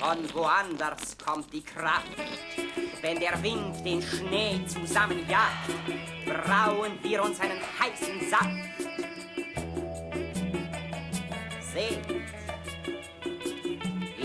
[0.00, 2.08] Von woanders kommt die Kraft.
[3.02, 5.68] Wenn der Wind den Schnee zusammenjagt,
[6.24, 8.48] brauen wir uns einen heißen Saft.
[11.74, 12.00] Seht,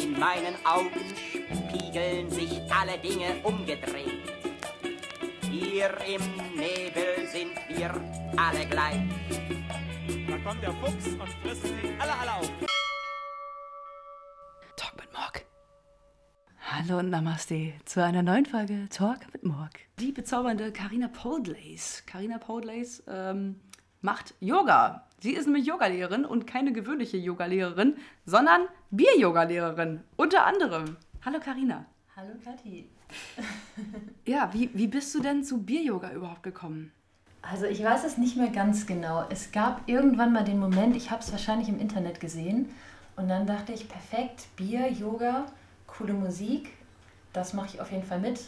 [0.01, 1.13] in meinen Augen
[1.67, 4.21] spiegeln sich alle Dinge umgedreht.
[5.51, 6.21] Hier im
[6.55, 7.93] Nebel sind wir
[8.37, 9.01] alle gleich.
[10.29, 12.74] Da kommt der Fuchs und frisst sie alle, alle auf.
[16.87, 19.71] Hallo und Namaste zu einer neuen Folge Talk mit Morg.
[19.99, 22.03] Die bezaubernde Karina Podlace.
[22.05, 23.59] Karina Podlace ähm,
[24.01, 25.07] macht Yoga.
[25.19, 30.01] Sie ist nämlich Yogalehrerin und keine gewöhnliche Yogalehrerin, sondern Bier-Yogalehrerin.
[30.15, 30.97] Unter anderem.
[31.23, 31.85] Hallo Karina.
[32.15, 32.87] Hallo Kathi.
[34.25, 36.91] Ja, wie, wie bist du denn zu Bier-Yoga überhaupt gekommen?
[37.41, 39.25] Also ich weiß es nicht mehr ganz genau.
[39.29, 42.69] Es gab irgendwann mal den Moment, ich habe es wahrscheinlich im Internet gesehen
[43.15, 45.45] und dann dachte ich, perfekt, Bier, Yoga,
[45.97, 46.73] coole Musik,
[47.33, 48.39] das mache ich auf jeden Fall mit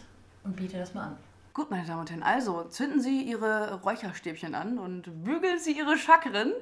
[0.44, 1.18] und biete das mal an.
[1.54, 5.98] Gut, meine Damen und Herren, also zünden Sie Ihre Räucherstäbchen an und bügeln Sie Ihre
[5.98, 6.54] Chakren,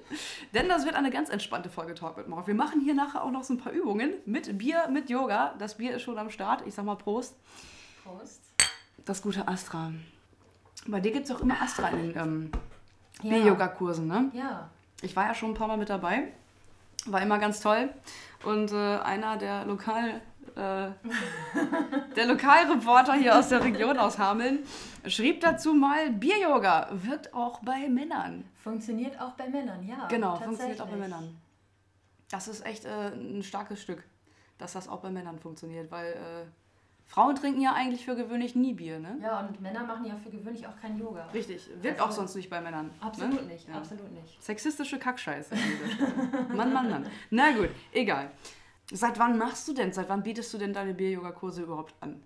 [0.53, 2.47] denn das wird eine ganz entspannte Folge Talk mit Morgen.
[2.47, 5.53] Wir machen hier nachher auch noch so ein paar Übungen mit Bier, mit Yoga.
[5.59, 6.65] Das Bier ist schon am Start.
[6.65, 7.35] Ich sag mal Prost.
[8.05, 8.39] Prost.
[9.03, 9.91] Das gute Astra.
[10.87, 12.51] Bei dir gibt es auch immer Astra in den ähm,
[13.21, 13.31] Ja.
[13.31, 14.31] Bier-Yoga-Kursen, ne?
[14.33, 14.69] Ja,
[15.01, 16.31] Ich war ja schon ein paar Mal mit dabei.
[17.05, 17.89] War immer ganz toll.
[18.45, 20.21] Und äh, einer der Lokal...
[20.55, 20.91] Äh,
[22.15, 24.59] der Lokalreporter hier aus der Region aus Hameln
[25.07, 28.45] schrieb dazu mal, Bier-Yoga wirkt auch bei Männern.
[28.63, 30.07] funktioniert auch bei Männern, ja.
[30.07, 30.95] Genau, funktioniert auch bei.
[30.97, 31.35] Männern.
[32.31, 34.03] Das ist echt äh, ein starkes Stück,
[34.57, 36.45] dass das auch bei Männern funktioniert, weil äh,
[37.07, 39.19] Frauen trinken ja eigentlich für gewöhnlich nie Bier, ne?
[39.21, 41.27] Ja, und Männer machen ja für gewöhnlich auch kein Yoga.
[41.33, 42.89] Richtig, wirkt Also- auch sonst nicht bei Männern.
[42.99, 43.47] Absolut ne?
[43.53, 43.75] nicht, Ja.
[43.75, 44.41] absolut nicht.
[44.41, 45.53] Sexistische Kackscheiße.
[46.55, 47.05] Mann, Mann, Mann.
[47.29, 48.31] Na gut, egal.
[48.91, 52.21] Seit wann machst du denn, seit wann bietest du denn deine Bier-Yoga-Kurse überhaupt an?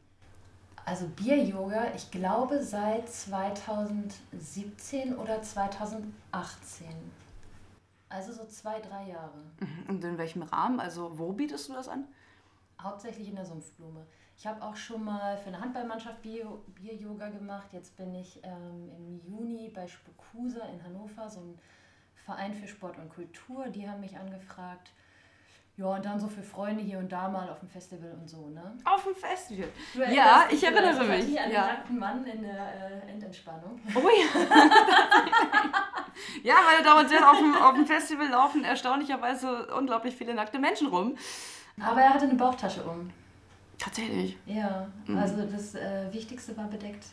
[0.85, 6.87] Also Bier-Yoga, ich glaube seit 2017 oder 2018.
[8.09, 9.39] Also so zwei, drei Jahre.
[9.87, 10.79] Und in welchem Rahmen?
[10.79, 12.05] Also wo bietest du das an?
[12.81, 14.05] Hauptsächlich in der Sumpfblume.
[14.37, 17.67] Ich habe auch schon mal für eine Handballmannschaft Bier- Bier-Yoga gemacht.
[17.71, 21.59] Jetzt bin ich ähm, im Juni bei Spokusa in Hannover, so ein
[22.25, 23.67] Verein für Sport und Kultur.
[23.67, 24.91] Die haben mich angefragt.
[25.79, 28.49] Ja, und dann so für Freunde hier und da mal auf dem Festival und so,
[28.49, 28.75] ne?
[28.83, 29.69] Auf dem Festival.
[30.11, 31.61] Ja, ich erinnere mich, Kathi, an ja.
[31.61, 33.79] den nackten Mann in der äh, Endentspannung.
[33.95, 34.41] Oh ja.
[36.43, 40.59] ja, meine Damen und Herren, auf dem, auf dem Festival laufen erstaunlicherweise unglaublich viele nackte
[40.59, 41.15] Menschen rum.
[41.79, 43.09] Aber er hatte eine Bauchtasche um.
[43.77, 44.37] Tatsächlich.
[44.45, 45.17] Ja, Mhm.
[45.17, 47.05] also das äh, Wichtigste war bedeckt.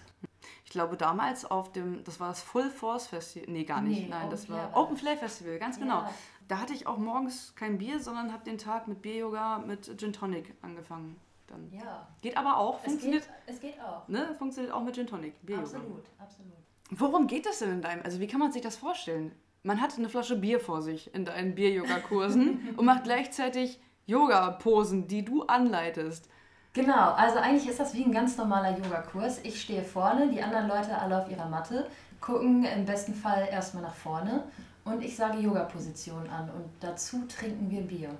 [0.64, 3.48] Ich glaube, damals auf dem, das war das Full Force Festival.
[3.48, 4.02] Nee, gar nicht.
[4.02, 6.00] Nee, Nein, Open das war Open Flair Festival, ganz genau.
[6.00, 6.10] Ja.
[6.48, 10.12] Da hatte ich auch morgens kein Bier, sondern habe den Tag mit Bier-Yoga mit Gin
[10.12, 11.16] Tonic angefangen.
[11.48, 11.70] Dann.
[11.72, 14.06] Ja, Geht aber auch, es funktioniert, geht, es geht auch.
[14.08, 15.34] ne, funktioniert auch mit Gin Tonic.
[15.44, 15.64] Bier-Yoga.
[15.64, 16.52] Absolut, absolut.
[16.90, 19.32] Worum geht es denn in deinem, also wie kann man sich das vorstellen?
[19.62, 25.24] Man hat eine Flasche Bier vor sich in deinen Bier-Yoga-Kursen und macht gleichzeitig Yoga-Posen, die
[25.24, 26.28] du anleitest.
[26.72, 29.40] Genau, also eigentlich ist das wie ein ganz normaler Yogakurs.
[29.44, 31.88] Ich stehe vorne, die anderen Leute alle auf ihrer Matte,
[32.20, 34.44] gucken im besten Fall erstmal nach vorne
[34.86, 38.10] und ich sage Yoga-Position an und dazu trinken wir Bier.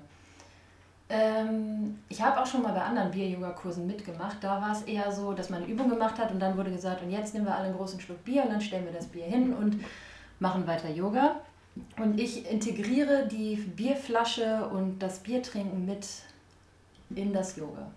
[1.09, 4.37] Ähm, ich habe auch schon mal bei anderen Bier-Yoga-Kursen mitgemacht.
[4.41, 7.01] Da war es eher so, dass man eine Übung gemacht hat und dann wurde gesagt,
[7.01, 9.25] und jetzt nehmen wir alle einen großen Schluck Bier und dann stellen wir das Bier
[9.25, 9.83] hin und
[10.39, 11.37] machen weiter Yoga.
[11.97, 16.05] Und ich integriere die Bierflasche und das Biertrinken mit
[17.15, 17.89] in das Yoga.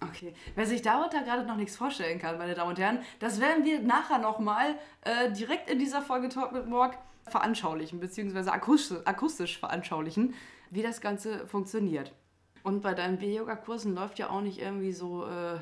[0.00, 3.64] Okay, wer sich darunter gerade noch nichts vorstellen kann, meine Damen und Herren, das werden
[3.64, 6.98] wir nachher nochmal äh, direkt in dieser Folge Talk mit Morg
[7.28, 10.34] veranschaulichen, beziehungsweise akustisch, akustisch veranschaulichen,
[10.70, 12.12] wie das Ganze funktioniert.
[12.62, 15.58] Und bei deinen Bier-Yoga-Kursen läuft ja auch nicht irgendwie so, äh,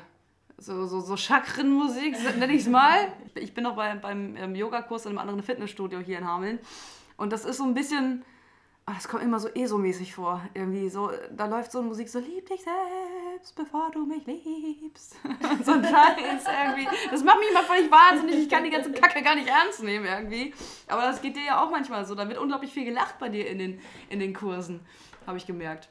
[0.57, 3.07] so, so, so Chakrenmusik, nenne ich es mal.
[3.35, 6.59] Ich bin noch bei, beim ähm, Yogakurs in einem anderen Fitnessstudio hier in Hameln.
[7.17, 8.23] Und das ist so ein bisschen,
[8.93, 10.41] das kommt immer so ESO-mäßig vor.
[10.53, 15.15] Irgendwie so, da läuft so eine Musik so, lieb dich selbst, bevor du mich liebst.
[15.65, 16.87] so ein Scheiß irgendwie.
[17.09, 18.43] Das macht mich immer völlig wahnsinnig.
[18.43, 20.53] Ich kann die ganze Kacke gar nicht ernst nehmen irgendwie.
[20.87, 22.13] Aber das geht dir ja auch manchmal so.
[22.13, 24.81] Da wird unglaublich viel gelacht bei dir in den, in den Kursen,
[25.25, 25.89] habe ich gemerkt.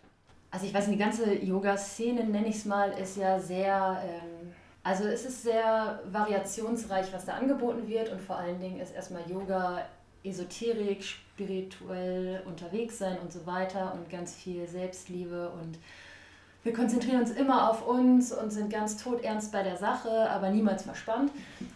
[0.53, 4.53] Also ich weiß nicht, die ganze Yoga-Szene, nenne ich es mal, ist ja sehr, ähm,
[4.85, 9.29] also es ist sehr variationsreich, was da angeboten wird und vor allen Dingen ist erstmal
[9.29, 9.85] Yoga
[10.25, 15.79] Esoterik, spirituell unterwegs sein und so weiter und ganz viel Selbstliebe und
[16.65, 20.85] wir konzentrieren uns immer auf uns und sind ganz todernst bei der Sache, aber niemals
[20.85, 21.31] verspannt.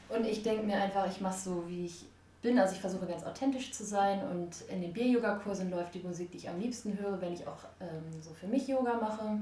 [0.08, 2.06] Und ich denke mir einfach, ich mache so, wie ich
[2.40, 2.58] bin.
[2.58, 6.38] Also ich versuche ganz authentisch zu sein und in den Bier-Yoga-Kursen läuft die Musik, die
[6.38, 9.38] ich am liebsten höre, wenn ich auch ähm, so für mich Yoga mache.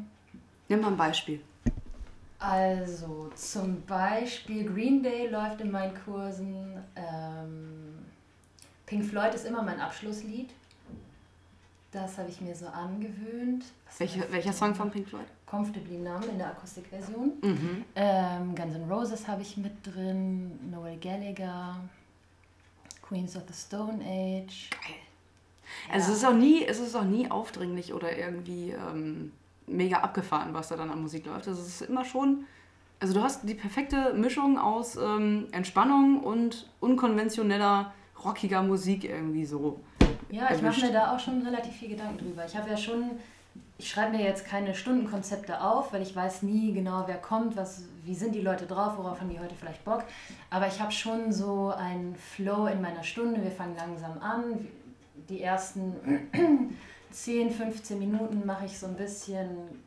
[0.68, 1.40] Nimm mal ein Beispiel.
[2.40, 6.82] Also zum Beispiel Green Day läuft in meinen Kursen.
[6.96, 7.85] Ähm,
[8.86, 10.50] Pink Floyd ist immer mein Abschlusslied.
[11.92, 13.64] Das habe ich mir so angewöhnt.
[13.98, 14.52] Welche, welcher?
[14.52, 15.26] Song von Pink Floyd?
[15.46, 17.32] Comfortably Numb in der Akustikversion.
[17.42, 17.84] Mhm.
[17.94, 20.70] Ähm, Guns N' Roses habe ich mit drin.
[20.70, 21.76] Noel Gallagher.
[23.02, 24.70] Queens of the Stone Age.
[25.92, 29.32] Also es ist auch nie, es ist auch nie aufdringlich oder irgendwie ähm,
[29.66, 31.48] mega abgefahren, was da dann an Musik läuft.
[31.48, 32.44] Also es ist immer schon.
[32.98, 37.92] Also du hast die perfekte Mischung aus ähm, Entspannung und unkonventioneller,
[38.26, 39.80] rockiger Musik irgendwie so.
[40.30, 42.44] Ja, ich mache mir da auch schon relativ viel Gedanken drüber.
[42.44, 43.12] Ich habe ja schon,
[43.78, 47.84] ich schreibe mir jetzt keine Stundenkonzepte auf, weil ich weiß nie genau, wer kommt, was,
[48.04, 50.04] wie sind die Leute drauf, worauf haben die heute vielleicht Bock.
[50.50, 53.42] Aber ich habe schon so einen Flow in meiner Stunde.
[53.42, 54.66] Wir fangen langsam an.
[55.28, 55.94] Die ersten
[57.10, 59.85] 10, 15 Minuten mache ich so ein bisschen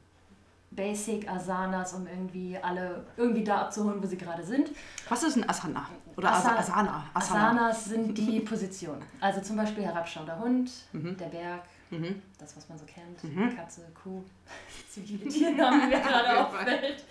[0.79, 4.69] Basic Asanas, um irgendwie alle irgendwie da abzuholen, wo sie gerade sind.
[5.09, 5.89] Was ist ein Asana?
[6.15, 7.05] Oder Asa- Asa Asana?
[7.13, 7.49] Asana.
[7.49, 9.01] Asanas sind die Positionen.
[9.19, 12.21] Also zum Beispiel herabschauender Hund, der Berg, Mhm.
[12.39, 13.19] das, was man so kennt.
[13.57, 14.23] Katze, Kuh,
[14.89, 17.03] zivile Tiernamen, die mir gerade auffällt.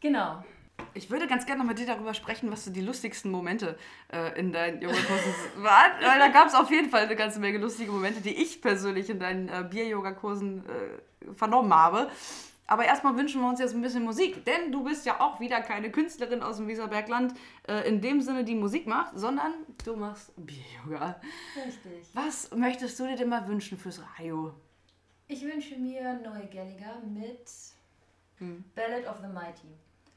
[0.00, 0.44] genau.
[0.94, 3.78] Ich würde ganz gerne noch mit dir darüber sprechen, was so die lustigsten Momente
[4.12, 5.92] äh, in deinen Yogakursen waren.
[6.02, 9.08] Weil da gab es auf jeden Fall eine ganze Menge lustige Momente, die ich persönlich
[9.08, 10.70] in deinen äh, Bier-Yoga-Kursen äh,
[11.34, 12.10] vernommen habe.
[12.66, 15.60] Aber erstmal wünschen wir uns jetzt ein bisschen Musik, denn du bist ja auch wieder
[15.60, 17.34] keine Künstlerin aus dem Weserbergland
[17.68, 19.52] äh, in dem Sinne, die Musik macht, sondern
[19.84, 21.20] du machst Bier-Yoga.
[21.56, 22.08] Richtig.
[22.14, 24.54] Was möchtest du dir denn mal wünschen fürs Radio?
[25.26, 27.46] Ich wünsche mir Noel Gallagher mit
[28.38, 28.64] Hm.
[28.74, 29.68] Ballad of the Mighty.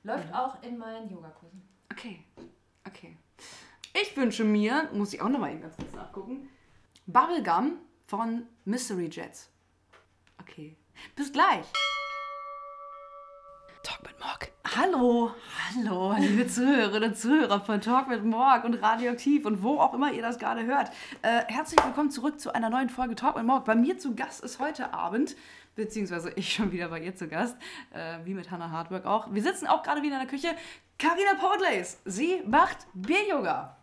[0.04, 1.62] Läuft auch in meinen Yogakursen.
[1.92, 2.24] Okay,
[2.88, 3.18] okay.
[4.02, 6.48] Ich wünsche mir, muss ich auch nochmal eben ganz kurz nachgucken,
[7.08, 9.50] Bubblegum von Mystery Jets.
[10.40, 10.76] Okay.
[11.16, 11.66] Bis gleich.
[13.84, 14.52] Talk mit Morg.
[14.76, 15.32] Hallo,
[15.70, 20.12] hallo, liebe Zuhörerinnen und Zuhörer von Talk mit Morg und Radioaktiv und wo auch immer
[20.12, 20.90] ihr das gerade hört.
[21.22, 23.64] Äh, herzlich willkommen zurück zu einer neuen Folge Talk mit Morg.
[23.64, 25.36] Bei mir zu Gast ist heute Abend,
[25.76, 27.56] beziehungsweise ich schon wieder bei ihr zu Gast,
[27.94, 29.32] äh, wie mit Hannah Hardwork auch.
[29.32, 30.56] Wir sitzen auch gerade wieder in der Küche.
[30.98, 33.78] Carina Portlace, sie macht Bier-Yoga.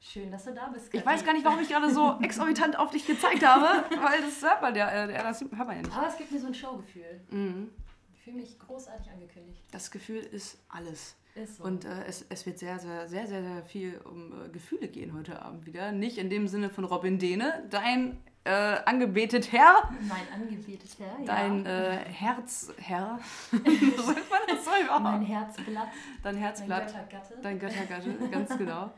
[0.00, 0.92] Schön, dass du da bist.
[0.92, 4.42] Ich weiß gar nicht, warum ich gerade so exorbitant auf dich gezeigt habe, weil das
[4.42, 5.96] hört man ja, äh, das hört man ja nicht.
[5.96, 7.20] Aber es gibt mir so ein Showgefühl.
[7.30, 7.70] Mhm.
[8.14, 9.62] Ich fühle mich großartig angekündigt.
[9.70, 11.16] Das Gefühl ist alles.
[11.34, 11.64] Ist so.
[11.64, 15.12] Und äh, es, es wird sehr, sehr, sehr, sehr, sehr viel um äh, Gefühle gehen
[15.12, 15.92] heute Abend wieder.
[15.92, 21.24] Nicht in dem Sinne von Robin Dehne, dein äh, angebetet Herr, mein angebeteter, ja.
[21.24, 23.18] dein äh, Herzherr.
[23.50, 25.02] sagt man das so überhaupt?
[25.02, 25.88] mein Herzblatt,
[26.22, 26.86] Dein Herzblatt.
[26.86, 27.38] Göttergatte.
[27.42, 28.92] Dein Göttergatte, ganz genau.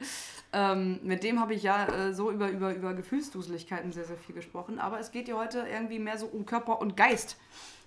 [0.52, 4.34] Ähm, mit dem habe ich ja äh, so über, über, über Gefühlsduseligkeiten sehr, sehr viel
[4.34, 4.78] gesprochen.
[4.78, 7.36] Aber es geht ja heute irgendwie mehr so um Körper und Geist.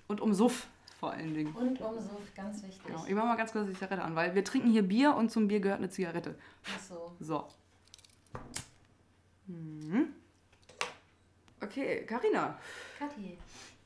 [0.07, 0.67] Und um Suff
[0.99, 1.53] vor allen Dingen.
[1.53, 2.83] Und um so ganz wichtig.
[2.85, 3.05] Genau.
[3.07, 5.47] Ich mache mal ganz kurz die Zigarette an, weil wir trinken hier Bier und zum
[5.47, 6.35] Bier gehört eine Zigarette.
[6.65, 7.15] Ach so.
[7.19, 7.47] So.
[9.47, 10.13] Mhm.
[11.63, 12.57] Okay, Karina.
[12.97, 13.37] Kathi.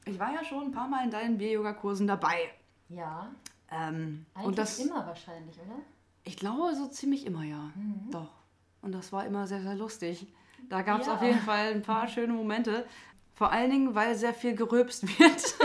[0.06, 2.50] Ich war ja schon ein paar Mal in deinen Bier-Yoga-Kursen dabei.
[2.90, 3.32] Ja,
[3.72, 5.80] Ähm, eigentlich und das, immer wahrscheinlich, oder?
[6.24, 7.72] ich glaube, so ziemlich immer, ja.
[7.76, 8.12] Mhm.
[8.12, 8.30] Doch.
[8.82, 10.28] Und das war immer sehr, sehr lustig.
[10.70, 11.16] Da gab es Ja.
[11.16, 12.86] auf jeden Fall ein paar schöne Momente.
[13.34, 15.36] Vor allen Dingen, weil sehr viel gerülpst wird.
[15.38, 15.60] es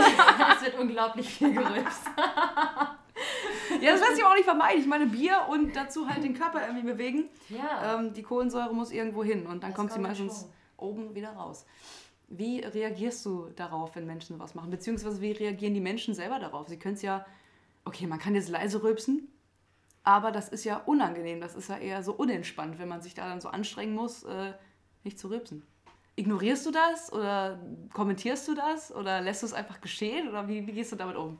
[0.65, 2.01] wird unglaublich viel gerülpst.
[2.17, 4.81] ja, das lässt sich auch nicht vermeiden.
[4.81, 7.29] Ich meine, Bier und dazu halt den Körper irgendwie bewegen.
[7.49, 7.99] Ja.
[7.99, 10.49] Ähm, die Kohlensäure muss irgendwo hin und dann Das kommt sie meistens schon.
[10.77, 11.65] oben wieder raus.
[12.33, 14.71] Wie reagierst du darauf, wenn Menschen was machen?
[14.71, 16.69] Beziehungsweise wie reagieren die Menschen selber darauf?
[16.69, 17.25] Sie können es ja,
[17.83, 19.27] okay, man kann jetzt leise rülpsen,
[20.03, 21.41] aber das ist ja unangenehm.
[21.41, 24.53] Das ist ja eher so unentspannt, wenn man sich da dann so anstrengen muss, äh,
[25.03, 25.63] nicht zu rülpsen.
[26.15, 27.59] Ignorierst du das oder
[27.93, 31.17] kommentierst du das oder lässt du es einfach geschehen oder wie, wie gehst du damit
[31.17, 31.37] um?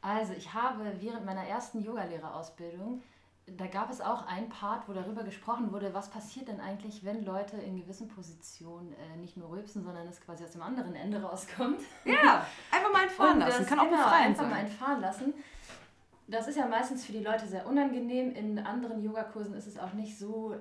[0.00, 3.02] Also, ich habe während meiner ersten Yogalehrerausbildung,
[3.46, 7.24] da gab es auch einen Part, wo darüber gesprochen wurde, was passiert denn eigentlich, wenn
[7.24, 11.20] Leute in gewissen Positionen äh, nicht nur rülpsen, sondern es quasi aus dem anderen Ende
[11.22, 11.80] rauskommt.
[12.04, 13.58] Ja, einfach mal entfahren lassen.
[13.62, 14.50] das- Kann auch genau, befreiend einfach sein.
[14.50, 15.34] mal entfahren lassen.
[16.28, 18.30] Das ist ja meistens für die Leute sehr unangenehm.
[18.32, 20.54] In anderen Yogakursen ist es auch nicht so,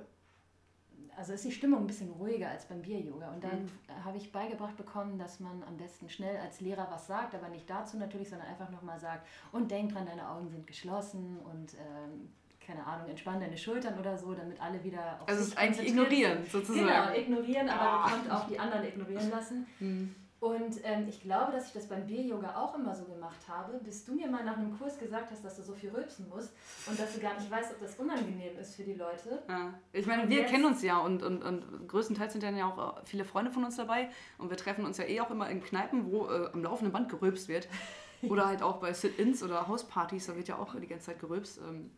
[1.15, 3.31] also ist die Stimmung ein bisschen ruhiger als beim Bier-Yoga.
[3.31, 4.03] Und dann Mhm.
[4.03, 7.69] habe ich beigebracht bekommen, dass man am besten schnell als Lehrer was sagt, aber nicht
[7.69, 12.33] dazu natürlich, sondern einfach nochmal sagt, und denk dran, deine Augen sind geschlossen und ähm,
[12.71, 15.89] keine Ahnung, entspann deine Schultern oder so, damit alle wieder auf Also es ist eigentlich
[15.89, 16.87] ignorieren, sozusagen.
[16.87, 18.01] Genau, ignorieren, aber Ah.
[18.01, 19.67] man konnte auch die anderen ignorieren lassen.
[19.79, 20.15] Hm.
[20.39, 24.05] Und ähm, ich glaube, dass ich das beim Bier-Yoga auch immer so gemacht habe, bis
[24.05, 26.51] du mir mal nach einem Kurs gesagt hast, dass du so viel rülpsen musst
[26.87, 29.43] und dass du gar nicht weißt, ob das unangenehm ist für die Leute.
[29.47, 29.71] Ja.
[29.93, 32.97] Ich meine, Und wir kennen uns ja und, und, und größtenteils sind dann ja auch
[32.97, 34.09] äh, viele Freunde von uns dabei
[34.39, 37.09] und wir treffen uns ja eh auch immer in Kneipen, wo äh, am laufenden Band
[37.09, 37.67] gerülpst wird.
[38.23, 41.57] Oder halt auch bei Sit-Ins oder Hauspartys, da wird ja auch die ganze Zeit gerülpst,
[41.57, 41.89] ähm,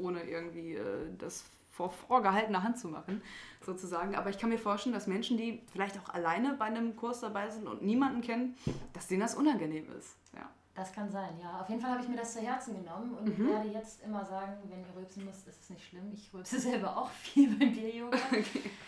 [0.00, 3.22] ohne irgendwie äh, das vor vorgehaltener Hand zu machen,
[3.64, 4.14] sozusagen.
[4.14, 7.48] Aber ich kann mir vorstellen, dass Menschen, die vielleicht auch alleine bei einem Kurs dabei
[7.48, 8.56] sind und niemanden kennen,
[8.92, 10.16] dass denen das unangenehm ist.
[10.34, 10.48] Ja.
[10.74, 11.60] Das kann sein, ja.
[11.60, 13.48] Auf jeden Fall habe ich mir das zu Herzen genommen und Mhm.
[13.50, 16.10] werde jetzt immer sagen, wenn ihr rülpsen müsst, ist es nicht schlimm.
[16.12, 18.16] Ich rülpse selber auch viel beim Bier-Yoga.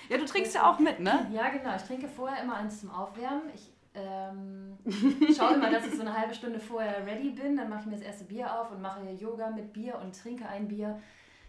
[0.09, 1.29] ja, du trinkst ja auch mit, ne?
[1.33, 1.75] Ja, genau.
[1.77, 3.43] Ich trinke vorher immer eins zum Aufwärmen.
[3.55, 4.79] Ich ähm,
[5.37, 7.57] schaue immer, dass ich so eine halbe Stunde vorher ready bin.
[7.57, 10.49] Dann mache ich mir das erste Bier auf und mache Yoga mit Bier und trinke
[10.49, 11.01] ein Bier.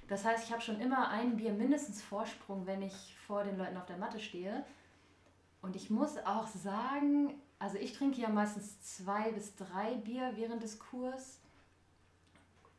[0.07, 3.77] Das heißt, ich habe schon immer ein Bier mindestens Vorsprung, wenn ich vor den Leuten
[3.77, 4.65] auf der Matte stehe.
[5.62, 10.62] Und ich muss auch sagen, also ich trinke ja meistens zwei bis drei Bier während
[10.62, 11.39] des Kurs.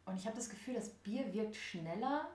[0.05, 2.29] Und ich habe das Gefühl, das Bier wirkt schneller.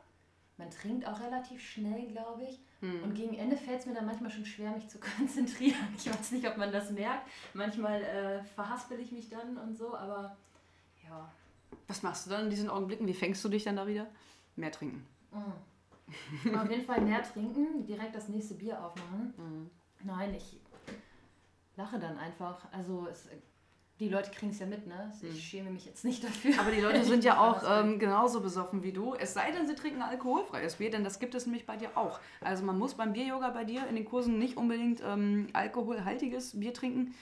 [0.57, 2.59] Man trinkt auch relativ schnell, glaube ich.
[2.81, 5.87] Und gegen Ende fällt es mir dann manchmal schon schwer, mich zu konzentrieren.
[5.97, 7.27] Ich weiß nicht, ob man das merkt.
[7.53, 10.37] Manchmal äh, verhaspel ich mich dann und so, aber
[11.03, 11.31] ja.
[11.87, 13.07] Was machst du dann in diesen Augenblicken?
[13.07, 14.07] Wie fängst du dich dann da wieder?
[14.55, 15.05] Mehr trinken.
[15.31, 16.55] Mm.
[16.55, 19.69] Auf jeden Fall mehr trinken, direkt das nächste Bier aufmachen.
[20.03, 20.59] Nein, ich
[21.75, 22.67] lache dann einfach.
[22.71, 23.27] Also es,
[23.99, 25.11] die Leute kriegen es ja mit, ne?
[25.21, 26.57] Ich schäme mich jetzt nicht dafür.
[26.59, 29.13] Aber die Leute sind ja auch ähm, genauso besoffen wie du.
[29.13, 32.19] Es sei denn, sie trinken alkoholfreies Bier, denn das gibt es nämlich bei dir auch.
[32.39, 36.73] Also man muss beim Bier-Yoga bei dir in den Kursen nicht unbedingt ähm, alkoholhaltiges Bier
[36.73, 37.13] trinken.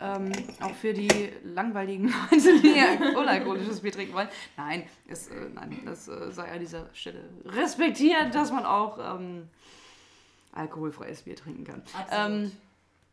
[0.00, 4.28] Ähm, auch für die langweiligen Leute, die unalkoholisches Bier trinken wollen.
[4.56, 9.48] Nein, es, äh, nein das äh, sei an dieser Stelle respektiert, dass man auch ähm,
[10.52, 11.82] alkoholfreies Bier trinken kann.
[11.92, 12.52] Absolut.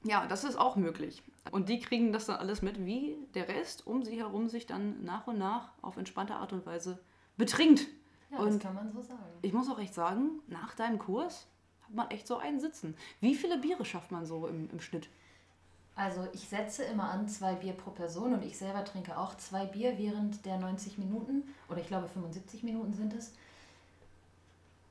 [0.04, 1.22] Ja, das ist auch möglich.
[1.52, 5.04] Und die kriegen das dann alles mit, wie der Rest um sie herum sich dann
[5.04, 7.00] nach und nach auf entspannte Art und Weise
[7.38, 7.88] betrinkt.
[8.32, 9.22] ja, und- das kann man so sagen.
[9.42, 11.48] Ich muss auch echt sagen, nach deinem Kurs
[11.84, 12.96] hat man echt so einen Sitzen.
[13.20, 15.10] Wie viele Biere schafft man so im, im Schnitt?
[15.96, 19.66] Also ich setze immer an zwei Bier pro Person und ich selber trinke auch zwei
[19.66, 23.34] Bier während der 90 Minuten oder ich glaube 75 Minuten sind es.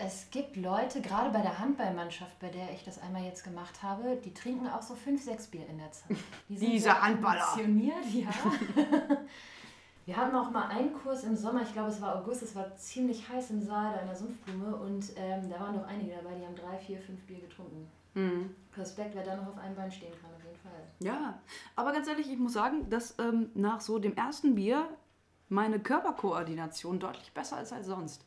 [0.03, 4.17] Es gibt Leute, gerade bei der Handballmannschaft, bei der ich das einmal jetzt gemacht habe,
[4.25, 6.17] die trinken auch so fünf, sechs Bier in der Zeit.
[6.49, 7.47] Die Diese sehr Handballer.
[8.11, 8.29] ja.
[10.07, 12.75] Wir hatten auch mal einen Kurs im Sommer, ich glaube es war August, es war
[12.75, 16.35] ziemlich heiß im Saal da in der Sumpfblume und ähm, da waren noch einige dabei,
[16.35, 17.87] die haben drei, vier, fünf Bier getrunken.
[18.77, 20.83] Respekt, wer da noch auf einem Bein stehen kann, auf jeden Fall.
[21.01, 21.39] Ja,
[21.77, 24.89] aber ganz ehrlich, ich muss sagen, dass ähm, nach so dem ersten Bier
[25.49, 28.25] meine Körperkoordination deutlich besser ist als sonst.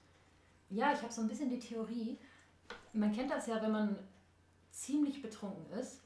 [0.74, 2.18] Ja, ich habe so ein bisschen die Theorie,
[2.94, 3.96] man kennt das ja, wenn man
[4.72, 6.00] ziemlich betrunken ist,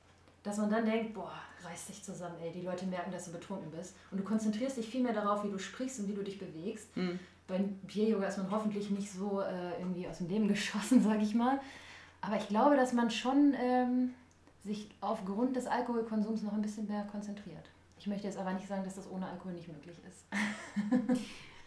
[0.43, 1.31] dass man dann denkt, boah,
[1.63, 3.95] reiß dich zusammen, ey, die Leute merken, dass du betrunken bist.
[4.11, 6.89] Und du konzentrierst dich viel mehr darauf, wie du sprichst und wie du dich bewegst.
[7.47, 11.33] Beim Bier-Yoga ist man hoffentlich nicht so äh, irgendwie aus dem Leben geschossen, sage ich
[11.33, 11.59] mal.
[12.21, 14.13] Aber ich glaube, dass man schon ähm,
[14.65, 17.69] sich aufgrund des Alkoholkonsums noch ein bisschen mehr konzentriert.
[17.99, 21.19] Ich möchte jetzt aber nicht sagen, dass das ohne Alkohol nicht möglich ist.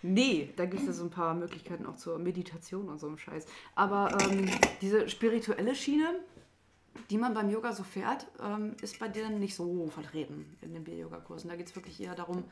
[0.02, 3.18] Nee, da gibt es ja so ein paar Möglichkeiten auch zur Meditation und so einem
[3.18, 3.46] Scheiß.
[3.74, 4.48] Aber ähm,
[4.80, 6.20] diese spirituelle Schiene,
[7.10, 10.84] die man beim Yoga so fährt, ähm, ist bei dir nicht so vertreten in den
[10.84, 11.50] Bier-Yoga-Kursen.
[11.50, 12.44] Da geht es wirklich eher darum,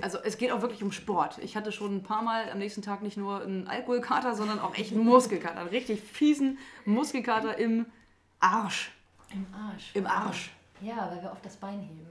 [0.00, 1.38] also es geht auch wirklich um Sport.
[1.38, 4.74] Ich hatte schon ein paar Mal am nächsten Tag nicht nur einen Alkoholkater, sondern auch
[4.74, 5.60] echt einen Muskelkater.
[5.60, 7.86] Einen richtig fiesen Muskelkater im
[8.40, 8.92] Arsch.
[9.32, 9.90] Im Arsch.
[9.94, 10.50] Im Arsch.
[10.80, 12.06] Ja, weil wir oft das Bein heben.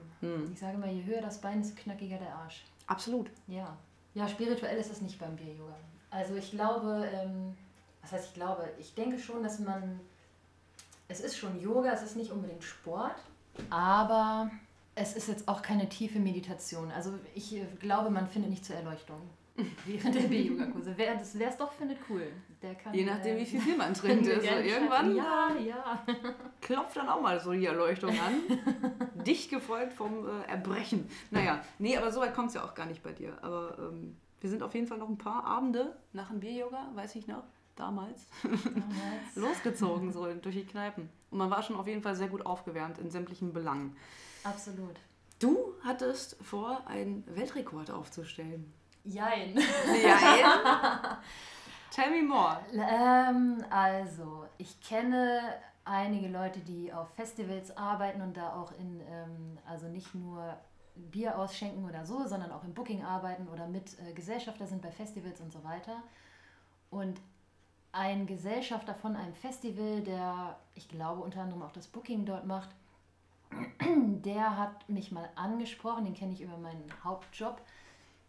[0.53, 2.63] Ich sage mal, je höher das Bein, desto knackiger der Arsch.
[2.85, 3.31] Absolut.
[3.47, 3.75] Ja.
[4.13, 5.75] Ja, spirituell ist es nicht beim Bier-Yoga.
[6.09, 7.55] Also ich glaube, ähm,
[8.01, 8.69] was heißt ich glaube?
[8.79, 9.99] Ich denke schon, dass man,
[11.07, 13.15] es ist schon Yoga, es ist nicht unbedingt Sport,
[13.69, 14.51] aber
[14.95, 16.91] es ist jetzt auch keine tiefe Meditation.
[16.91, 19.21] Also ich äh, glaube, man findet nicht zur Erleuchtung
[19.85, 20.93] während der Bier-Yoga-Kurse.
[20.95, 22.27] Wer es doch findet, cool.
[22.61, 24.27] Der kann, Je nachdem, äh, wie viel Bier man trinkt.
[24.27, 25.15] Also irgendwann.
[25.15, 26.05] Ja, ja.
[26.61, 28.59] klopft dann auch mal so die Erleuchtung an.
[29.25, 31.09] Dicht gefolgt vom äh, Erbrechen.
[31.31, 33.37] Naja, nee, aber so weit kommt es ja auch gar nicht bei dir.
[33.41, 37.15] Aber ähm, wir sind auf jeden Fall noch ein paar Abende nach dem Bier-Yoga, weiß
[37.15, 37.43] ich noch,
[37.75, 39.35] damals, Damals.
[39.35, 41.09] losgezogen so durch die Kneipen.
[41.29, 43.95] Und man war schon auf jeden Fall sehr gut aufgewärmt in sämtlichen Belangen.
[44.43, 44.99] Absolut.
[45.39, 48.71] Du hattest vor, einen Weltrekord aufzustellen.
[49.03, 49.57] Jein.
[50.03, 51.19] Ja,
[51.91, 52.57] Tell me more.
[52.73, 55.41] Ähm, also, ich kenne
[55.83, 60.57] einige Leute, die auf Festivals arbeiten und da auch in, ähm, also nicht nur
[60.95, 64.91] Bier ausschenken oder so, sondern auch im Booking arbeiten oder mit äh, Gesellschafter sind bei
[64.91, 65.97] Festivals und so weiter.
[66.89, 67.19] Und
[67.91, 72.69] ein Gesellschafter von einem Festival, der, ich glaube, unter anderem auch das Booking dort macht,
[73.81, 77.61] der hat mich mal angesprochen, den kenne ich über meinen Hauptjob.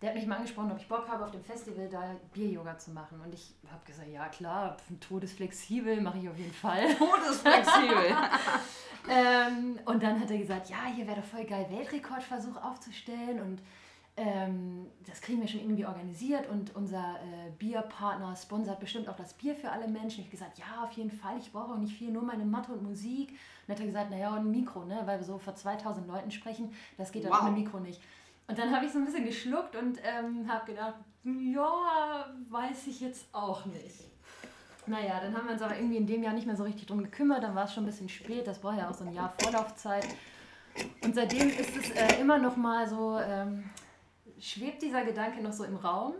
[0.02, 2.90] Der hat mich mal angesprochen, ob ich Bock habe, auf dem Festival da Bier-Yoga zu
[2.90, 3.20] machen.
[3.24, 6.92] Und ich habe gesagt, ja klar, todesflexibel, mache ich auf jeden Fall.
[6.98, 8.16] Todesflexibel.
[9.08, 13.40] ähm, und dann hat er gesagt, ja, hier wäre doch voll geil, Weltrekordversuch aufzustellen.
[13.40, 13.62] Und
[14.16, 19.32] ähm, das kriegen wir schon irgendwie organisiert und unser äh, Bierpartner sponsert bestimmt auch das
[19.34, 20.20] Bier für alle Menschen.
[20.20, 22.72] Ich habe gesagt, ja, auf jeden Fall, ich brauche auch nicht viel, nur meine Mathe
[22.72, 23.30] und Musik.
[23.30, 25.00] Und dann hat er gesagt, naja, und ein Mikro, ne?
[25.04, 27.42] weil wir so vor 2000 Leuten sprechen, das geht dann Wow.
[27.42, 28.02] ohne Mikro nicht.
[28.52, 33.00] Und dann habe ich so ein bisschen geschluckt und ähm, habe gedacht, ja, weiß ich
[33.00, 34.04] jetzt auch nicht.
[34.86, 37.02] Naja, dann haben wir uns aber irgendwie in dem Jahr nicht mehr so richtig drum
[37.02, 37.42] gekümmert.
[37.42, 38.46] Dann war es schon ein bisschen spät.
[38.46, 40.06] Das braucht ja auch so ein Jahr Vorlaufzeit.
[41.02, 43.70] Und seitdem ist es äh, immer noch mal so, ähm,
[44.38, 46.12] schwebt dieser Gedanke noch so im Raum.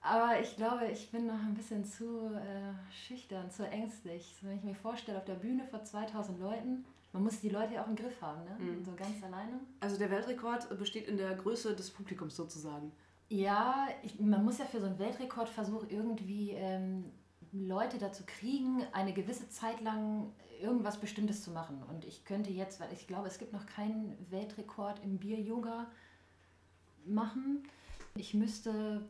[0.00, 2.72] Aber ich glaube, ich bin noch ein bisschen zu äh,
[3.06, 4.34] schüchtern, zu ängstlich.
[4.40, 6.86] So, wenn ich mir vorstelle, auf der Bühne vor 2000 Leuten,
[7.18, 8.56] man muss die Leute ja auch im Griff haben, ne?
[8.84, 9.58] So ganz alleine.
[9.80, 12.92] Also der Weltrekord besteht in der Größe des Publikums sozusagen.
[13.28, 17.06] Ja, ich, man muss ja für so einen Weltrekordversuch irgendwie ähm,
[17.52, 20.32] Leute dazu kriegen, eine gewisse Zeit lang
[20.62, 21.82] irgendwas Bestimmtes zu machen.
[21.90, 25.90] Und ich könnte jetzt, weil ich glaube, es gibt noch keinen Weltrekord im Bier-Yoga
[27.04, 27.64] machen.
[28.14, 29.02] Ich müsste,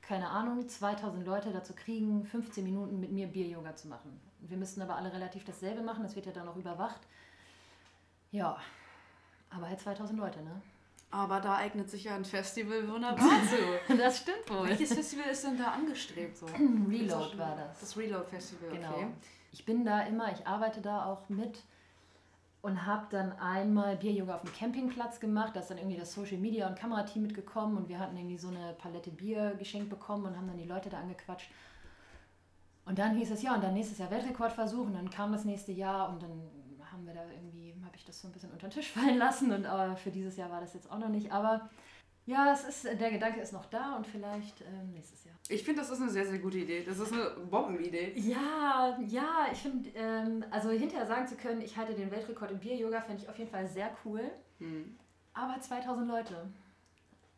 [0.00, 4.20] keine Ahnung, 2000 Leute dazu kriegen, 15 Minuten mit mir Bier-Yoga zu machen.
[4.40, 7.00] Wir müssten aber alle relativ dasselbe machen, das wird ja dann noch überwacht.
[8.30, 8.56] Ja,
[9.50, 10.60] aber halt 2000 Leute, ne?
[11.10, 13.24] Aber da eignet sich ja ein Festival wunderbar
[13.88, 13.96] zu.
[13.96, 14.68] Das stimmt wohl.
[14.68, 16.36] Welches Festival ist denn da angestrebt?
[16.36, 16.46] So?
[16.88, 17.80] Reload war das.
[17.80, 18.90] Das Reload Festival, Genau.
[18.90, 19.06] okay.
[19.52, 21.58] Ich bin da immer, ich arbeite da auch mit
[22.60, 25.56] und habe dann einmal Bier-Yoga auf dem Campingplatz gemacht.
[25.56, 28.48] Da ist dann irgendwie das Social Media und Kamerateam mitgekommen und wir hatten irgendwie so
[28.48, 31.50] eine Palette Bier geschenkt bekommen und haben dann die Leute da angequatscht.
[32.84, 35.72] Und dann hieß es ja, und dann nächstes Jahr Weltrekordversuch und dann kam das nächste
[35.72, 36.42] Jahr und dann
[36.92, 37.67] haben wir da irgendwie,
[37.98, 40.50] ich das so ein bisschen unter den Tisch fallen lassen und aber für dieses Jahr
[40.50, 41.32] war das jetzt auch noch nicht.
[41.32, 41.68] Aber
[42.26, 45.34] ja, es ist, der Gedanke ist noch da und vielleicht ähm, nächstes Jahr.
[45.48, 46.84] Ich finde, das ist eine sehr, sehr gute Idee.
[46.84, 48.12] Das ist eine Bombenidee.
[48.16, 52.58] Ja, ja, ich finde, ähm, also hinterher sagen zu können, ich halte den Weltrekord im
[52.58, 54.30] Bier-Yoga, fände ich auf jeden Fall sehr cool.
[55.32, 56.50] Aber 2000 Leute.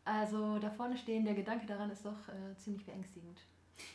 [0.03, 3.39] Also da vorne stehen, der Gedanke daran ist doch äh, ziemlich beängstigend.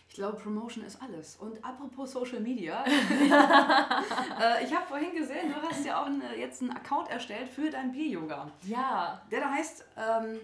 [0.09, 1.37] Ich glaube, Promotion ist alles.
[1.37, 6.63] Und apropos Social Media, äh, ich habe vorhin gesehen, du hast ja auch eine, jetzt
[6.63, 8.51] einen Account erstellt für dein Bier-Yoga.
[8.63, 10.39] Ja, Der da heißt ähm,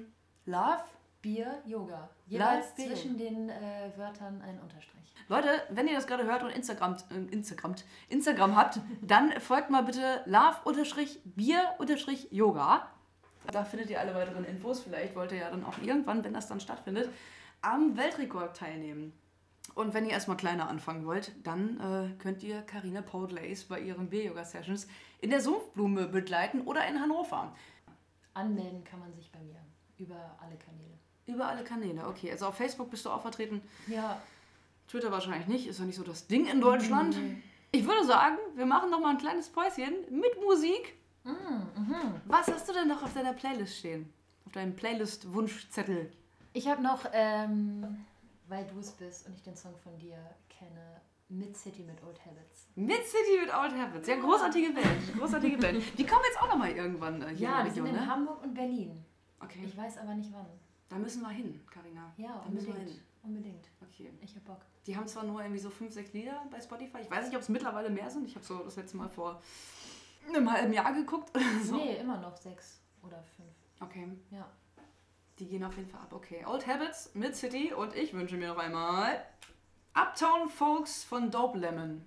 [0.47, 0.83] Love.
[1.23, 2.09] Bier-Yoga.
[2.27, 2.97] Jeweils Bier-Yoga.
[2.97, 5.15] zwischen den äh, Wörtern ein Unterstrich.
[5.29, 7.77] Leute, wenn ihr das gerade hört und Instagram, äh, Instagram,
[8.09, 12.89] Instagram habt, dann folgt mal bitte love-bier-yoga.
[13.53, 14.81] Da findet ihr alle weiteren Infos.
[14.81, 17.09] Vielleicht wollt ihr ja dann auch irgendwann, wenn das dann stattfindet,
[17.61, 19.13] am Weltrekord teilnehmen.
[19.75, 24.11] Und wenn ihr erstmal kleiner anfangen wollt, dann äh, könnt ihr Karina Podlace bei ihren
[24.11, 24.87] Bier-Yoga-Sessions
[25.21, 27.55] in der Sumpfblume begleiten oder in Hannover.
[28.35, 29.61] Anmelden kann man sich bei mir
[29.99, 30.99] über alle Kanäle.
[31.27, 32.31] Über alle Kanäle, okay.
[32.31, 33.63] Also auf Facebook bist du auch vertreten.
[33.87, 34.21] Ja,
[34.89, 37.17] Twitter wahrscheinlich nicht, ist ja nicht so das Ding in Deutschland.
[37.71, 40.97] Ich würde sagen, wir machen noch mal ein kleines Päuschen mit Musik.
[42.27, 44.13] Was hast du denn noch auf deiner Playlist stehen?
[44.45, 46.11] Auf deinem Playlist-Wunschzettel?
[46.53, 48.05] ich habe noch, ähm,
[48.53, 50.19] weil du es bist und ich den Song von dir
[50.51, 52.67] kenne, Mid-City mit Old Habits.
[52.75, 54.07] Mid City mit Old Habits.
[54.07, 55.19] Ja, großartige Band.
[55.19, 55.83] Großartige Band.
[55.99, 58.01] Die kommen jetzt auch noch mal irgendwann äh, hier Ja, in die die sind Region,
[58.01, 58.13] in ne?
[58.15, 59.05] Hamburg und Berlin.
[59.41, 60.47] Okay, Ich weiß aber nicht wann.
[60.91, 62.13] da müssen wir hin, Karina.
[62.19, 62.91] Ja, da müssen wir unbedingt.
[62.99, 63.03] hin.
[63.23, 63.69] Unbedingt.
[63.81, 64.13] Okay.
[64.21, 64.61] Ich hab Bock.
[64.87, 66.99] Die haben zwar nur irgendwie so fünf, sechs Lieder bei Spotify.
[67.01, 68.27] Ich weiß nicht, ob es mittlerweile mehr sind.
[68.27, 69.41] Ich habe so das letzte Mal vor
[70.29, 71.31] einem halben Jahr geguckt.
[71.65, 71.77] so.
[71.77, 73.55] Nee, immer noch sechs oder fünf.
[73.81, 74.07] Okay.
[74.31, 74.47] Ja.
[75.39, 76.13] Die gehen auf jeden Fall ab.
[76.13, 79.25] Okay, Old Habits, Mid City und ich wünsche mir noch einmal
[79.95, 82.05] Uptown Folks von Dope Lemon.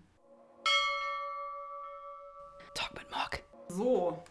[2.76, 3.40] Talk mit Mock.
[3.68, 4.24] So.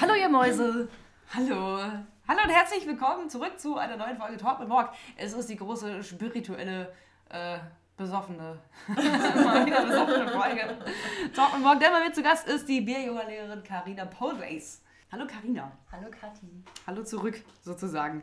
[0.00, 0.88] Hallo ihr Mäuse!
[1.34, 1.80] Hallo.
[2.28, 4.90] Hallo und herzlich willkommen zurück zu einer neuen Folge Talk mit Mock.
[5.16, 6.94] Es ist die große spirituelle,
[7.30, 7.58] äh,
[7.96, 10.78] besoffene, mal wieder besoffene Folge.
[11.34, 11.80] Talk mit Mock.
[11.80, 14.82] Der bei mir zu Gast ist die Bier-Yoga-Lehrerin Carina Polrace.
[15.12, 15.72] Hallo Carina.
[15.90, 16.46] Hallo Kathi.
[16.86, 18.22] Hallo zurück, sozusagen.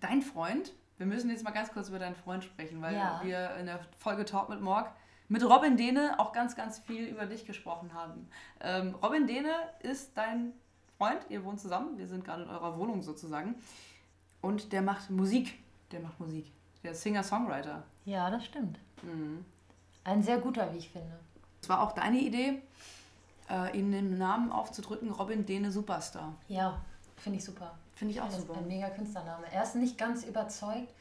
[0.00, 3.20] Dein Freund, wir müssen jetzt mal ganz kurz über deinen Freund sprechen, weil Ja.
[3.22, 4.90] wir in der Folge Talk mit Morg
[5.28, 8.28] mit Robin Dehne auch ganz, ganz viel über dich gesprochen haben.
[8.60, 10.52] Ähm, Robin Dehne ist dein
[10.98, 13.56] Freund, ihr wohnt zusammen, wir sind gerade in eurer Wohnung sozusagen.
[14.40, 15.58] Und der macht Musik.
[15.90, 16.50] Der macht Musik.
[16.84, 17.82] Der ist Singer-Songwriter.
[18.04, 18.78] Ja, das stimmt.
[20.04, 21.18] Ein sehr guter, wie ich finde.
[21.60, 22.62] Es war auch deine Idee,
[23.50, 26.34] äh, ihm den Namen aufzudrücken, Robin Dehne Superstar.
[26.48, 26.80] Ja,
[27.16, 27.74] finde ich super.
[27.94, 28.58] Finde ich auch Ein, super.
[28.58, 29.46] ein mega Künstlername.
[29.52, 30.92] Er ist nicht ganz überzeugt,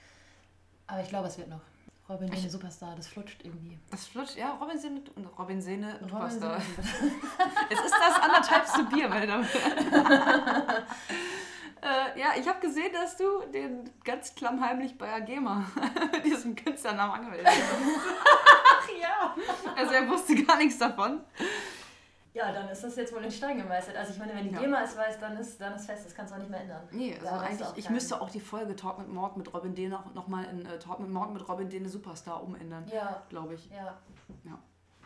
[0.88, 1.62] aber ich glaube, es wird noch.
[2.08, 3.80] Robin Dene Superstar, das flutscht irgendwie.
[3.90, 6.58] Das flutscht, ja, Robin Sehne und Robin Sehne Superstar.
[7.70, 10.84] Es ist das anderthalbste Bier, meine Damen und Herren.
[11.82, 15.66] äh, ja, ich habe gesehen, dass du den ganz klammheimlich bei Agema
[16.12, 17.58] mit diesem Künstlernamen angemeldet hast.
[19.02, 19.36] ja.
[19.76, 21.22] Also er wusste gar nichts davon.
[22.36, 23.96] Ja, dann ist das jetzt wohl in Stein gemeißelt.
[23.96, 24.60] Also ich meine, wenn die Ja.
[24.60, 26.82] GEMA es weiß, dann ist, dann ist fest, das kannst du auch nicht mehr ändern.
[26.92, 29.88] Nee, also eigentlich, ich müsste auch die Folge Talk mit Morg mit Robin D.
[29.88, 31.78] noch, noch mal in äh, Talk mit Morg mit Robin D.
[31.78, 33.70] eine Superstar umändern, Ja, glaube ich.
[33.72, 33.98] ja,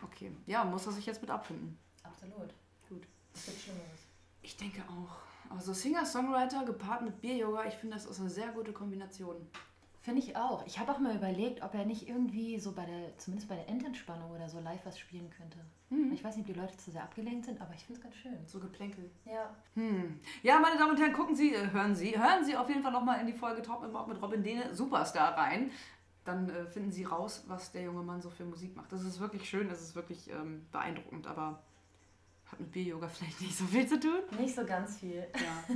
[0.02, 0.32] Okay.
[0.46, 1.78] Ja, muss er sich jetzt mit abfinden.
[2.02, 2.52] absolut.
[2.88, 3.02] Gut.
[3.34, 4.00] Es gibt Schlimmeres.
[4.42, 5.54] Ich denke auch.
[5.56, 9.36] Also Singer-Songwriter gepaart mit Bier-Yoga, ich finde, das ist eine sehr gute Kombination.
[10.00, 10.64] Finde ich auch.
[10.66, 13.68] Ich habe auch mal überlegt, ob er nicht irgendwie so bei der, zumindest bei der
[13.68, 15.58] Endentspannung oder so live was spielen könnte.
[15.90, 16.12] Mhm.
[16.12, 18.14] Ich weiß nicht, ob die Leute zu sehr abgelenkt sind, aber ich finde es ganz
[18.16, 18.38] schön.
[18.46, 19.10] So Geplänkel.
[19.24, 19.54] Ja.
[19.74, 20.20] Hm.
[20.42, 22.92] Ja, meine Damen und Herren, gucken Sie, äh, hören Sie, hören Sie auf jeden Fall
[22.92, 25.70] nochmal in die Folge Talk mit Morg mit Robin Dehne Superstar rein.
[26.24, 28.92] Dann äh, finden Sie raus, was der junge Mann so für Musik macht.
[28.92, 31.62] Das ist wirklich schön, das ist wirklich ähm, beeindruckend, aber
[32.46, 34.20] hat mit Bier-Yoga vielleicht nicht so viel zu tun.
[34.38, 35.26] Nicht so ganz viel.
[35.34, 35.74] Ja.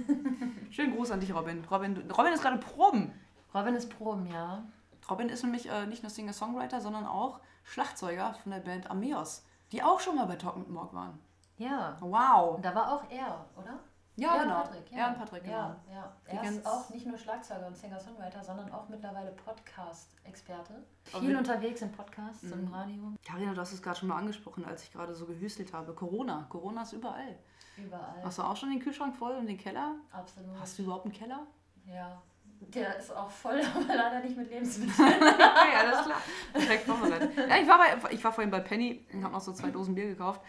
[0.70, 1.64] Schönen Gruß an dich, Robin.
[1.70, 3.12] Robin, Robin ist gerade Proben.
[3.53, 4.64] Robin ist Proben, ja.
[5.09, 9.44] Robin ist nämlich äh, nicht nur Singer-Songwriter, sondern auch Schlagzeuger von der Band Ameos,
[9.75, 11.19] die auch schon mal bei Talk mit Morg waren.
[11.59, 11.97] Ja.
[12.01, 12.57] Wow.
[12.57, 13.79] Und da war auch er, oder?
[14.17, 14.55] Ja, er genau.
[14.63, 14.99] Patrick, ja.
[14.99, 15.57] Er und Patrick, genau.
[15.57, 16.13] Ja, ja.
[16.31, 20.75] Die Er ganz- ist auch nicht nur Schlagzeuger und Singer-Songwriter, sondern auch mittlerweile Podcast-Experte.
[21.05, 22.75] Viel unterwegs in Podcasts und im Mhm.
[22.75, 23.03] Radio.
[23.25, 25.93] Carina, du hast es gerade schon mal angesprochen, als ich gerade so gehüstelt habe.
[25.95, 26.47] Corona.
[26.49, 27.37] Corona ist überall.
[27.77, 28.23] Überall.
[28.25, 29.97] Hast du auch schon den Kühlschrank voll und den Keller?
[30.13, 30.59] Absolut.
[30.61, 31.41] Hast du überhaupt einen Keller?
[31.87, 32.23] Ja.
[32.61, 35.09] Der ist auch voll, aber leider nicht mit Lebensmitteln.
[35.09, 36.21] okay, alles klar.
[36.53, 37.31] Perfekt vorbereitet.
[37.37, 39.95] Ja, ich war, bei, ich war vorhin bei Penny und habe noch so zwei Dosen
[39.95, 40.40] Bier gekauft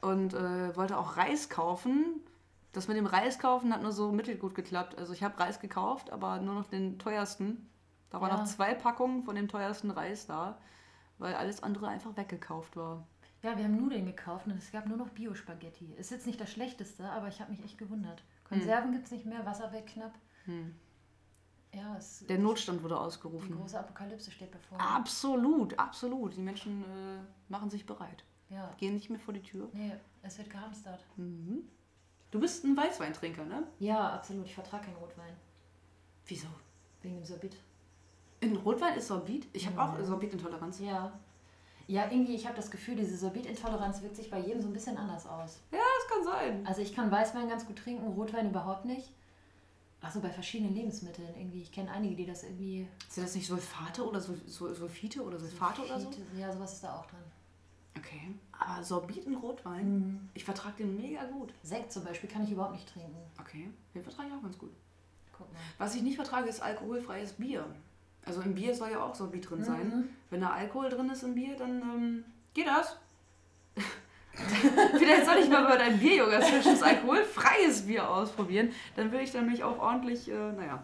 [0.00, 2.20] und äh, wollte auch Reis kaufen.
[2.72, 4.96] Das mit dem Reis kaufen hat nur so mittelgut geklappt.
[4.96, 7.68] Also ich habe Reis gekauft, aber nur noch den teuersten.
[8.10, 8.36] Da waren Ja.
[8.38, 10.58] noch zwei Packungen von dem teuersten Reis da,
[11.18, 13.06] weil alles andere einfach weggekauft war.
[13.42, 15.94] Ja, wir haben Nudeln gekauft und es gab nur noch Bio-Spaghetti.
[15.96, 18.22] Ist jetzt nicht das Schlechteste, aber ich habe mich echt gewundert.
[18.44, 20.12] Konserven gibt es nicht mehr, Wasser weg knapp.
[20.44, 20.74] Hm.
[21.72, 23.56] Ja, es, Der Notstand wurde die ausgerufen.
[23.56, 24.80] große Apokalypse steht bevor.
[24.80, 26.34] Absolut, absolut.
[26.36, 28.24] Die Menschen äh, machen sich bereit.
[28.48, 29.68] Ja, Gehen nicht mehr vor die Tür.
[29.72, 31.04] nee, es wird gehamstert.
[31.16, 31.62] Mhm.
[32.32, 33.64] Du bist ein Weißweintrinker, ne?
[33.78, 34.46] Ja, absolut.
[34.46, 35.34] Ich vertrage keinen Rotwein.
[36.26, 36.48] Wieso?
[37.02, 37.56] Wegen dem Sorbit.
[38.40, 39.46] In Rotwein ist Sorbit?
[39.52, 40.04] Ich habe auch Mhm.
[40.04, 40.80] Sorbitintoleranz.
[40.80, 41.12] Ja.
[41.86, 44.96] Ja, irgendwie, ich habe das Gefühl, diese Sorbitintoleranz wirkt sich bei jedem so ein bisschen
[44.96, 45.60] anders aus.
[45.70, 46.66] Das kann sein.
[46.66, 49.12] Also ich kann Weißwein ganz gut trinken, Rotwein überhaupt nicht.
[50.02, 51.62] Achso, bei verschiedenen Lebensmitteln irgendwie.
[51.62, 52.88] Ich kenne einige, die das irgendwie...
[53.08, 56.08] Sind das nicht Sulfate oder Sul Sul Sulfite oder Sulfate oder so?
[56.08, 57.20] Sulfite- Ja, sowas ist da auch dran.
[57.98, 58.34] Okay.
[58.52, 61.52] Aber Sorbit in Rotwein, ich vertrage den mega gut.
[61.62, 63.16] Sekt zum Beispiel kann ich überhaupt nicht trinken.
[63.38, 63.68] Okay.
[63.94, 64.70] Den vertrage ich auch ganz gut.
[65.36, 65.58] Guck mal.
[65.76, 67.66] Was ich nicht vertrage, ist alkoholfreies Bier.
[68.24, 69.88] Also im Bier soll ja auch Sorbit drin sein.
[69.88, 70.08] Mhm.
[70.30, 72.96] Wenn da Alkohol drin ist im Bier, dann ähm, geht das.
[74.98, 78.72] Vielleicht soll ich mal bei deinem Bier-Yoga-Sessions alkoholfreies Bier ausprobieren.
[78.96, 80.82] Dann will ich nämlich auch ordentlich, äh, naja.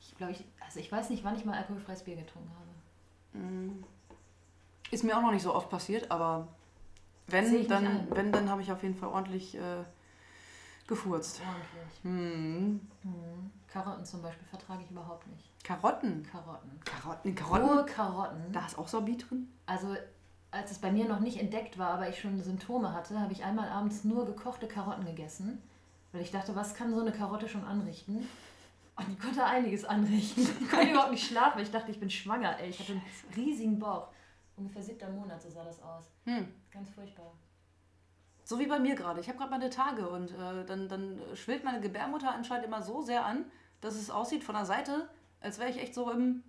[0.00, 3.44] Ich glaube, ich, also ich weiß nicht, wann ich mal alkoholfreies Bier getrunken habe.
[3.44, 3.84] mm,
[4.90, 6.48] Ist mir auch noch nicht so oft passiert, aber
[7.26, 9.84] wenn, dann, wenn, dann habe ich auf jeden Fall ordentlich äh,
[10.86, 11.40] gefurzt.
[11.40, 12.02] Ordentlich.
[12.02, 12.80] Hm.
[13.72, 15.50] Karotten zum Beispiel vertrage ich überhaupt nicht.
[15.64, 16.22] Karotten.
[16.30, 16.78] Karotten.
[16.84, 17.34] Karotten.
[17.34, 17.68] Karotten.
[17.68, 18.52] Rohe Karotten.
[18.52, 19.48] Da ist auch Sorbit drin.
[19.66, 19.96] Also
[20.54, 23.44] als es bei mir noch nicht entdeckt war, aber ich schon Symptome hatte, habe ich
[23.44, 25.60] einmal abends nur gekochte Karotten gegessen.
[26.12, 28.28] Weil ich dachte, was kann so eine Karotte schon anrichten?
[28.96, 30.46] Und die konnte einiges anrichten.
[30.60, 32.58] Ich konnte überhaupt nicht schlafen, weil ich dachte, ich bin schwanger.
[32.60, 32.70] Ey.
[32.70, 33.02] Ich hatte einen
[33.34, 34.08] riesigen Bauch.
[34.56, 36.04] Ungefähr siebter Monat, so sah das aus.
[36.24, 36.46] Hm.
[36.70, 37.32] Ganz furchtbar.
[38.44, 39.20] So wie bei mir gerade.
[39.20, 43.02] Ich habe gerade meine Tage und äh, dann, dann schwillt meine Gebärmutter anscheinend immer so
[43.02, 43.46] sehr an,
[43.80, 45.08] dass es aussieht von der Seite,
[45.40, 46.44] als wäre ich echt so im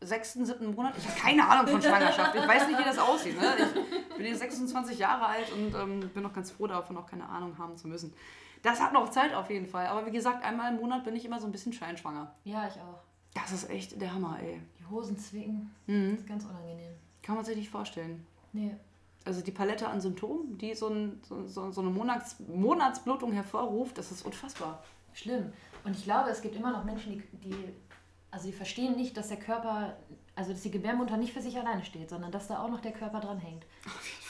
[0.00, 0.94] sechsten, siebten Monat.
[0.98, 2.34] Ich habe keine Ahnung von Schwangerschaft.
[2.34, 3.38] Ich weiß nicht, wie das aussieht.
[3.40, 3.54] Ne?
[4.10, 7.28] Ich bin jetzt 26 Jahre alt und ähm, bin noch ganz froh davon, auch keine
[7.28, 8.12] Ahnung haben zu müssen.
[8.62, 9.86] Das hat noch Zeit auf jeden Fall.
[9.86, 12.34] Aber wie gesagt, einmal im Monat bin ich immer so ein bisschen scheinschwanger.
[12.44, 13.00] Ja, ich auch.
[13.34, 14.60] Das ist echt der Hammer, ey.
[14.78, 16.14] Die Hosen zwicken, Mhm.
[16.14, 16.92] ist ganz unangenehm.
[17.22, 18.26] Kann man sich nicht vorstellen.
[18.52, 18.76] Nee.
[19.26, 24.12] Also die Palette an Symptomen, die so, ein, so, so eine Monats, Monatsblutung hervorruft, das
[24.12, 24.82] ist unfassbar.
[25.14, 25.52] Schlimm.
[25.84, 27.56] Und ich glaube, es gibt immer noch Menschen, die, die,
[28.34, 29.96] also die verstehen nicht, dass der Körper,
[30.34, 32.90] also dass die Gebärmutter nicht für sich alleine steht, sondern dass da auch noch der
[32.90, 33.64] Körper dran hängt.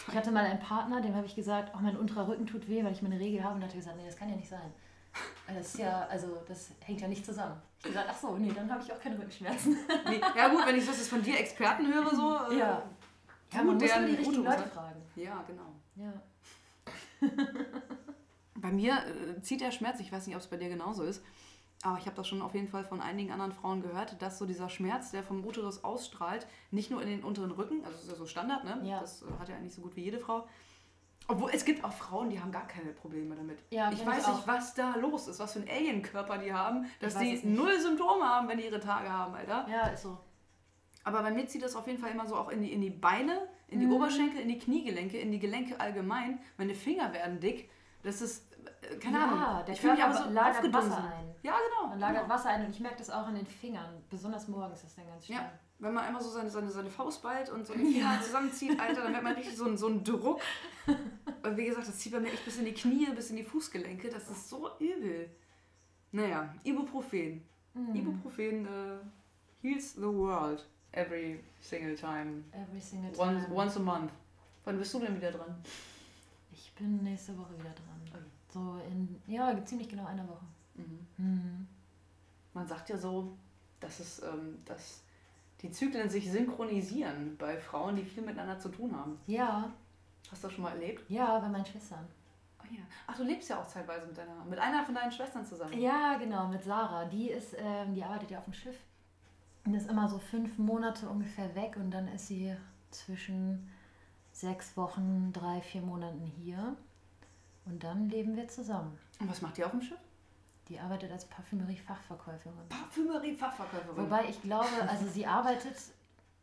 [0.09, 2.85] Ich hatte mal einen Partner, dem habe ich gesagt, oh, mein unterer Rücken tut weh,
[2.85, 3.55] weil ich meine Regel habe.
[3.55, 4.75] Und er hat gesagt, nee, das kann ja nicht sein.
[5.49, 7.57] Das ist ja, also das hängt ja nicht zusammen.
[7.79, 9.79] Ich habe gesagt, ach so, nee, dann habe ich auch keine Rückenschmerzen.
[10.11, 12.37] Nee, ja gut, wenn ich das jetzt von dir Experten höre, so...
[12.53, 12.83] Äh, Ja.
[13.55, 15.01] Ja, man muss die richtigen Leute fragen.
[15.17, 15.73] Ja, genau.
[15.97, 16.13] Ja.
[18.57, 21.23] Bei mir äh, zieht der Schmerz, ich weiß nicht, ob es bei dir genauso ist,
[21.85, 24.47] aber ich habe das schon auf jeden Fall von einigen anderen Frauen gehört, dass so
[24.47, 28.11] dieser Schmerz, der vom Uterus ausstrahlt, nicht nur in den unteren Rücken, also das ist
[28.11, 28.81] ja so Standard, ne?
[28.85, 29.01] Ja.
[29.01, 30.49] Das äh, hat ja eigentlich so gut wie jede Frau.
[31.29, 33.59] Obwohl es gibt auch Frauen, die haben gar keine Probleme damit.
[33.71, 34.37] Ja, ich ich weiß auch.
[34.37, 38.25] nicht, was da los ist, was für ein Alienkörper die haben, dass die null Symptome
[38.25, 39.67] haben, wenn die ihre Tage haben, Alter.
[39.71, 40.19] Ja, ist so.
[41.03, 42.91] Aber bei mir zieht das auf jeden Fall immer so auch in die, in die
[42.91, 46.39] Beine, in die Oberschenkel, in die Kniegelenke, in die Gelenke allgemein.
[46.57, 47.69] Meine Finger werden dick.
[48.03, 48.54] Das ist,
[49.01, 49.65] keine Ja, Ahnung.
[49.67, 50.91] der ich fühle mich aber so lagert aufgedunsen.
[50.93, 51.35] Wasser ein.
[51.43, 51.89] Ja, genau.
[51.91, 52.35] Man lagert genau.
[52.35, 54.03] Wasser ein und ich merke das auch an den Fingern.
[54.11, 55.39] Besonders morgens ist das dann ganz schlimm.
[55.39, 58.79] Ja, wenn man einmal so seine, seine, seine Faust ballt und so die Finger zusammenzieht,
[58.81, 60.41] Alter, dann merkt man richtig so, einen- so einen Druck.
[61.43, 63.45] Und wie gesagt, das zieht bei mir echt bis in die Knie, bis in die
[63.45, 64.09] Fußgelenke.
[64.09, 65.29] Das ist so übel.
[66.13, 67.47] Naja, Ibuprofen.
[67.75, 67.95] Mhm.
[67.95, 68.99] Ibuprofen äh,
[69.61, 72.45] heals the world every single time.
[72.53, 73.27] Every single time.
[73.37, 74.11] Once, once a month.
[74.65, 75.55] Wann bist du denn wieder dran?
[76.51, 77.94] Ich bin nächste Woche wieder dran.
[78.55, 80.45] So in, ja, ziemlich genau einer Woche.
[81.17, 81.67] Mhm.
[82.53, 83.37] Man sagt ja so,
[83.81, 85.03] dass, es, ähm, dass
[85.61, 89.19] die Zyklen sich synchronisieren bei Frauen, die viel miteinander zu tun haben.
[89.27, 89.73] Ja,
[90.31, 91.11] Hast du das schon mal erlebt?
[91.11, 92.07] ja, bei meinen Schwestern.
[92.61, 92.83] Oh ja.
[93.09, 95.79] Ach, du lebst ja auch zeitweise mit deiner, mit einer von deinen Schwestern zusammen.
[95.79, 97.07] Ja, genau, mit Sarah.
[97.07, 98.77] Die ist, ähm, die arbeitet ja auf dem Schiff.
[99.67, 102.55] Und ist immer so fünf Monate ungefähr weg und dann ist sie
[102.91, 103.69] zwischen
[104.33, 106.77] sechs Wochen, drei, vier Monaten hier.
[107.67, 108.99] Und dann leben wir zusammen.
[109.21, 109.99] Und was macht die auf dem Schiff?
[110.69, 112.69] Die arbeitet als Parfümerie-Fachverkäuferin.
[112.69, 113.97] Parfümerie-Fachverkäuferin.
[113.97, 115.77] Wobei ich glaube, also sie arbeitet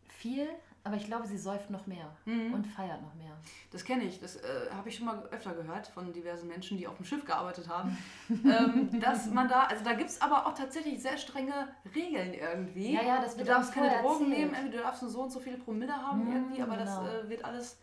[0.07, 0.47] viel,
[0.84, 3.36] aber ich glaube, sie säuft noch mehr und feiert noch mehr.
[3.71, 6.88] Das kenne ich, das äh, habe ich schon mal öfter gehört von diversen Menschen, die
[6.88, 7.97] auf dem Schiff gearbeitet haben.
[8.29, 12.93] ähm, dass man da, also da gibt es aber auch tatsächlich sehr strenge Regeln irgendwie.
[12.93, 14.51] Ja, ja, das Du wird darfst auch keine Drogen erzählt.
[14.51, 17.03] nehmen, du darfst nur so und so viele Promille haben Mhm, irgendwie, aber genau.
[17.05, 17.77] das äh, wird alles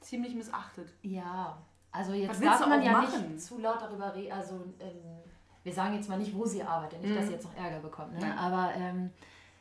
[0.00, 0.92] ziemlich missachtet.
[1.02, 1.58] Ja,
[1.94, 3.32] also jetzt darf man ja machen?
[3.32, 4.32] nicht zu laut darüber reden.
[4.32, 5.22] Also ähm,
[5.62, 8.18] wir sagen jetzt mal nicht, wo sie arbeitet, nicht, dass sie jetzt noch Ärger bekommt.
[8.18, 8.38] Ne?
[8.38, 9.10] Aber ähm,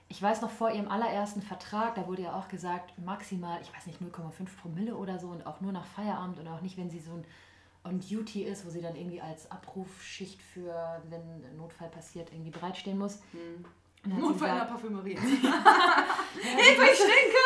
[0.10, 3.86] ich weiß noch vor ihrem allerersten Vertrag, da wurde ja auch gesagt, maximal, ich weiß
[3.86, 7.00] nicht, 0,5 Promille oder so und auch nur nach Feierabend und auch nicht, wenn sie
[7.00, 7.26] so ein
[7.86, 12.52] on Duty ist, wo sie dann irgendwie als Abrufschicht für, wenn ein Notfall passiert, irgendwie
[12.52, 13.20] bereitstehen muss.
[13.32, 15.16] Sie Notfall in der Parfümerie.
[15.18, 17.44] Hilfe, ich stinke!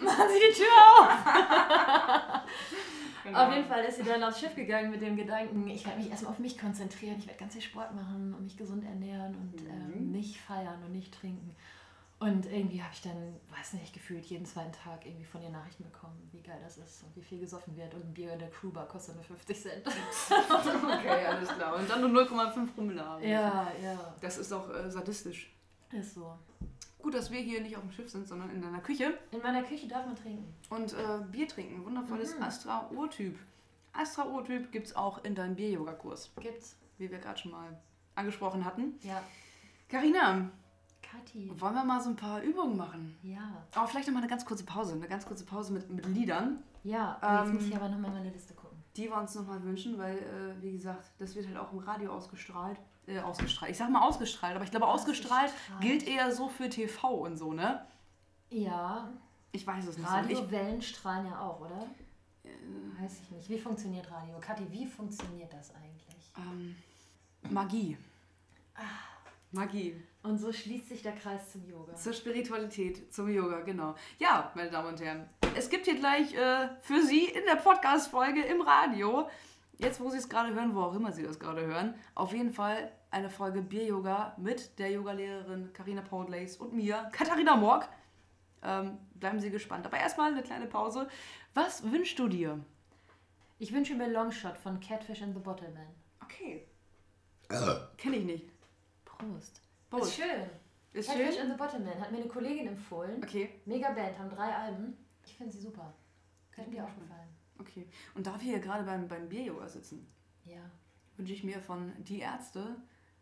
[0.04, 2.35] Machen Sie die Tür auf!
[3.26, 3.46] Genau.
[3.46, 6.10] Auf jeden Fall ist sie dann aufs Schiff gegangen mit dem Gedanken, ich werde mich
[6.10, 9.60] erstmal auf mich konzentrieren, ich werde ganz viel Sport machen und mich gesund ernähren und
[9.68, 11.54] ähm, nicht feiern und nicht trinken.
[12.18, 15.84] Und irgendwie habe ich dann, weiß nicht, gefühlt jeden zweiten Tag irgendwie von ihr Nachrichten
[15.84, 17.92] bekommen, wie geil das ist und wie viel gesoffen wird.
[17.92, 19.86] Und ein Bier in der Crewbar kostet nur 50 Cent.
[20.28, 21.76] Okay, alles klar.
[21.76, 23.22] Und dann nur 0,5 Promille haben.
[23.22, 25.52] ja, ja, Das ist auch äh, sadistisch.
[25.92, 26.38] ist so.
[27.02, 29.62] Gut, dass wir hier nicht auf dem Schiff sind, sondern in deiner Küche In meiner
[29.62, 30.44] Küche darf man trinken.
[30.70, 31.84] und äh, Bier trinken.
[31.84, 32.42] Wundervolles Mhm.
[32.42, 33.38] Astra Urtyp.
[33.92, 36.76] Astra Urtyp gibt es auch in deinem Bier-Yoga-Kurs, Gibt's.
[36.98, 37.78] wie wir gerade schon mal
[38.14, 38.94] angesprochen hatten.
[39.02, 39.22] Ja.
[39.88, 40.50] Carina,
[41.02, 41.50] Kathi.
[41.60, 43.16] wollen wir mal so ein paar Übungen machen?
[43.22, 43.62] Ja.
[43.74, 44.94] Aber vielleicht noch mal eine ganz kurze Pause.
[44.94, 48.30] Eine ganz kurze Pause mit, mit Liedern, Ja, jetzt Ähm, muss ich aber nochmal meine
[48.30, 48.76] Liste gucken.
[48.96, 52.10] die wir uns nochmal wünschen, weil, äh, wie gesagt, das wird halt auch im Radio
[52.12, 52.78] ausgestrahlt.
[53.06, 53.70] Äh, ausgestrahlt.
[53.70, 55.80] Ich sag mal ausgestrahlt, aber ich glaube, ausgestrahlt, Ausgestrahlt.
[55.80, 57.86] gilt eher so für TV und so, ne?
[58.50, 59.08] Ja,
[59.52, 60.08] Ich weiß es nicht.
[60.08, 60.14] so.
[60.14, 61.86] Radiowellen strahlen ja auch, oder?
[63.00, 63.48] Weiß ich nicht.
[63.48, 64.36] Wie funktioniert Radio?
[64.40, 66.32] Kathi, wie funktioniert das eigentlich?
[66.38, 66.76] ähm,
[67.50, 67.96] Magie.
[69.52, 70.02] Magie.
[70.22, 71.94] Und so schließt sich der Kreis zum Yoga.
[71.94, 73.94] Zur Spiritualität, zum Yoga, genau.
[74.18, 78.42] Ja, meine Damen und Herren, es gibt hier gleich äh, für Sie in der Podcast-Folge
[78.42, 79.28] im Radio,
[79.78, 82.52] jetzt wo Sie es gerade hören, wo auch immer Sie das gerade hören, auf jeden
[82.52, 87.88] Fall eine Folge Bier-Yoga mit der Yogalehrerin Karina Poundlace und mir, Katharina Morg.
[88.62, 89.86] Ähm, bleiben Sie gespannt.
[89.86, 91.08] Aber erstmal eine kleine Pause.
[91.54, 92.58] Was wünschst du dir?
[93.58, 95.86] Ich wünsche mir Longshot von Catfish and the Bottleman.
[96.22, 96.66] Okay.
[97.96, 98.50] Kenne ich nicht.
[99.04, 99.62] Prost.
[99.88, 100.10] Prost.
[100.10, 100.50] Ist schön.
[100.92, 101.42] Ist Catfish schön?
[101.42, 103.22] and the Bottleman hat mir eine Kollegin empfohlen.
[103.22, 104.96] Okay, Mega Band, haben drei Alben.
[105.24, 105.94] Ich finde sie super.
[106.50, 107.35] Könnte dir auch gefallen.
[107.58, 107.86] Okay.
[108.14, 110.06] Und da wir hier gerade beim, beim Bier-Yoga sitzen,
[110.44, 110.60] Ja.
[111.16, 112.76] wünsche ich mir von Die Ärzte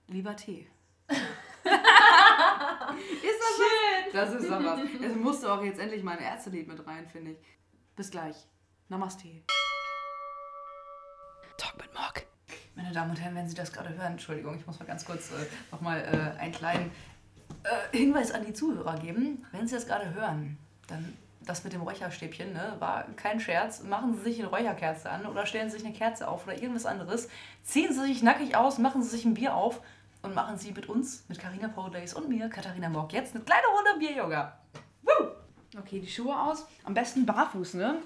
[0.09, 0.69] lieber Tee.
[1.09, 1.19] ist
[1.65, 4.13] das schön?
[4.13, 4.81] Das ist doch was.
[5.03, 7.39] Es musste auch jetzt endlich mal ein Ärztelied mit rein, finde ich.
[7.97, 8.37] Bis gleich.
[8.89, 9.29] Namaste.
[11.57, 12.27] Talk mit Morg.
[12.75, 15.31] Meine Damen und Herren, wenn Sie das gerade hören, Entschuldigung, ich muss mal ganz kurz
[15.31, 16.91] äh, nochmal äh, einen kleinen
[17.63, 19.47] äh, Hinweis an die Zuhörer geben.
[19.53, 21.17] Wenn Sie das gerade hören, dann
[21.47, 23.83] das mit dem Räucherstäbchen ne, war kein Scherz.
[23.83, 26.87] Machen Sie sich eine Räucherkerze an oder stellen Sie sich eine Kerze auf oder irgendwas
[26.87, 27.29] anderes.
[27.63, 29.81] Ziehen Sie sich nackig aus, machen Sie sich ein Bier auf
[30.23, 33.67] und machen Sie mit uns, mit Carina Days und mir, Katharina Mock, jetzt eine kleine
[33.67, 34.59] Runde Bier-Yoga.
[35.79, 36.67] Okay, die Schuhe aus.
[36.85, 37.99] Am besten barfuß, ne?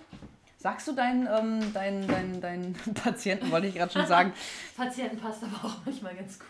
[0.57, 4.33] Sagst du deinen, ähm, deinen, deinen, deinen Patienten, wollte ich gerade schon sagen,
[4.77, 6.49] Patienten passt aber auch manchmal ganz gut.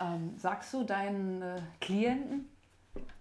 [0.00, 2.48] ähm, sagst du deinen äh, Klienten,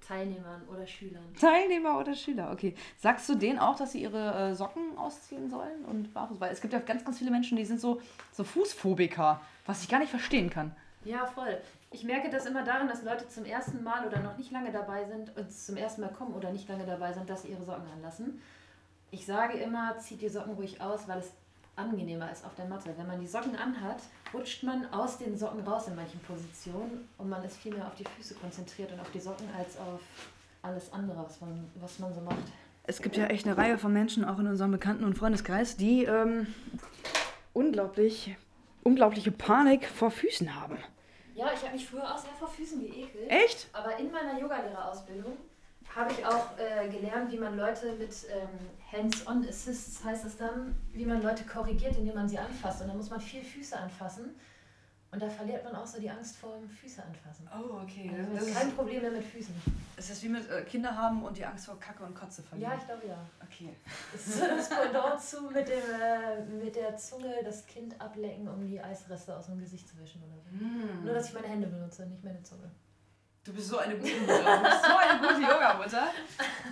[0.08, 1.34] Teilnehmern oder Schülern.
[1.40, 2.76] Teilnehmer oder Schüler, okay.
[2.98, 6.10] Sagst du denen auch, dass sie ihre äh, Socken ausziehen sollen und?
[6.16, 9.90] Weil es gibt ja ganz, ganz viele Menschen, die sind so, so Fußphobiker, was ich
[9.90, 10.76] gar nicht verstehen kann.
[11.04, 11.58] Ja, voll.
[11.92, 15.06] Ich merke das immer daran, dass Leute zum ersten Mal oder noch nicht lange dabei
[15.06, 17.90] sind, und zum ersten Mal kommen oder nicht lange dabei sind, dass sie ihre Socken
[17.96, 18.42] anlassen.
[19.12, 21.32] Ich sage immer, zieht die Socken ruhig aus, weil es
[21.78, 22.94] angenehmer ist auf der Matte.
[22.98, 24.02] Wenn man die Socken anhat,
[24.34, 27.96] rutscht man aus den Socken raus in manchen Positionen und man ist viel mehr auf
[27.96, 30.02] die Füße konzentriert und auf die Socken als auf
[30.62, 32.38] alles andere, was man, was man so macht.
[32.84, 36.06] Es gibt ja echt eine Reihe von Menschen, auch in unserem Bekannten- und Freundeskreis, die
[36.06, 36.48] ähm,
[37.54, 38.36] unglaublich,
[38.84, 40.78] unglaubliche Panik vor Füßen haben.
[41.36, 43.30] Ja, ich habe mich früher auch sehr vor Füßen geekelt.
[43.30, 43.68] Echt?
[43.74, 45.34] Aber in meiner Yogalehrerausbildung
[45.98, 48.48] habe ich auch äh, gelernt, wie man Leute mit ähm,
[48.92, 52.82] Hands-on Assists, heißt es dann, wie man Leute korrigiert, indem man sie anfasst.
[52.82, 54.36] Und da muss man viel Füße anfassen.
[55.10, 57.50] Und da verliert man auch so die Angst vor dem Füße anfassen.
[57.52, 58.12] Oh, okay.
[58.16, 59.56] Also Das ist kein Problem mehr mit Füßen.
[59.96, 62.72] das ist wie mit äh, Kinder haben und die Angst vor Kacke und Kotze verlieren.
[62.74, 63.18] Ja, ich glaube ja.
[63.42, 63.74] Okay.
[64.12, 68.50] Das ist so das Pendant zu mit, dem, äh, mit der Zunge das Kind ablecken,
[68.50, 70.50] um die Eisreste aus dem Gesicht zu wischen oder so.
[70.52, 71.06] Hm.
[71.06, 72.70] Nur, dass ich meine Hände benutze, nicht meine Zunge.
[73.48, 74.58] Du bist so eine gute Mutter.
[74.58, 76.08] Du bist so eine gute Yoga-Mutter.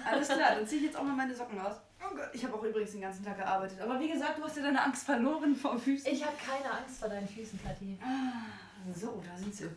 [0.06, 1.76] Alles klar, dann ziehe ich jetzt auch mal meine Socken aus.
[2.04, 3.80] Oh Gott, ich habe auch übrigens den ganzen Tag gearbeitet.
[3.80, 6.12] Aber wie gesagt, du hast ja deine Angst verloren vor Füßen.
[6.12, 7.98] Ich habe keine Angst vor deinen Füßen, Kathi.
[8.94, 9.70] So, da sind sie.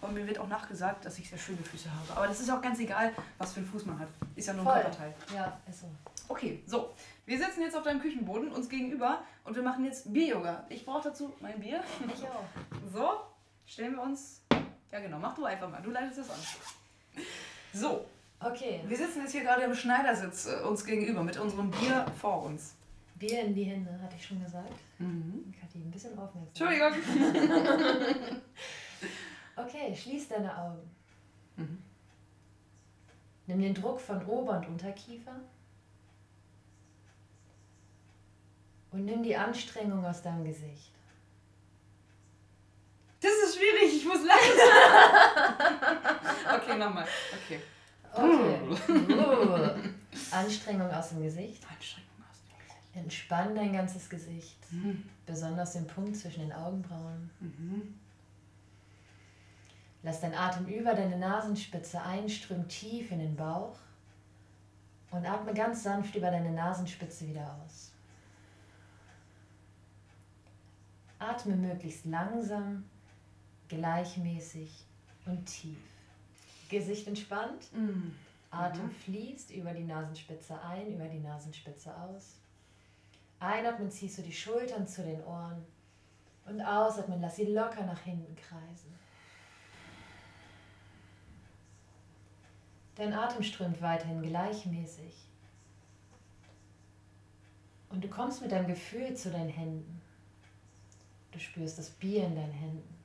[0.00, 2.16] Und mir wird auch nachgesagt, dass ich sehr schöne Füße habe.
[2.18, 4.08] Aber das ist auch ganz egal, was für einen Fuß man hat.
[4.34, 4.80] Ist ja nur ein Voll.
[4.80, 5.14] Körperteil.
[5.34, 5.90] Ja, ist so.
[6.26, 6.94] Okay, so.
[7.26, 10.64] Wir sitzen jetzt auf deinem Küchenboden, uns gegenüber, und wir machen jetzt Bier-Yoga.
[10.70, 11.84] Ich brauche dazu mein Bier.
[12.06, 12.44] Ich auch.
[12.90, 13.20] So,
[13.66, 14.39] stellen wir uns.
[14.92, 15.82] Ja, genau, mach du einfach mal.
[15.82, 17.22] Du leitest das an.
[17.72, 18.06] So,
[18.42, 22.44] Okay, wir sitzen jetzt hier gerade im Schneidersitz äh, uns gegenüber mit unserem Bier vor
[22.44, 22.74] uns.
[23.16, 24.72] Bier in die Hände, hatte ich schon gesagt.
[24.98, 25.52] Mhm.
[25.60, 26.68] Kathi, ein bisschen aufmerksam.
[26.68, 28.40] Entschuldigung.
[29.56, 30.90] Okay, schließ deine Augen.
[31.56, 31.82] Mhm.
[33.46, 35.34] Nimm den Druck von Ober- und Unterkiefer.
[38.90, 40.92] Und nimm die Anstrengung aus deinem Gesicht.
[43.20, 44.56] Das ist schwierig, ich muss lachen.
[46.56, 47.06] okay, nochmal.
[47.44, 47.60] Okay.
[48.12, 48.60] Okay.
[48.88, 50.34] Uh.
[50.34, 51.62] Anstrengung aus dem Gesicht.
[51.70, 52.96] Anstrengung aus dem Gesicht.
[52.96, 54.58] Entspann dein ganzes Gesicht.
[54.72, 55.04] Mhm.
[55.26, 57.30] Besonders den Punkt zwischen den Augenbrauen.
[57.40, 57.94] Mhm.
[60.02, 63.76] Lass deinen Atem über deine Nasenspitze einströmen tief in den Bauch
[65.10, 67.92] und atme ganz sanft über deine Nasenspitze wieder aus.
[71.18, 72.84] Atme möglichst langsam,
[73.70, 74.70] gleichmäßig
[75.24, 75.78] und tief.
[76.68, 78.14] Gesicht entspannt, Mhm.
[78.50, 82.36] Atem fließt über die Nasenspitze ein, über die Nasenspitze aus.
[83.38, 85.64] Einatmen ziehst du die Schultern zu den Ohren
[86.46, 88.92] und ausatmen lass sie locker nach hinten kreisen.
[92.96, 95.14] Dein Atem strömt weiterhin gleichmäßig.
[97.88, 100.00] Und du kommst mit deinem Gefühl zu deinen Händen.
[101.32, 102.99] Du spürst das Bier in deinen Händen.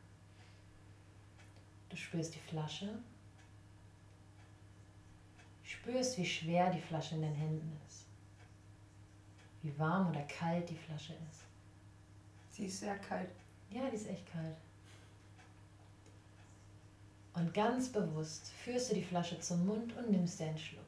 [1.89, 2.89] Du spürst die Flasche.
[5.63, 8.05] Spürst, wie schwer die Flasche in den Händen ist.
[9.61, 11.41] Wie warm oder kalt die Flasche ist.
[12.51, 13.29] Sie ist sehr kalt.
[13.71, 14.57] Ja, die ist echt kalt.
[17.33, 20.85] Und ganz bewusst führst du die Flasche zum Mund und nimmst dir einen Schluck.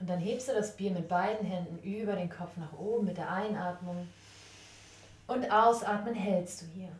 [0.00, 3.16] Und dann hebst du das Bier mit beiden Händen über den Kopf nach oben mit
[3.16, 4.06] der Einatmung.
[5.28, 6.90] Und ausatmen hältst du hier.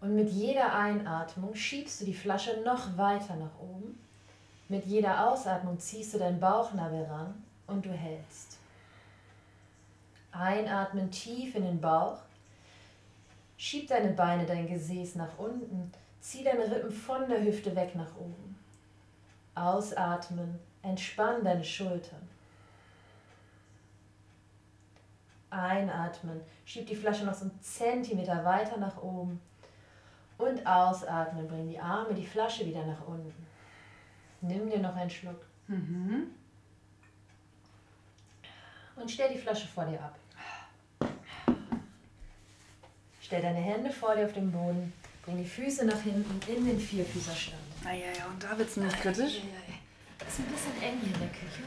[0.00, 3.98] Und mit jeder Einatmung schiebst du die Flasche noch weiter nach oben.
[4.68, 8.58] Mit jeder Ausatmung ziehst du deinen Bauchnabel ran und du hältst.
[10.32, 12.18] Einatmen tief in den Bauch.
[13.56, 15.90] Schieb deine Beine, dein Gesäß nach unten.
[16.20, 18.58] Zieh deine Rippen von der Hüfte weg nach oben.
[19.54, 20.58] Ausatmen.
[20.82, 22.28] Entspann deine Schultern.
[25.62, 26.40] Einatmen.
[26.64, 29.40] Schieb die Flasche noch so einen Zentimeter weiter nach oben.
[30.38, 31.48] Und ausatmen.
[31.48, 33.46] Bring die Arme, die Flasche wieder nach unten.
[34.40, 35.40] Nimm dir noch einen Schluck.
[35.66, 36.30] Mhm.
[38.96, 40.18] Und stell die Flasche vor dir ab.
[43.20, 44.92] Stell deine Hände vor dir auf den Boden.
[45.24, 47.60] Bring die Füße nach hinten in den Vierfüßerstand.
[47.82, 49.42] Naja, ja, und da wird es nämlich kritisch.
[50.20, 51.62] Es ist ein bisschen eng hier in der Küche.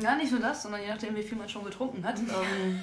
[0.00, 2.82] Ja, nicht nur das, sondern je nachdem, wie viel man schon getrunken hat, ähm,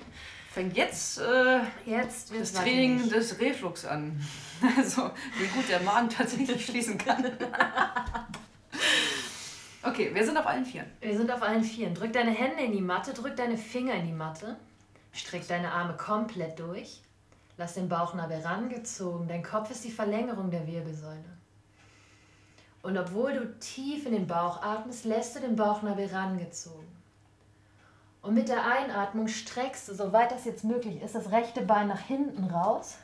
[0.52, 3.12] fängt jetzt äh, Jetzt das Training wackelig.
[3.12, 4.20] des Reflux an.
[4.78, 7.24] Also, wie gut der Magen tatsächlich schließen kann.
[9.82, 10.88] Okay, wir sind auf allen Vieren.
[11.00, 11.94] Wir sind auf allen Vieren.
[11.94, 14.56] Drück deine Hände in die Matte, drück deine Finger in die Matte.
[15.12, 17.02] Streck deine Arme komplett durch.
[17.56, 19.28] Lass den Bauchnabel rangezogen.
[19.28, 21.35] Dein Kopf ist die Verlängerung der Wirbelsäule.
[22.86, 26.86] Und obwohl du tief in den Bauch atmest, lässt du den Bauchnabel rangezogen.
[28.22, 31.98] Und mit der Einatmung streckst du, soweit das jetzt möglich ist, das rechte Bein nach
[31.98, 32.98] hinten raus.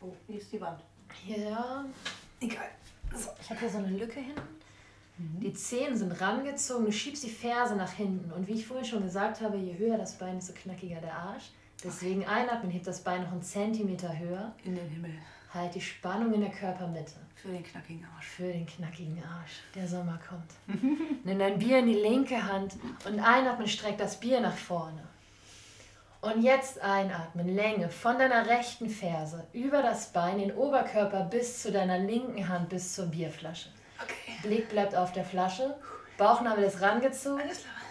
[0.00, 0.80] Oh, hier ist die Wand.
[1.26, 1.84] Ja,
[2.40, 2.70] Egal.
[3.42, 4.40] ich habe hier so eine Lücke hinten.
[5.18, 8.32] Die Zehen sind rangezogen, du schiebst die Ferse nach hinten.
[8.32, 11.50] Und wie ich vorhin schon gesagt habe, je höher das Bein, desto knackiger der Arsch.
[11.84, 14.54] Deswegen einatmen, hebt das Bein noch einen Zentimeter höher.
[14.64, 15.12] In den Himmel.
[15.52, 17.14] Halt die Spannung in der Körpermitte.
[17.34, 18.26] Für den knackigen Arsch.
[18.26, 19.62] Für den knackigen Arsch.
[19.74, 20.50] Der Sommer kommt.
[21.24, 22.74] Nimm dein Bier in die linke Hand
[23.04, 25.02] und einatmen, streck das Bier nach vorne.
[26.20, 31.72] Und jetzt einatmen, Länge von deiner rechten Ferse über das Bein, den Oberkörper bis zu
[31.72, 33.70] deiner linken Hand, bis zur Bierflasche.
[34.02, 34.36] Okay.
[34.42, 35.74] Blick bleibt auf der Flasche,
[36.18, 37.42] Bauchnabel ist rangezogen,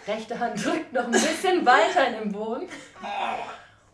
[0.06, 2.68] rechte Hand drückt noch ein bisschen weiter in den Boden.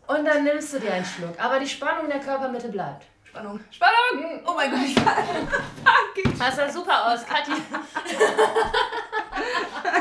[0.05, 1.37] Und dann nimmst du dir einen Schluck.
[1.43, 3.05] Aber die Spannung in der Körpermitte bleibt.
[3.37, 3.59] Spannung.
[3.71, 4.41] Spannung!
[4.45, 4.95] Oh mein Gott, ich.
[4.99, 6.39] Fuck.
[6.39, 7.51] Das sah super aus, Kathi.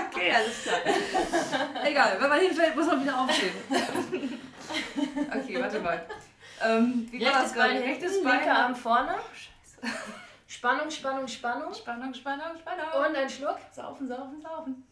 [0.09, 1.84] Okay, alles klar.
[1.84, 3.53] Egal, wenn man hinfällt, muss man wieder aufstehen.
[5.28, 6.07] Okay, warte mal.
[6.64, 7.74] Ähm, wie war das Rechtes gerade?
[7.74, 8.37] Bein Rechtes Bein.
[8.39, 9.14] linker Arm vorne.
[9.34, 9.97] Scheiße.
[10.47, 11.74] Spannung, Spannung, Spannung.
[11.74, 13.07] Spannung, Spannung, Spannung.
[13.07, 13.59] Und ein Schluck.
[13.72, 14.87] saufen, saufen, saufen.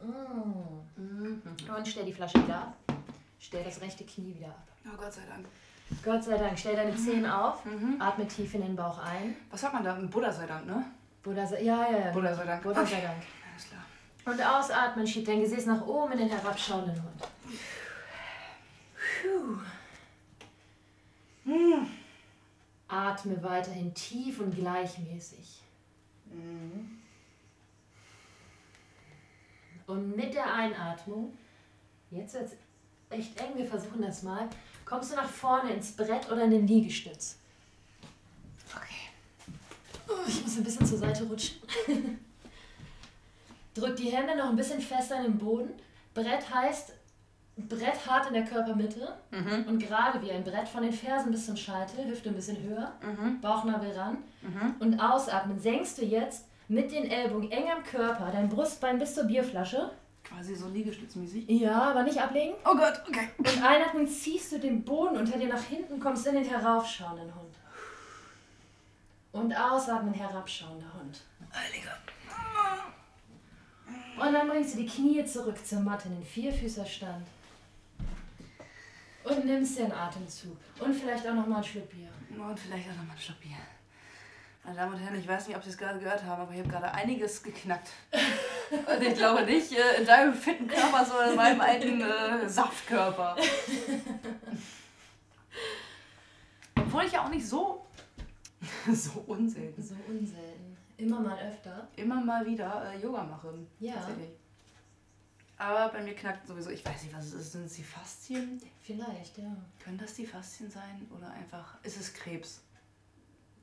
[0.00, 1.74] Mm.
[1.76, 2.74] Und stell die Flasche wieder ab.
[3.38, 4.66] Stell das rechte Knie wieder ab.
[4.86, 5.46] Oh Gott sei Dank.
[6.04, 7.64] Gott sei Dank, stell deine Zehen auf.
[7.64, 8.00] Mhm.
[8.00, 9.36] Atme tief in den Bauch ein.
[9.50, 9.94] Was hat man da?
[9.94, 10.84] Buddha sei Dank, ne?
[11.22, 12.10] Buddha sei, ja, ja, ja.
[12.12, 12.62] Buddha sei Dank.
[12.62, 13.22] Buddha sei Dank.
[13.50, 13.84] Alles klar.
[14.24, 17.22] Und ausatmen, schieb dein Gesäß nach oben in den herabschauenden Hund.
[21.44, 21.86] Hm.
[22.88, 25.62] Atme weiterhin tief und gleichmäßig.
[29.86, 31.36] Und mit der Einatmung,
[32.10, 32.56] jetzt wird es
[33.10, 34.48] echt eng, wir versuchen das mal,
[34.88, 37.38] kommst du nach vorne ins Brett oder in den Liegestütz.
[38.74, 39.10] Okay.
[40.08, 41.58] Oh, ich muss ein bisschen zur Seite rutschen.
[43.74, 45.70] Drück die Hände noch ein bisschen fester in den Boden.
[46.14, 46.94] Brett heißt
[47.68, 49.16] Brett hart in der Körpermitte
[49.66, 52.92] und gerade wie ein Brett von den Fersen bis zum Scheitel, Hüfte ein bisschen höher,
[53.40, 54.18] Bauchnabel ran
[54.78, 55.58] und ausatmen.
[55.58, 59.90] Senkst du jetzt mit den Ellbogen eng am Körper, dein Brustbein bis zur Bierflasche.
[60.28, 61.48] Quasi so liegestützmäßig.
[61.48, 62.54] Ja, aber nicht ablegen.
[62.64, 63.28] Oh Gott, okay.
[63.38, 67.54] Und einatmen ziehst du den Boden unter dir nach hinten, kommst in den heraufschauenden Hund.
[69.32, 71.20] Und ausatmen, herabschauender Hund.
[71.52, 71.96] Heiliger.
[74.20, 77.26] Und dann bringst du die Knie zurück zur Matte in den Vierfüßerstand.
[79.24, 80.56] Und nimmst dir einen Atemzug.
[80.80, 82.08] Und vielleicht auch nochmal einen Schluck Bier.
[82.30, 83.56] Und vielleicht auch nochmal ein Schluck Bier.
[84.68, 86.58] Meine Damen und Herren, ich weiß nicht, ob Sie es gerade gehört haben, aber ich
[86.58, 87.88] habe gerade einiges geknackt.
[88.70, 93.34] Und ich glaube nicht äh, in deinem fitten Körper, sondern in meinem alten äh, Saftkörper.
[96.76, 97.86] Obwohl ich ja auch nicht so,
[98.92, 100.76] so unselten, So unselten.
[100.98, 101.88] Immer mal öfter.
[101.96, 103.54] immer mal wieder äh, Yoga mache.
[103.80, 103.94] Ja.
[103.94, 104.32] Tatsächlich.
[105.56, 107.52] Aber bei mir knackt sowieso, ich weiß nicht, was es ist.
[107.52, 108.60] Sind es die Faszien?
[108.82, 109.56] Vielleicht, ja.
[109.82, 111.08] Können das die Faszien sein?
[111.16, 112.60] Oder einfach, ist es Krebs?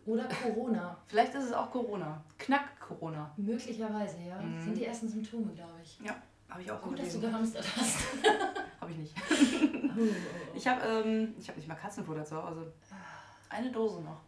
[0.06, 0.98] Oder Corona.
[1.08, 2.22] Vielleicht ist es auch Corona.
[2.38, 3.32] Knack-Corona.
[3.38, 4.40] Möglicherweise, ja.
[4.40, 4.62] Mhm.
[4.62, 6.00] Sind die ersten Symptome, glaube ich.
[6.06, 6.16] Ja,
[6.50, 8.00] habe ich auch Gut, dass du gehamstert hast.
[8.82, 9.16] Habe ich nicht.
[9.98, 10.58] Oh, oh, oh.
[10.58, 12.70] Ich habe ähm, ich hab nicht mal Katzenfutter zu Hause.
[13.50, 14.20] Eine Dose noch.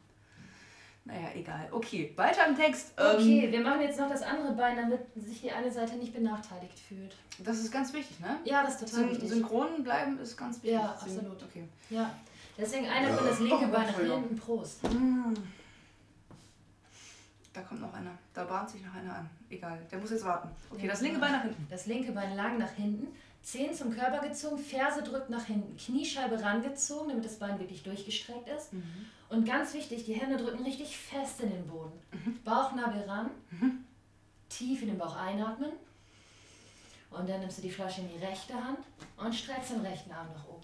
[1.04, 1.68] Naja, egal.
[1.72, 2.94] Okay, weiter im Text.
[2.98, 6.14] Ähm, Okay, wir machen jetzt noch das andere Bein, damit sich die eine Seite nicht
[6.14, 7.18] benachteiligt fühlt.
[7.40, 8.38] Das ist ganz wichtig, ne?
[8.46, 9.30] Ja, das ist total Syn wichtig.
[9.30, 10.72] synchron bleiben ist ganz wichtig.
[10.72, 11.44] Ja, absolut.
[11.44, 11.68] Okay.
[11.90, 12.14] Ja.
[12.58, 14.80] Deswegen einatmen das linke Oh, Bein nach hinten, Prost.
[17.58, 18.12] Da kommt noch einer.
[18.36, 19.30] Da bahnt sich noch einer an.
[19.50, 19.80] Egal.
[19.92, 20.50] Der muss jetzt warten.
[20.70, 21.66] Okay, das linke Bein nach hinten.
[21.72, 23.08] Das linke Bein lang nach hinten,
[23.42, 28.48] Zehen zum Körper gezogen, Ferse drückt nach hinten, Kniescheibe rangezogen, damit das Bein wirklich durchgestreckt
[28.50, 28.70] ist.
[29.30, 31.94] Und ganz wichtig, die Hände drücken richtig fest in den Boden.
[32.44, 33.32] Bauchnabel ran,
[34.50, 35.72] tief in den Bauch einatmen.
[37.10, 38.80] Und dann nimmst du die Flasche in die rechte Hand
[39.16, 40.57] und streckst den rechten Arm nach oben.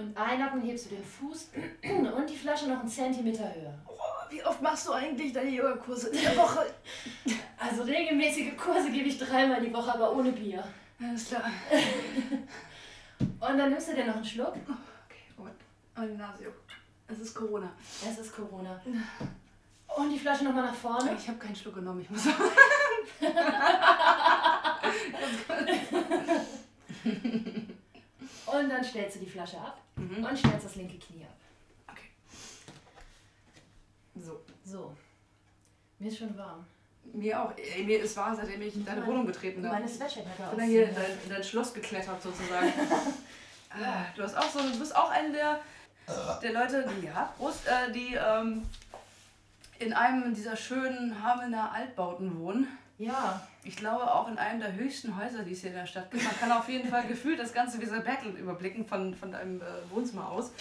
[0.00, 1.50] Und einatmen hebst du den Fuß
[2.16, 3.74] und die Flasche noch einen Zentimeter höher.
[4.30, 6.72] Wie oft machst du eigentlich deine Yogakurse in der Woche?
[7.58, 10.64] Also regelmäßige Kurse gebe ich dreimal die Woche, aber ohne Bier.
[11.02, 11.44] Alles klar.
[13.20, 14.54] Und dann nimmst du dir noch einen Schluck.
[14.54, 15.52] Okay, oh Gott.
[15.96, 16.72] Meine Nase juckt.
[17.08, 17.70] Es ist Corona.
[18.08, 18.80] Es ist Corona.
[19.96, 21.14] Und die Flasche nochmal nach vorne.
[21.18, 22.00] Ich habe keinen Schluck genommen.
[22.00, 22.26] Ich muss
[28.46, 30.24] Und dann stellst du die Flasche ab Mhm.
[30.24, 31.36] und stellst das linke Knie ab.
[31.88, 32.08] Okay.
[34.16, 34.40] So.
[34.64, 34.96] So.
[35.98, 36.64] Mir ist schon warm.
[37.12, 37.52] Mir auch.
[37.56, 39.76] Ey, mir ist wahr, seitdem ich in deine Wohnung betreten habe.
[39.76, 42.72] Meine Sweatshirtjacke Ich bin da hier in dein, in dein Schloss geklettert sozusagen.
[43.70, 45.60] ah, du hast auch so, du bist auch eine der,
[46.42, 48.62] der Leute, die, ja, Prost, äh, die ähm,
[49.78, 52.68] in einem dieser schönen Hamelner Altbauten wohnen.
[53.00, 56.10] Ja, Ich glaube auch in einem der höchsten Häuser, die es hier in der Stadt
[56.10, 56.22] gibt.
[56.22, 59.64] Man kann auf jeden Fall gefühlt das ganze Weser Battle überblicken von, von deinem äh,
[59.90, 60.52] Wohnzimmer aus.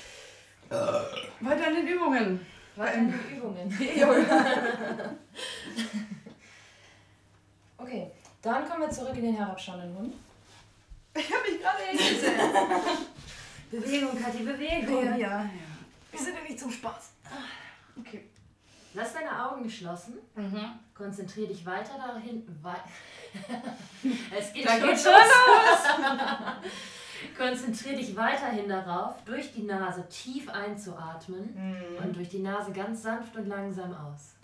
[0.70, 2.46] Weiter in den Übungen.
[2.78, 3.78] weiter in die Übungen.
[7.78, 8.12] Okay,
[8.42, 10.14] dann kommen wir zurück in den herabschauenden Hund.
[11.16, 12.36] Ich habe mich gerade hingesetzt.
[13.72, 15.06] Bewegung, Kathi, Bewegung.
[15.06, 15.50] ja, ja.
[16.12, 17.12] Wir sind ja nicht zum Spaß.
[17.98, 18.29] Okay.
[18.94, 20.16] Lass deine Augen geschlossen.
[20.36, 20.72] Mhm.
[20.96, 22.44] Konzentrier dich weiter dahin.
[22.62, 22.76] Wei
[24.38, 26.18] es geht Da schon schon los.
[27.38, 31.56] Konzentrier dich weiterhin darauf, durch die Nase tief einzuatmen
[32.02, 34.36] und durch die Nase ganz sanft und langsam aus.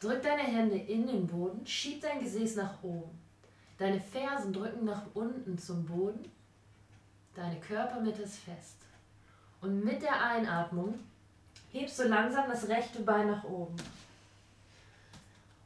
[0.00, 3.18] Drück deine Hände in den Boden, schieb dein Gesäß nach oben.
[3.78, 6.30] Deine Fersen drücken nach unten zum Boden.
[7.34, 8.76] Deine Körpermitte ist fest.
[9.60, 10.98] Und mit der Einatmung
[11.72, 13.76] hebst du langsam das rechte Bein nach oben.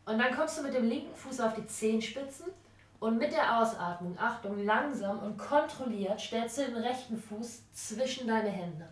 [0.06, 2.46] Und dann kommst du mit dem linken Fuß auf die Zehenspitzen
[3.00, 8.50] und mit der Ausatmung, Achtung, langsam und kontrolliert stellst du den rechten Fuß zwischen deine
[8.50, 8.88] Hände.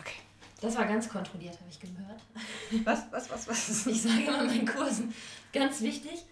[0.00, 0.20] Okay.
[0.60, 2.20] Das war ganz kontrolliert, habe ich gehört.
[2.84, 3.86] Was, was, was, was?
[3.86, 5.14] Ich sage immer in meinen Kursen,
[5.52, 6.24] ganz wichtig,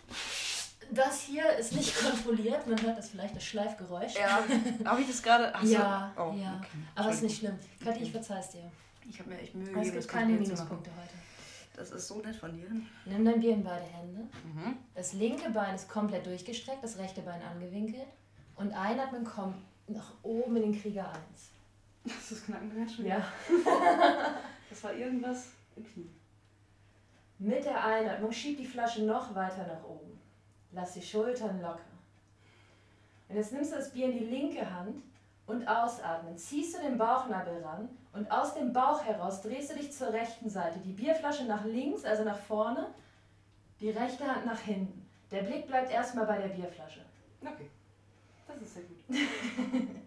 [0.95, 2.67] das hier ist nicht kontrolliert.
[2.67, 4.15] Man hört das vielleicht, das Schleifgeräusch.
[4.15, 4.43] Ja,
[4.85, 5.55] habe ich das gerade?
[5.55, 5.73] Ach so.
[5.73, 6.57] ja, Oh, ja.
[6.59, 6.79] okay.
[6.95, 7.59] aber ist nicht schlimm.
[7.83, 8.71] Kathi, ich verzeih's dir.
[9.09, 10.33] Ich habe mir echt Mühe Es gegeben, gibt das keine.
[10.35, 11.15] Minuspunkte heute.
[11.75, 12.67] Das ist so nett von dir.
[13.07, 14.21] Nimm dein Bier in beide Hände.
[14.45, 14.77] Mhm.
[14.95, 18.07] Das linke Bein ist komplett durchgestreckt, das rechte Bein angewinkelt.
[18.57, 19.57] Und einatmen kommt
[19.89, 21.17] nach oben in den Krieger 1.
[22.05, 23.07] Das ist Knacken ganz schön.
[23.07, 23.25] Ja.
[24.69, 26.11] Das war irgendwas im Knie.
[27.39, 30.12] Mit der Einatmung schieb die Flasche noch weiter nach oben.
[30.73, 31.81] Lass die Schultern locker.
[33.29, 35.03] Und jetzt nimmst du das Bier in die linke Hand
[35.47, 36.37] und ausatmen.
[36.37, 40.49] Ziehst du den Bauchnabel ran und aus dem Bauch heraus drehst du dich zur rechten
[40.49, 40.79] Seite.
[40.81, 42.89] Die Bierflasche nach links, also nach vorne,
[43.81, 45.07] die rechte Hand nach hinten.
[45.31, 47.01] Der Blick bleibt erstmal bei der Bierflasche.
[47.41, 47.71] Okay.
[48.47, 48.99] Das ist sehr gut.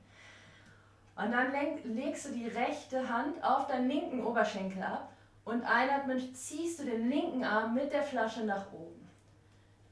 [1.15, 1.53] Und dann
[1.95, 5.13] legst du die rechte Hand auf deinen linken Oberschenkel ab
[5.45, 8.94] und einatmend ziehst du den linken Arm mit der Flasche nach oben.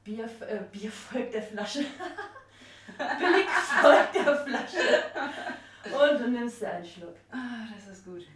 [0.04, 1.80] Bier, äh, Bier folgt der Flasche.
[2.96, 3.48] Blick
[3.80, 5.02] folgt der Flasche.
[5.84, 7.16] Und du nimmst dir einen Schluck.
[7.32, 8.26] Ah, das ist gut.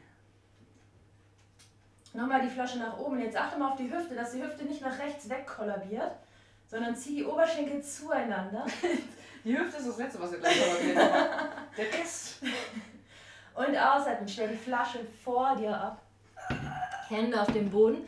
[2.15, 3.21] Nochmal die Flasche nach oben.
[3.21, 6.13] Jetzt achte mal auf die Hüfte, dass die Hüfte nicht nach rechts wegkollabiert,
[6.67, 8.67] sondern zieh die Oberschenkel zueinander.
[9.45, 11.79] Die Hüfte ist das Letzte, was ihr gleich habt.
[11.79, 12.43] Der Rest.
[13.55, 16.03] Und ausatmen, stell die Flasche vor dir ab.
[17.09, 17.99] Hände auf dem Boden.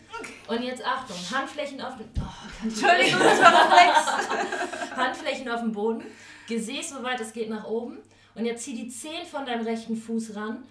[0.48, 2.07] Und jetzt Achtung, Handflächen auf dem.
[2.18, 4.96] Oh, Entschuldigung, das war Reflex.
[4.96, 6.03] Handflächen auf dem Boden.
[6.48, 7.98] Gesäß, soweit es geht, nach oben.
[8.34, 10.64] Und jetzt zieh die Zehen von deinem rechten Fuß ran.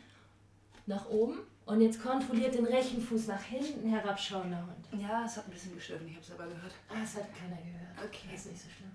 [0.85, 1.39] Nach oben.
[1.65, 5.01] Und jetzt kontrolliert den rechten Fuß nach hinten herabschauender Hund.
[5.01, 6.73] Ja, es hat ein bisschen gestören, ich habe es aber gehört.
[6.89, 7.95] Ah, das hat keiner gehört.
[8.03, 8.27] Okay.
[8.31, 8.89] Das ist nicht so schlimm.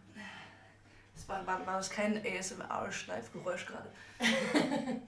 [1.15, 3.91] Das war, war, war das kein ASMR-Schleifgeräusch gerade.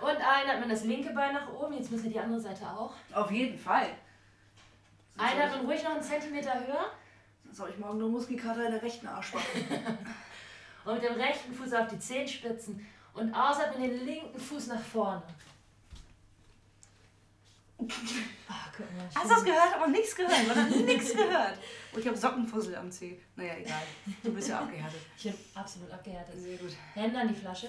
[0.00, 1.74] Und einatmen das linke Bein nach oben.
[1.74, 2.94] Jetzt müssen wir die andere Seite auch.
[3.12, 3.88] Auf jeden Fall.
[5.16, 6.90] Einatmen ruhig noch einen Zentimeter höher.
[7.44, 9.44] Sonst habe ich morgen nur Muskelkater in der rechten Arschbacke.
[10.84, 12.84] Und mit dem rechten Fuß auf die Zehenspitzen.
[13.14, 15.22] Und ausatmen den linken Fuß nach vorne.
[17.88, 19.08] Mal.
[19.14, 19.74] Hast du das gehört?
[19.76, 20.64] Aber nichts gehört, oder?
[20.64, 21.58] Nichts gehört.
[21.94, 23.18] Oh, ich habe Sockenfussel am Zeh.
[23.36, 23.82] Naja, egal.
[24.22, 25.00] Du bist ja abgehärtet.
[25.16, 26.34] Ich bin absolut abgehärtet.
[26.40, 26.72] Sehr gut.
[26.94, 27.68] Hände an die Flasche.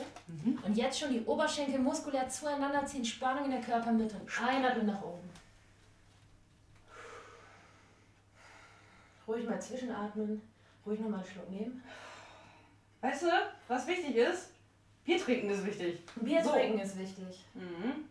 [0.65, 4.15] Und jetzt schon die Oberschenkel muskulär zueinander ziehen, Spannung in der Körpermitte.
[4.15, 5.29] Und einatmen nach oben.
[9.27, 10.41] Ruhig mal zwischenatmen.
[10.85, 11.83] Ruhig nochmal einen Schluck nehmen.
[13.01, 13.27] Weißt du,
[13.67, 14.49] was wichtig ist?
[15.05, 15.99] Bier trinken ist wichtig.
[16.15, 16.51] Bier So.
[16.51, 17.43] trinken ist wichtig.
[17.53, 18.05] Mhm.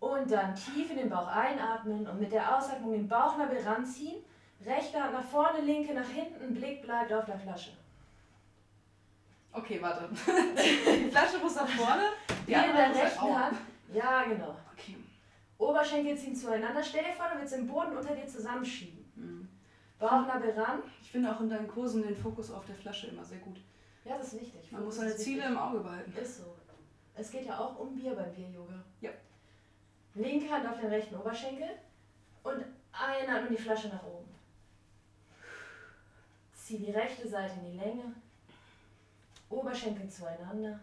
[0.00, 4.22] Und dann tief in den Bauch einatmen und mit der Ausatmung den Bauchnabel ranziehen.
[4.64, 7.70] Rechte Hand nach vorne, linke nach hinten, Blick bleibt auf der Flasche.
[9.52, 10.08] Okay, warte.
[10.14, 12.02] Die Flasche muss nach vorne.
[12.46, 13.38] Die in der muss rechten.
[13.38, 13.56] Hand.
[13.92, 14.56] Ja, genau.
[14.72, 14.96] Okay.
[15.58, 16.82] Oberschenkel ziehen zueinander.
[16.82, 19.12] Stell dir vor, du willst den Boden unter dir zusammenschieben.
[19.16, 19.48] Mhm.
[19.98, 20.82] Bauchnabel ran.
[21.02, 23.58] Ich finde auch in deinen Kursen den Fokus auf der Flasche immer sehr gut.
[24.04, 24.72] Ja, das ist wichtig.
[24.72, 25.56] Man muss Fokus seine ist Ziele wichtig.
[25.56, 26.12] im Auge behalten.
[26.16, 26.56] Ist so.
[27.14, 28.82] Es geht ja auch um Bier beim Bier-Yoga.
[29.00, 29.10] Ja.
[30.14, 31.68] Linke Hand auf den rechten Oberschenkel
[32.42, 34.28] und einatmen die Flasche nach oben.
[36.52, 38.14] Zieh die rechte Seite in die Länge.
[39.48, 40.78] Oberschenkel zueinander.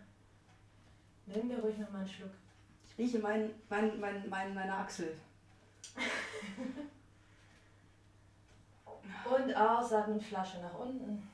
[1.25, 2.31] Nimm dir ruhig nochmal einen Schluck.
[2.85, 5.15] Ich rieche mein, mein, mein, mein, meine Achsel.
[9.25, 11.27] Und ausatmen, Flasche nach unten.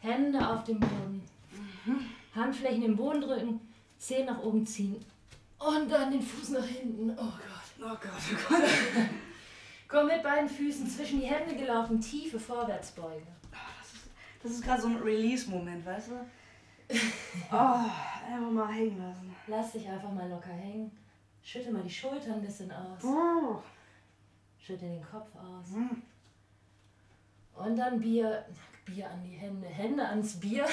[0.00, 1.22] Hände auf dem Boden.
[2.34, 3.60] Handflächen im Boden drücken.
[3.98, 5.04] Zehen nach oben ziehen.
[5.58, 7.10] Und dann den Fuß nach hinten.
[7.10, 7.68] Oh Gott.
[7.80, 8.00] Oh Gott,
[8.32, 8.62] oh Gott.
[9.88, 13.26] Komm mit beiden Füßen zwischen die Hände gelaufen, tiefe Vorwärtsbeuge.
[14.42, 16.14] Das ist gerade so ein Release-Moment, weißt du?
[17.50, 17.84] Oh,
[18.26, 19.34] einfach mal hängen lassen.
[19.46, 20.90] Lass dich einfach mal locker hängen.
[21.42, 23.02] Schütte mal die Schultern ein bisschen aus.
[23.02, 23.60] Oh.
[24.58, 25.68] Schütte den Kopf aus.
[27.56, 28.44] Und dann Bier,
[28.84, 30.66] Bier an die Hände, Hände ans Bier.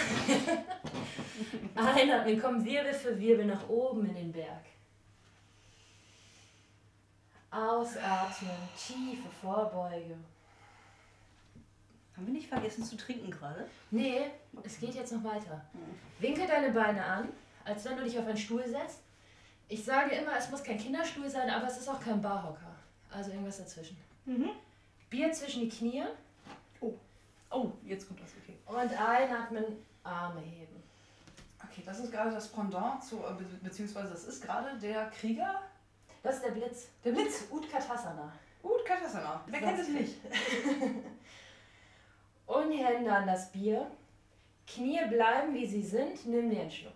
[1.75, 4.63] Einatmen, komm Wirbel für Wirbel nach oben in den Berg.
[7.55, 10.17] Ausatmen, tiefe Vorbeuge.
[12.15, 13.67] Haben wir nicht vergessen zu trinken gerade?
[13.91, 14.31] Nee,
[14.63, 15.63] es geht jetzt noch weiter.
[16.19, 17.29] Winkel deine Beine an,
[17.63, 18.99] als wenn du dich auf einen Stuhl setzt.
[19.67, 22.75] Ich sage immer, es muss kein Kinderstuhl sein, aber es ist auch kein Barhocker.
[23.11, 23.97] Also irgendwas dazwischen.
[25.09, 26.03] Bier zwischen die Knie
[27.55, 28.57] Oh, jetzt kommt das, okay.
[28.65, 29.63] und einatmen,
[30.03, 30.83] Arme heben.
[31.63, 35.61] Okay, das ist gerade das Pendant zu, äh, be beziehungsweise das ist gerade der Krieger.
[36.25, 36.87] Das ist der Blitz.
[37.03, 37.45] Der Blitz.
[37.51, 38.33] Utkatasana.
[38.63, 39.43] Gut, Katasana.
[39.45, 40.15] Wer kennt es nicht?
[42.47, 43.91] Und Hände an das Bier.
[44.65, 46.25] Knie bleiben, wie sie sind.
[46.25, 46.95] Nimm dir einen Schluck.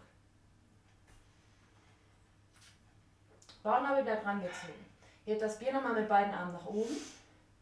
[3.61, 4.85] Bauchnabel bleibt rangezogen.
[5.25, 6.97] Hebt das Bier nochmal mit beiden Armen nach oben.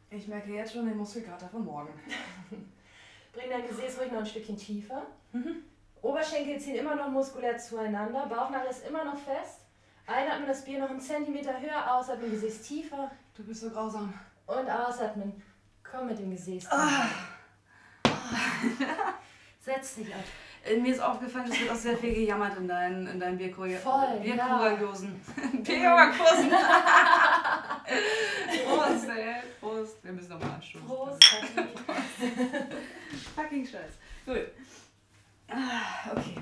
[0.10, 1.90] Ich merke jetzt schon den Muskelkater von morgen.
[3.34, 5.06] Bring dein Gesäß ruhig noch ein Stückchen tiefer.
[6.02, 8.26] Oberschenkel ziehen immer noch muskulär zueinander.
[8.28, 9.57] Bauchnabel ist immer noch fest.
[10.08, 14.14] Einatmen das Bier noch einen Zentimeter höher, ausatmen Gesäß tiefer Du bist so grausam.
[14.48, 15.44] und ausatmen.
[15.84, 17.10] Komm mit dem Gesäß tiefer.
[19.60, 20.24] Setz dich ab.
[20.82, 23.80] Mir ist aufgefallen, es wird auch sehr viel gejammert in deinen, in deinen Bierkurien.
[23.80, 25.22] Voll, Bierkuriosen.
[25.64, 26.52] Bierkursen.
[28.66, 29.36] Prost, ey.
[29.60, 30.04] Prost.
[30.04, 30.88] Wir müssen nochmal anstoßen.
[30.88, 31.24] Prost.
[33.36, 33.92] Fucking Scheiß.
[34.26, 34.48] Gut.
[35.50, 36.36] Ah, okay.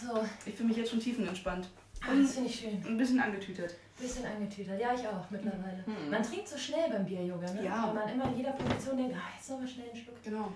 [0.00, 1.68] So, Ich fühle mich jetzt schon tiefenentspannt.
[2.02, 2.84] Ah, das finde ich schön.
[2.86, 3.74] Ein bisschen angetütert.
[3.98, 4.80] Bisschen angetütert.
[4.80, 5.84] Ja, ich auch mittlerweile.
[5.84, 6.10] Hm.
[6.10, 7.64] Man trinkt so schnell beim Bier-Yoga, ne?
[7.64, 7.86] Ja.
[7.88, 10.22] Weil man immer in jeder Position denkt, ah, jetzt noch mal schnell einen Schluck.
[10.24, 10.52] Genau.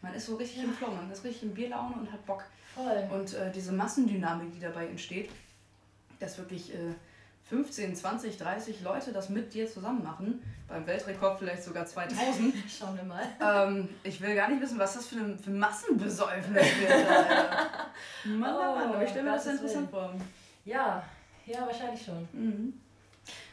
[0.00, 2.44] Man ist so richtig im Flow, man ist richtig in Bierlaune und hat Bock.
[2.74, 3.08] Voll.
[3.12, 5.30] Und äh, diese Massendynamik, die dabei entsteht,
[6.18, 6.94] dass wirklich äh,
[7.48, 12.54] 15, 20, 30 Leute das mit dir zusammen machen, beim Weltrekord vielleicht sogar 2000.
[12.78, 13.24] Schauen wir mal.
[13.40, 17.06] ähm, ich will gar nicht wissen, was das für ein für Massenbesäufnis wird.
[18.38, 20.14] Mann, oh, Mann, aber ich stelle mir das sehr interessant vor.
[20.66, 21.02] Ja,
[21.46, 22.28] ja, wahrscheinlich schon.
[22.32, 22.74] Mhm.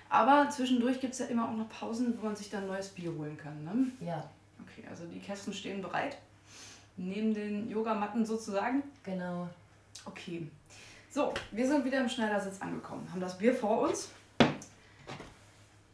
[0.09, 3.11] Aber zwischendurch gibt es ja immer auch noch Pausen, wo man sich dann neues Bier
[3.17, 3.63] holen kann.
[3.63, 3.87] Ne?
[4.05, 4.29] Ja,
[4.61, 6.17] Okay, also die Kästen stehen bereit.
[6.97, 8.83] Neben den Yogamatten sozusagen.
[9.03, 9.47] genau.
[10.05, 10.47] Okay.
[11.11, 14.09] So, wir sind wieder im Schneidersitz angekommen, haben das Bier vor uns.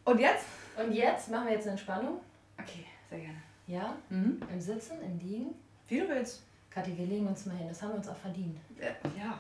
[0.06, 0.46] Und jetzt?
[0.78, 2.20] Und jetzt machen wir jetzt eine Entspannung.
[2.58, 3.42] Okay, sehr gerne.
[3.68, 4.42] Ja, Mhm.
[4.52, 5.54] im Sitzen, im Liegen.
[5.90, 6.44] Wie du willst.
[6.70, 7.68] Kathi, wir legen uns mal hin.
[7.68, 8.58] Das haben wir uns auch verdient.
[8.80, 9.40] Äh, ja.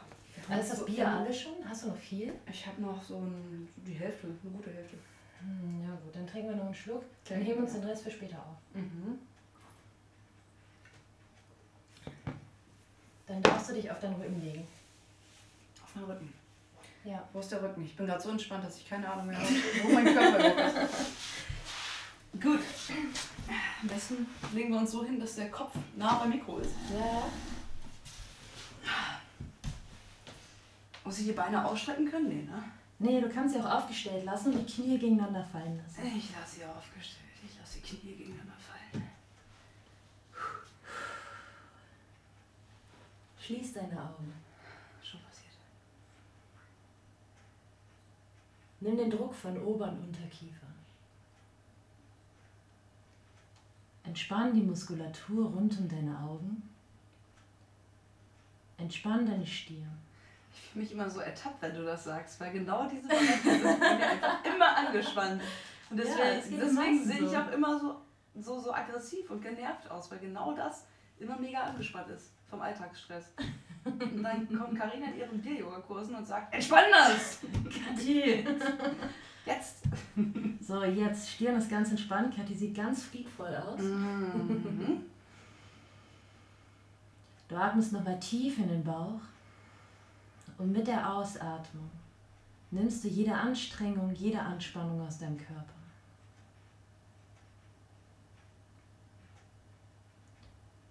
[0.50, 1.54] Alles das Bier ähm, alle schon?
[1.68, 2.34] Hast du noch viel?
[2.52, 4.98] Ich habe noch so ein, die Hälfte, eine gute Hälfte.
[5.40, 7.04] Hm, ja gut, dann trinken wir noch einen Schluck.
[7.28, 8.58] Dann heben wir uns den Rest für später auf.
[8.74, 9.20] Mhm.
[13.28, 14.68] Dann darfst du dich auf deinen Rücken legen.
[15.84, 16.34] Auf meinen Rücken.
[17.04, 17.28] Ja.
[17.32, 17.86] Wo ist der Rücken?
[17.86, 19.50] Ich bin gerade so entspannt, dass ich keine Ahnung mehr habe,
[19.84, 20.76] wo mein Körper ist.
[22.42, 22.60] Gut.
[23.82, 26.74] Am besten legen wir uns so hin, dass der Kopf nah beim Mikro ist.
[26.94, 27.24] Ja.
[31.04, 32.28] Muss ich die Beine ausstrecken können?
[32.30, 32.64] Nee, ne?
[33.00, 36.02] Nee, du kannst sie auch aufgestellt lassen und die Knie gegeneinander fallen lassen.
[36.06, 37.26] Ich lasse sie aufgestellt.
[37.44, 39.08] Ich lasse die Knie gegeneinander fallen.
[43.40, 44.34] Schließ deine Augen.
[45.02, 45.54] Schon passiert.
[48.82, 50.68] Nimm den Druck von Ober- und Unterkiefer.
[54.04, 56.64] Entspann die Muskulatur rund um deine Augen.
[58.78, 59.98] Entspann deine Stirn.
[60.76, 64.46] Mich immer so ertappt, wenn du das sagst, weil genau diese Momente sind mir einfach
[64.46, 65.42] immer angespannt.
[65.90, 67.38] Und Ja, deswegen, den deswegen sehe ich so.
[67.38, 67.96] auch immer so,
[68.36, 70.86] so, so aggressiv und genervt aus, weil genau das
[71.20, 73.34] immer mega angespannt ist vom Alltagsstress.
[73.86, 77.40] Und dann kommt Karina in ihren Bier-Yoga-Kursen und sagt, entspann das!
[77.64, 78.46] Kathi!
[79.46, 79.84] Jetzt!
[80.62, 82.36] So, jetzt Stirn ist ganz entspannt.
[82.36, 83.80] Kathi sieht ganz friedvoll aus.
[83.82, 85.06] Mhm.
[87.48, 89.22] Du atmest nochmal tief in den Bauch
[90.60, 91.90] und mit der Ausatmung
[92.70, 95.74] nimmst du jede Anstrengung, jede Anspannung aus deinem Körper.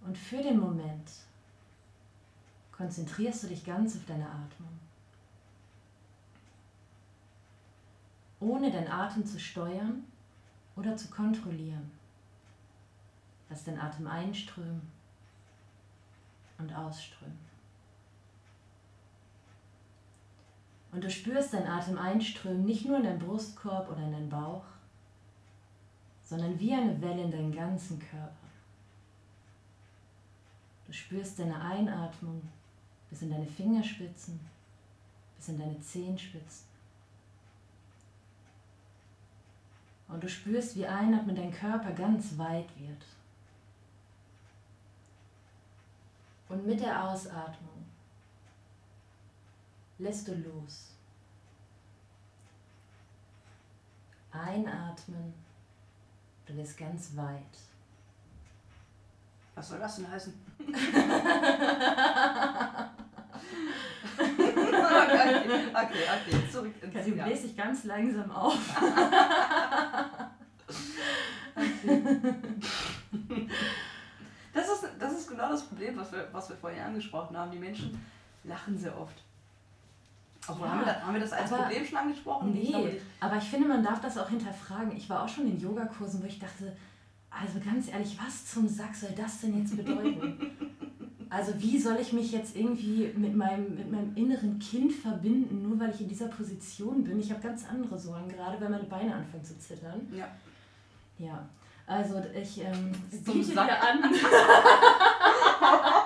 [0.01, 1.11] Und für den Moment
[2.71, 4.79] konzentrierst du dich ganz auf deine Atmung.
[8.39, 10.03] Ohne deinen Atem zu steuern
[10.75, 11.91] oder zu kontrollieren.
[13.49, 14.81] Lass den Atem einströmen
[16.57, 17.48] und ausströmen.
[20.91, 24.63] Und du spürst deinen Atem einströmen, nicht nur in deinen Brustkorb oder in deinen Bauch,
[26.23, 28.33] sondern wie eine Welle in deinen ganzen Körper.
[30.87, 32.41] Du spürst deine Einatmung
[33.09, 34.39] bis in deine Fingerspitzen,
[35.37, 36.67] bis in deine Zehenspitzen.
[40.07, 43.05] Und du spürst, wie einatmen dein Körper ganz weit wird.
[46.49, 47.68] Und mit der Ausatmung
[49.99, 50.95] lässt du los.
[54.31, 55.33] Einatmen,
[56.45, 57.43] du wirst ganz weit.
[59.55, 60.33] Was soll das denn heißen?
[60.59, 60.75] okay,
[65.73, 67.27] okay, okay, zurück ins Du Jahr.
[67.27, 68.57] bläst dich ganz langsam auf.
[74.53, 77.51] Das ist, das ist genau das Problem, was wir, was wir vorhin angesprochen haben.
[77.51, 77.99] Die Menschen
[78.43, 79.23] lachen sehr oft.
[80.49, 82.55] Obwohl, Ja, haben, wir das, haben wir das als aber- Problem schon angesprochen?
[82.61, 84.95] Ich glaube Nee, aber ich finde, man darf das auch hinterfragen.
[84.95, 86.75] Ich war auch schon in Yogakursen, wo ich dachte,
[87.29, 90.51] also ganz ehrlich, was zum Sack soll das denn jetzt bedeuten?
[91.31, 95.79] Also wie soll ich mich jetzt irgendwie mit meinem, mit meinem inneren Kind verbinden, nur
[95.79, 97.19] weil ich in dieser Position bin?
[97.19, 100.07] Ich habe ganz andere Sorgen, gerade wenn meine Beine anfangen zu zittern.
[100.11, 100.27] Ja.
[101.19, 101.47] Ja,
[101.85, 102.91] also ich ähm,
[103.23, 103.69] Zum biete Sack.
[103.79, 103.99] an.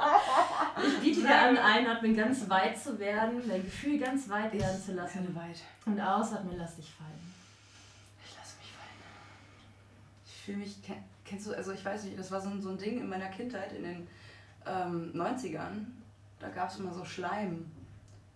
[0.88, 4.94] ich biete dir an, einatmen ganz weit zu werden, dein Gefühl ganz weit werden zu
[4.94, 5.60] lassen Werde weit.
[5.86, 7.34] und ausatmen, lass dich fallen.
[8.26, 9.00] Ich lasse mich fallen.
[10.26, 12.70] Ich fühle mich, ken- kennst du, also ich weiß nicht, das war so ein, so
[12.70, 14.08] ein Ding in meiner Kindheit in den
[14.66, 15.86] ähm, 90ern.
[16.40, 17.66] Da gab es immer so Schleim.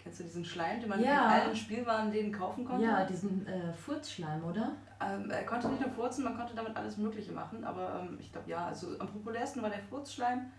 [0.01, 1.25] Kennst du diesen Schleim, den man Ja.
[1.35, 2.85] in allen Spielwarenläden kaufen konnte?
[2.85, 4.71] Ja, diesen äh, Furzschleim, oder?
[5.01, 8.31] Ähm, er konnte nicht nur furzen, man konnte damit alles Mögliche machen, aber ähm, ich
[8.31, 10.49] glaube ja, also am populärsten war der Furzschleim.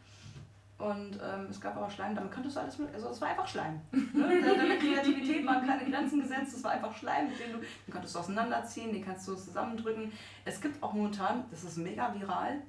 [0.79, 3.49] Und ähm, es gab aber Schleim, damit konntest du alles mit, also es war einfach
[3.49, 3.81] Schleim.
[3.91, 4.41] Ne?
[4.41, 8.15] Deine Kreativität waren keine Grenzen gesetzt, es war einfach Schleim, mit dem du, den konntest
[8.15, 10.13] du auseinanderziehen, den kannst du zusammendrücken.
[10.45, 12.61] Es gibt auch momentan, das ist mega viral,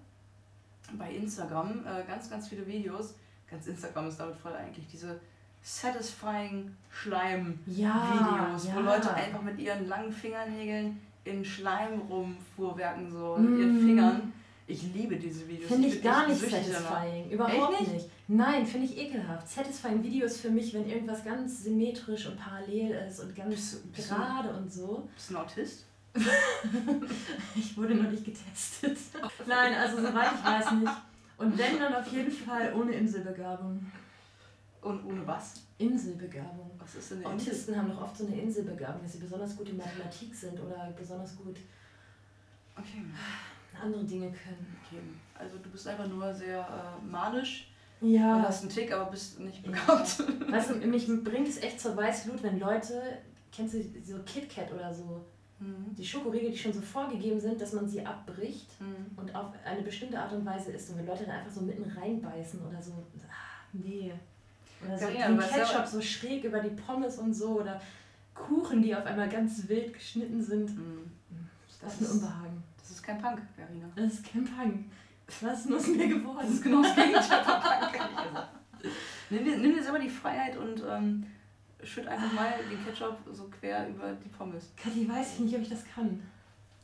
[0.93, 3.14] bei Instagram äh, ganz, ganz viele Videos.
[3.47, 5.20] Ganz Instagram ist damit voll eigentlich diese
[5.62, 8.95] satisfying Schleim-Videos, Ja, wo ja.
[8.95, 13.86] Leute einfach mit ihren langen Fingernägeln in Schleim rumfuhrwerken, so mit ihren Mm.
[13.86, 14.34] Fingern.
[14.70, 15.67] Ich liebe diese Videos.
[15.67, 16.91] Finde ich bin gar nicht süchtig danach.
[16.91, 17.30] satisfying.
[17.32, 17.93] Überhaupt nicht?
[17.93, 18.09] nicht?
[18.28, 19.47] Nein, finde ich ekelhaft.
[19.49, 23.88] Satisfying Videos für mich, wenn irgendwas ganz symmetrisch und parallel ist und ganz Bist du-
[23.89, 25.09] bist du- gerade und so.
[25.15, 25.86] Bist du ein Autist?
[27.55, 28.97] Ich wurde noch nicht getestet.
[29.47, 30.91] Nein, also soweit ich weiß nicht.
[31.38, 33.91] Und wenn, dann auf jeden Fall ohne Inselbegabung.
[34.82, 35.55] Und ohne was?
[35.78, 36.70] Inselbegabung.
[36.78, 37.49] Was ist denn eine Insel?
[37.53, 40.93] Autisten haben doch oft so eine Inselbegabung, dass sie besonders gut in Mathematik sind oder
[40.97, 41.57] besonders gut
[42.78, 43.03] Okay.
[43.82, 44.78] Andere Dinge können.
[44.86, 45.01] okay.
[45.38, 48.36] Also du bist einfach nur sehr äh, manisch Ja.
[48.38, 49.72] und hast einen Tick, aber bist nicht Ja.
[49.72, 50.24] begabt.
[50.51, 53.01] Weißt du, mich bringt es echt zur Weißglut, wenn Leute,
[53.51, 55.26] kennst du so KitKat oder so,
[55.61, 55.93] Mhm.
[55.93, 59.17] die Schokoriegel, die schon so vorgegeben sind, dass man sie abbricht Mhm.
[59.17, 60.89] und auf eine bestimmte Art und Weise isst.
[60.91, 62.93] Und wenn Leute dann einfach so mitten reinbeißen oder so,
[63.28, 64.13] ah, nee.
[64.86, 67.82] Oder so Carina, den ja- Ketchup so schräg über die Pommes und so oder
[68.34, 70.78] Kuchen, die auf einmal ganz wild geschnitten sind.
[70.78, 71.11] Mhm.
[71.82, 72.49] Das ist ein Unbehagen.
[72.90, 73.88] Das ist kein Punk, Verena.
[73.96, 74.86] Das ist kein Punk.
[75.42, 76.40] Was ist nur aus mir geworden?
[76.42, 78.50] Das ist genau das Gegenteil von Punk, ehrlich gesagt.
[79.30, 81.24] Nimm dir, nimm dir selber die Freiheit und ähm,
[81.84, 84.72] schütt einfach mal den Ketchup so quer über die Pommes.
[84.76, 86.20] Kathi, weiß ich nicht, ob ich das kann.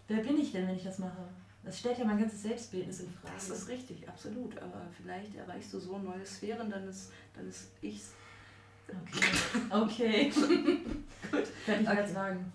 [0.08, 1.28] Wer bin ich denn, wenn ich das mache?
[1.64, 3.34] Das stellt ja mein ganzes Selbstbildnis in Frage.
[3.34, 4.56] Das ist richtig, absolut.
[4.62, 8.12] Aber vielleicht erreichst du so neue Sphären, dann ist, dann ist ich's.
[8.88, 9.26] Okay.
[9.72, 10.30] Okay.
[11.32, 11.47] Gut.
[11.66, 11.97] Kann ich Okay.
[12.01, 12.53] jetzt sagen.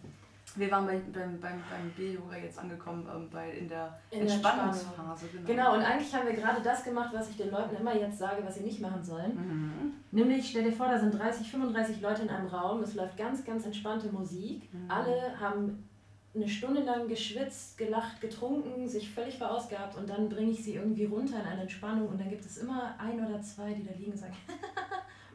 [0.57, 4.35] Wir waren bei, beim, beim, beim B-Yoga jetzt angekommen, ähm, bei, in der In der
[4.35, 5.27] Entspannungsphase.
[5.47, 8.43] Genau, und eigentlich haben wir gerade das gemacht, was ich den Leuten immer jetzt sage,
[8.45, 9.35] was sie nicht machen sollen.
[9.35, 9.93] Mhm.
[10.11, 13.45] Nämlich, stell dir vor, da sind 30, 35 Leute in einem Raum, es läuft ganz,
[13.45, 14.73] ganz entspannte Musik.
[14.73, 14.91] Mhm.
[14.91, 15.89] Alle haben
[16.35, 21.07] eine Stunde lang geschwitzt, gelacht, getrunken, sich völlig verausgabt und dann bringe ich sie irgendwie
[21.07, 24.13] runter in eine Entspannung und dann gibt es immer ein oder zwei, die da liegen
[24.13, 24.37] und sagen,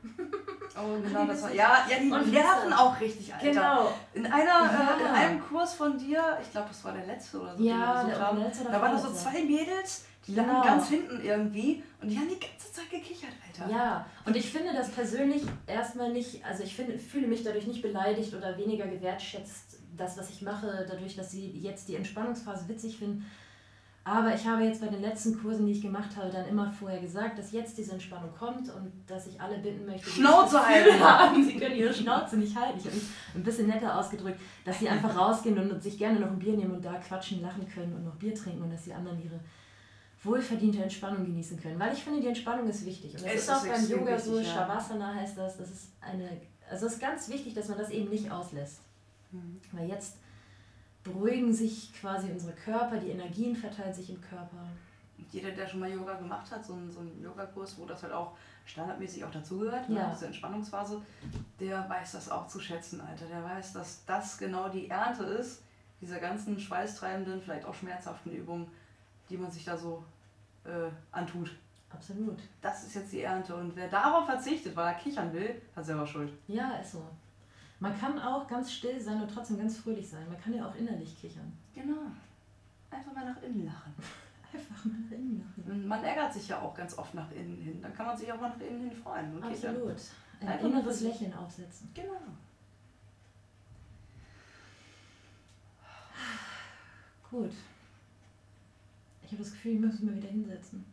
[0.77, 1.53] Oh, genau, das war.
[1.53, 2.77] Ja, ja die Und nerven Witze.
[2.79, 3.45] auch richtig, Alter.
[3.47, 4.97] genau, In, einer, Ja.
[4.97, 7.65] äh, in einem Kurs von dir, ich glaube, das war der letzte oder so, den
[7.65, 10.53] wir ja, der haben, oder da waren da so zwei Mädels, die Genau.
[10.53, 13.71] lagen ganz hinten irgendwie und die haben die ganze Zeit gekichert, Alter.
[13.71, 17.81] Ja, und ich finde das persönlich erstmal nicht, also ich finde, fühle mich dadurch nicht
[17.81, 22.97] beleidigt oder weniger gewertschätzt, das, was ich mache, dadurch, dass sie jetzt die Entspannungsphase witzig
[22.97, 23.25] finden.
[24.07, 27.01] Aber ich habe jetzt bei den letzten Kursen, die ich gemacht habe, dann immer vorher
[27.01, 30.99] gesagt, dass jetzt diese Entspannung kommt und dass ich alle bitten möchte, die Schnauze halten.
[31.03, 32.77] haben, sie können ihre Schnauze nicht halten.
[32.77, 36.27] Ich habe mich ein bisschen netter ausgedrückt, dass sie einfach rausgehen und sich gerne noch
[36.27, 38.93] ein Bier nehmen und da quatschen, lachen können und noch Bier trinken und dass die
[38.93, 39.39] anderen ihre
[40.21, 41.79] wohlverdiente Entspannung genießen können.
[41.79, 43.15] Weil ich finde, die Entspannung ist wichtig.
[43.15, 44.67] Und das Es ist auch beim Yoga so, wichtig, ja.
[44.67, 46.29] Shavasana heißt das, das ist eine
[46.69, 48.81] Also es ist ganz wichtig, dass man das eben nicht auslässt.
[49.71, 50.17] Weil jetzt
[51.05, 54.65] beruhigen sich quasi unsere Körper, die Energien verteilen sich im Körper.
[55.31, 58.11] Jeder, der schon mal Yoga gemacht hat, so einen, so einen Yogakurs, wo das halt
[58.11, 58.33] auch
[58.65, 60.11] standardmäßig auch dazugehört, ne, Ja.
[60.11, 61.01] diese Entspannungsphase,
[61.59, 63.25] der weiß das auch zu schätzen, Alter.
[63.27, 65.61] Der weiß, dass das genau die Ernte ist,
[66.01, 68.67] dieser ganzen schweißtreibenden, vielleicht auch schmerzhaften Übungen,
[69.29, 70.03] die man sich da so
[70.65, 71.51] äh, antut.
[71.91, 72.39] Absolut.
[72.61, 73.55] Das ist jetzt die Ernte.
[73.55, 76.33] Und wer darauf verzichtet, weil er kichern will, hat selber Schuld.
[76.47, 77.03] Ja, ist so.
[77.79, 80.27] Man kann auch ganz still sein und trotzdem ganz fröhlich sein.
[80.29, 81.51] Man kann ja auch innerlich kichern.
[81.73, 82.11] Genau.
[82.89, 83.93] Einfach mal nach innen lachen.
[84.53, 85.87] Einfach mal nach innen lachen.
[85.87, 87.81] Man ärgert sich ja auch ganz oft nach innen hin.
[87.81, 89.43] Dann kann man sich auch mal nach innen hin freuen.
[89.43, 89.95] Absolut.
[90.39, 91.01] Ein Einfach inneres.
[91.01, 91.89] Lächeln aufsetzen.
[91.93, 92.13] Genau.
[97.29, 97.51] Gut.
[99.23, 100.85] Ich habe das Gefühl, ich muss mich mal wieder hinsetzen.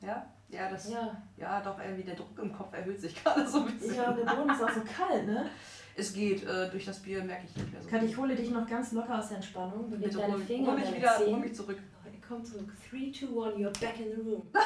[0.00, 0.24] Ja?
[0.48, 1.22] Ja, das, ja.
[1.36, 1.60] Ja.
[1.60, 3.96] doch, irgendwie der Druck im Kopf erhöht sich gerade so ein bisschen.
[3.96, 5.50] Ja, der Boden ist auch so kalt, ne?
[5.94, 8.50] Es geht, äh, durch das Bier merke ich nicht mehr so Kat, ich hole dich
[8.50, 9.90] noch ganz locker aus der Entspannung.
[9.90, 11.78] Beweg Bitte deine hol, Finger hol mich wieder, hol mich zurück.
[12.26, 12.72] Komm zurück.
[12.90, 14.42] 3, 2, 1, you're back in the room.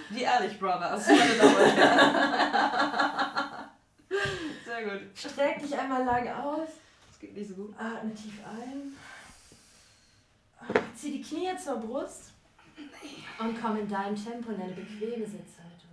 [0.10, 3.70] Die Ehrlich Brothers, meine Damen und Herren.
[4.66, 5.02] Sehr gut.
[5.16, 6.68] Streck dich einmal lang aus.
[7.10, 7.74] Das geht nicht so gut.
[7.78, 8.98] Atme tief ein.
[10.96, 12.31] Zieh die Knie zur Brust.
[13.40, 15.90] Und komm in deinem Tempo in eine bequeme Sitzhaltung.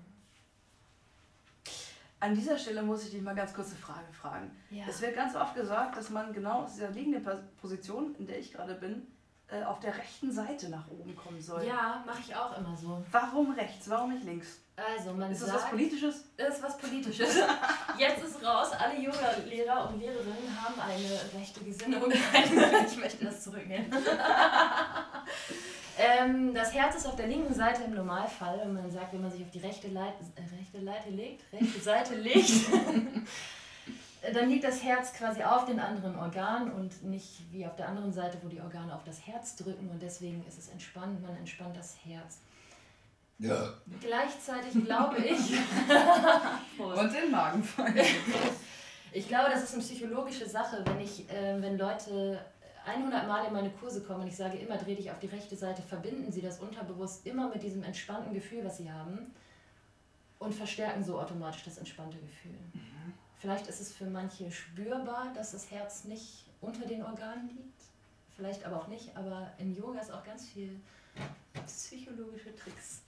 [2.20, 4.50] An dieser Stelle muss ich dich mal ganz kurze Frage fragen.
[4.70, 4.84] Ja.
[4.88, 8.38] Es wird ganz oft gesagt, dass man genau aus dieser liegenden Pos- Position, in der
[8.40, 9.06] ich gerade bin,
[9.46, 11.64] äh, auf der rechten Seite nach oben kommen soll.
[11.64, 13.02] Ja, mache ich auch immer so.
[13.12, 13.88] Warum rechts?
[13.88, 14.58] Warum nicht links?
[14.76, 16.24] Also, man Ist das sagt, was Politisches?
[16.36, 17.36] Ist was Politisches.
[17.98, 22.10] Jetzt ist raus, alle Yoga-Lehrer und Lehrerinnen haben eine rechte Gesinnung.
[22.86, 23.90] ich möchte das zurücknehmen.
[25.98, 29.30] ähm, das Herz ist auf der linken Seite im Normalfall und man sagt, wenn man
[29.30, 32.50] sich auf die rechte, Leit äh, rechte Leite legt, rechte Seite legt,
[34.32, 38.12] dann liegt das Herz quasi auf den anderen Organen und nicht wie auf der anderen
[38.12, 41.76] Seite, wo die Organe auf das Herz drücken und deswegen ist es entspannt, man entspannt
[41.76, 42.38] das Herz.
[43.38, 43.74] Ja.
[44.00, 45.38] Gleichzeitig glaube ich,
[46.78, 47.94] Und den Magen fallen.
[49.10, 52.38] Ich glaube, das ist eine psychologische Sache, wenn ich, äh, wenn Leute
[52.88, 55.56] 100 Mal in meine Kurse kommen und ich sage immer, dreh dich auf die rechte
[55.56, 59.32] Seite, verbinden sie das unterbewusst immer mit diesem entspannten Gefühl, was sie haben
[60.38, 62.54] und verstärken so automatisch das entspannte Gefühl.
[63.38, 67.82] Vielleicht ist es für manche spürbar, dass das Herz nicht unter den Organen liegt,
[68.34, 70.80] vielleicht aber auch nicht, aber im Yoga ist auch ganz viel
[71.66, 73.02] psychologische Tricks.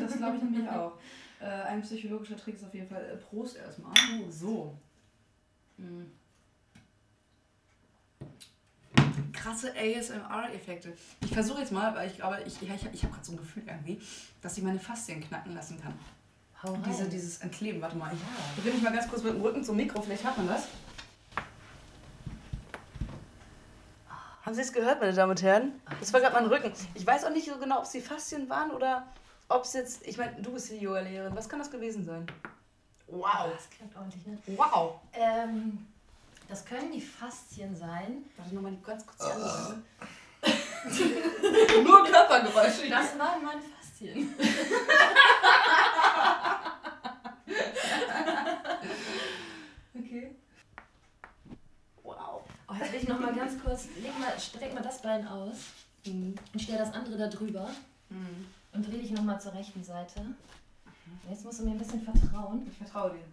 [0.00, 0.92] Das glaube ich nämlich auch.
[1.40, 3.92] Äh, ein psychologischer Trick ist auf jeden Fall äh, Prost erstmal.
[4.30, 4.76] So.
[5.76, 6.04] Mm.
[9.32, 10.92] Krasse ASMR-Effekte.
[11.20, 13.62] Ich versuche jetzt mal, weil ich glaube, ich, ich, ich habe gerade so ein Gefühl
[13.66, 14.00] irgendwie,
[14.40, 15.94] dass ich meine Faszien knacken lassen kann.
[16.62, 16.82] Hau rein.
[16.86, 18.12] Diese, dieses Entkleben, warte mal.
[18.12, 18.26] Ich, Ja.
[18.56, 20.68] da bin ich mal ganz kurz mit dem Rücken zum Mikro, vielleicht hat man das.
[24.44, 25.72] Haben Sie es gehört, meine Damen und Herren?
[26.00, 26.72] Das war gerade mein Rücken.
[26.94, 29.06] Ich weiß auch nicht so genau, ob es die Faszien waren oder
[29.48, 30.04] ob es jetzt.
[30.06, 31.34] Ich meine, du bist die Yoga-Lehrerin.
[31.36, 32.26] Was kann das gewesen sein?
[33.06, 33.52] Wow.
[33.54, 34.36] Das klingt ordentlich, ne?
[34.56, 35.00] Wow.
[35.12, 35.86] Ähm,
[36.48, 38.24] das können die Faszien sein.
[38.36, 39.82] Warte nochmal ganz kurz die andere Seite.
[41.82, 42.88] Nur Körpergeräusche.
[42.90, 44.34] Das waren meine Faszien.
[49.94, 50.34] Okay.
[52.02, 52.42] Wow.
[52.68, 55.56] Oh, jetzt will ich noch mal ganz kurz, leg mal, streck mal das Bein aus
[56.04, 56.34] Mhm.
[56.52, 57.70] und stell das andere da drüber
[58.10, 58.46] Mhm.
[58.72, 60.24] und dreh dich noch mal zur rechten Seite.
[61.30, 62.66] Jetzt musst du mir ein bisschen vertrauen.
[62.70, 63.24] Ich vertraue dir.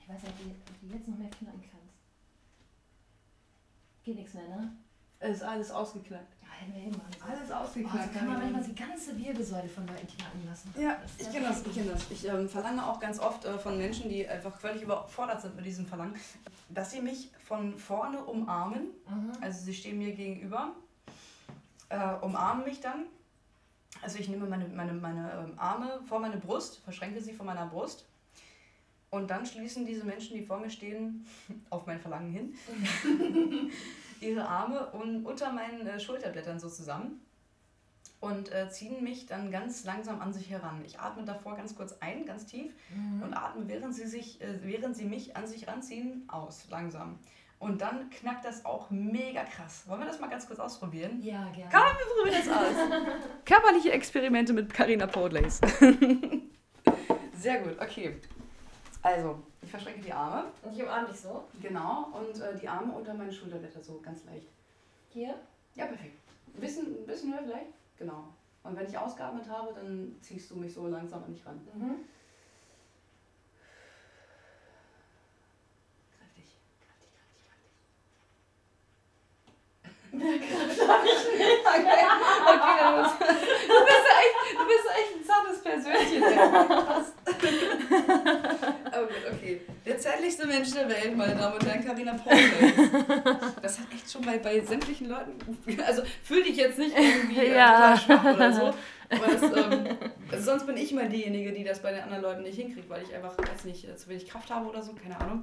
[0.00, 1.81] Ich weiß nicht, ob du, ob du jetzt noch mehr knacken kannst.
[4.04, 4.72] Geht nichts mehr, ne?
[5.20, 6.34] Es ist alles ausgeknackt.
[6.42, 7.00] Ja, hätten wir eben.
[7.24, 8.12] Alles Oh, so ausgeknackt.
[8.14, 10.74] kann man manchmal die ganze Wirbelsäule von Leuten knacken lassen.
[10.76, 12.10] Ja, ich kenne das, ich kenne das.
[12.10, 15.64] Ich ähm, verlange auch ganz oft äh, von Menschen, die einfach völlig überfordert sind mit
[15.64, 16.16] diesem Verlangen,
[16.70, 18.88] dass sie mich von vorne umarmen.
[19.08, 19.32] Mhm.
[19.40, 20.72] Also sie stehen mir gegenüber,
[21.88, 23.04] äh, umarmen mich dann.
[24.02, 27.66] Also ich nehme meine, meine, meine ähm, Arme vor meine Brust, verschränke sie vor meiner
[27.66, 28.06] Brust.
[29.12, 31.26] Und dann schließen diese Menschen, die vor mir stehen,
[31.70, 32.54] auf mein Verlangen hin,
[34.20, 37.20] ihre Arme un unter meinen äh, Schulterblättern so zusammen
[38.20, 40.82] und äh, ziehen mich dann ganz langsam an sich heran.
[40.86, 43.22] Ich atme davor ganz kurz ein, ganz tief Mhm.
[43.22, 47.18] und atme, während sie, sich, äh, während sie mich an sich ranziehen, aus, langsam.
[47.58, 49.82] Und dann knackt das auch mega krass.
[49.88, 51.20] Wollen wir das mal ganz kurz ausprobieren?
[51.22, 51.70] Ja, gerne.
[51.70, 53.20] Komm, wir probieren das aus.
[53.44, 55.60] Körperliche Experimente mit Carina Podlace.
[57.38, 58.16] Sehr gut, okay.
[59.02, 60.44] Also, ich verschränke die Arme.
[60.62, 61.44] Und ich umarme dich so.
[61.60, 62.08] Genau.
[62.12, 64.46] Und äh, die Arme unter meine Schulterblätter, so ganz leicht.
[65.10, 65.34] Hier.
[65.74, 66.18] Ja, perfekt.
[66.54, 67.72] Ein bisschen, ein bisschen höher vielleicht?
[67.98, 68.24] Genau.
[68.62, 71.60] Und wenn ich ausgeatmet habe, dann ziehst du mich so langsam an dich ran.
[71.74, 72.04] Mhm.
[76.16, 76.44] Kräftig,
[76.80, 77.70] kräftig, kräftig, kräftig.
[81.72, 82.04] Okay,
[82.46, 83.16] okay, du bist,
[83.68, 86.22] du bist echt, du bist echt ein zartes Persönchen.
[86.22, 87.08] Krass.
[88.94, 89.60] Oh gut, okay.
[89.86, 92.36] Der zärtlichste Mensch der Welt, meine Damen und Herren, Carina Paul.
[93.62, 95.32] Das hat echt schon bei, bei sämtlichen Leuten.
[95.86, 97.96] Also fühl dich jetzt nicht irgendwie äh, Ja.
[97.96, 98.74] total schwach oder so.
[99.10, 99.86] Aber das, ähm,
[100.30, 103.02] also sonst bin ich mal diejenige, die das bei den anderen Leuten nicht hinkriegt, weil
[103.02, 105.42] ich einfach, weiß nicht, äh, zu wenig Kraft habe oder so, keine Ahnung.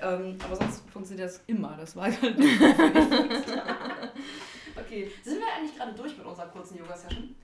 [0.00, 1.76] Ähm, aber sonst funktioniert das immer.
[1.78, 2.60] Das war halt nicht
[4.76, 7.34] Okay, sind wir eigentlich gerade durch mit unserer kurzen Yoga-Session?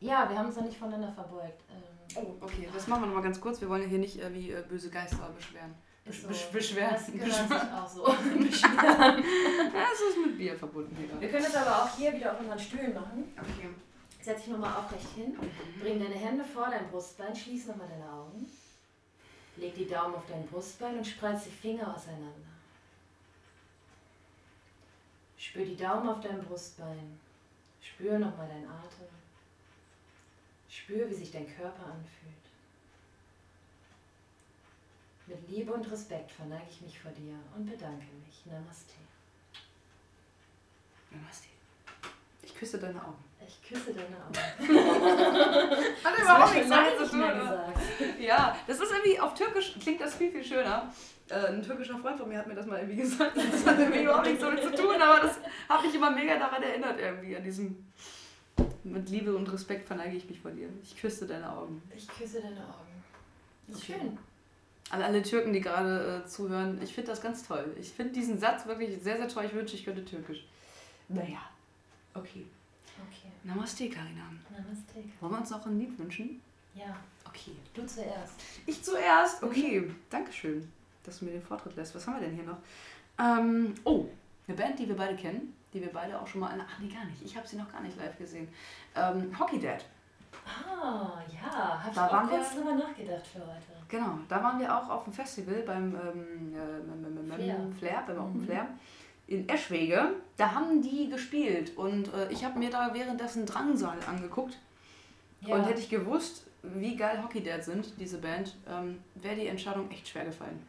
[0.00, 1.62] Ja, wir haben uns noch nicht voneinander verbeugt.
[1.70, 3.60] Ähm, Oh, okay, das machen wir nochmal ganz kurz.
[3.60, 5.74] Wir wollen ja hier nicht äh, wie äh, böse Geister beschweren.
[6.04, 6.94] ist Besch- beschweren.
[6.94, 8.06] Das sich auch so.
[9.72, 11.20] Ja, es ist mit Bier verbunden hier.
[11.20, 13.32] Wir können das aber auch hier wieder auf unseren Stühlen machen.
[13.38, 13.68] Okay.
[14.22, 15.36] Setz dich nochmal aufrecht hin.
[15.80, 17.34] Bring deine Hände vor dein Brustbein.
[17.34, 18.46] Schließ nochmal deine Augen.
[19.56, 22.30] Leg die Daumen auf dein Brustbein und spreiz die Finger auseinander.
[25.38, 27.18] Spür die Daumen auf deinem Brustbein.
[27.80, 29.08] Spür nochmal deinen Atem.
[30.70, 32.30] Spür, wie sich dein Körper anfühlt.
[35.26, 38.46] Mit Liebe und Respekt verneige ich mich vor dir und bedanke mich.
[38.46, 38.94] Namaste.
[41.10, 41.48] Namaste.
[42.42, 43.22] Ich küsse deine Augen.
[43.46, 44.36] Ich küsse deine Augen.
[46.04, 47.40] Hat überhaupt nichts damit zu nicht mehr tun.
[47.40, 48.20] gesagt.
[48.20, 50.92] Ja, das ist irgendwie auf Türkisch klingt das viel, viel schöner.
[51.28, 53.36] Äh, ein türkischer Freund von mir hat mir das mal irgendwie gesagt.
[53.36, 56.62] Das hat irgendwie überhaupt nichts damit zu tun, aber das hat mich immer mega daran
[56.62, 57.92] erinnert, irgendwie, an diesem.
[58.84, 60.68] Mit Liebe und Respekt verneige ich mich vor dir.
[60.82, 61.82] Ich küsse deine Augen.
[61.96, 63.04] Ich küsse deine Augen.
[63.68, 63.94] Ist Okay.
[64.00, 64.18] schön.
[64.90, 67.72] An alle Türken, die gerade äh, zuhören, ich finde das ganz toll.
[67.78, 69.44] Ich finde diesen Satz wirklich sehr, sehr toll.
[69.44, 70.44] Ich wünsche, ich könnte Türkisch.
[71.08, 71.38] Naja,
[72.14, 72.44] okay.
[73.08, 73.30] Okay.
[73.44, 74.24] Namaste, Karina.
[74.50, 74.94] Namaste.
[75.20, 76.40] Wollen wir uns noch ein Lied wünschen?
[76.74, 77.52] Ja, Okay.
[77.74, 78.32] du zuerst.
[78.66, 79.42] Ich zuerst.
[79.42, 80.70] Okay, Dankeschön,
[81.04, 81.94] dass du mir den Vortritt lässt.
[81.94, 82.58] Was haben wir denn hier noch?
[83.18, 84.06] Ähm, oh,
[84.48, 86.50] eine Band, die wir beide kennen, die wir beide auch schon mal.
[86.58, 87.22] Ach, nee, gar nicht.
[87.22, 88.48] Ich habe sie noch gar nicht live gesehen.
[88.96, 89.84] Ähm, Hockey Dad.
[90.46, 91.84] Ah, ja.
[91.84, 93.62] Hab ich auch kurz drüber nachgedacht für heute.
[93.88, 97.56] Genau, da waren wir auch auf dem Festival beim ähm, äh, Flair.
[97.78, 98.44] Flair, beim Open Mhm.
[98.44, 98.66] Flair
[99.26, 100.14] in Eschwege.
[100.36, 104.58] Da haben die gespielt und äh, ich habe mir da währenddessen Drangsal angeguckt.
[105.40, 105.54] Ja.
[105.54, 109.90] Und hätte ich gewusst, wie geil Hockey Dad sind, diese Band, ähm, wäre die Entscheidung
[109.90, 110.66] echt schwer gefallen.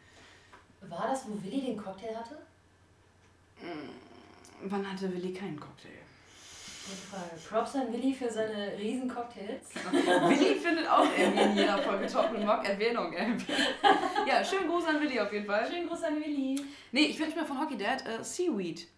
[0.82, 2.38] War das, wo Willi den Cocktail hatte?
[4.64, 5.90] Wann hatte Willi keinen Cocktail?
[7.48, 9.68] Props an Willi für seine riesen Cocktails.
[9.92, 13.12] Willi findet auch irgendwie in jeder Folge Talk mit Mock Erwähnung.
[13.12, 13.52] irgendwie.
[14.28, 15.70] ja, schönen Gruß an Willi auf jeden Fall.
[15.70, 16.60] Schönen Gruß an Willi.
[16.90, 18.88] Nee, ich wünsche mir von Hockey Dad äh, Seaweed.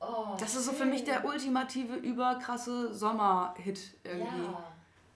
[0.00, 4.42] Oh, Das ist so für mich der ultimative, überkrasse Sommerhit irgendwie.
[4.42, 4.64] Ja.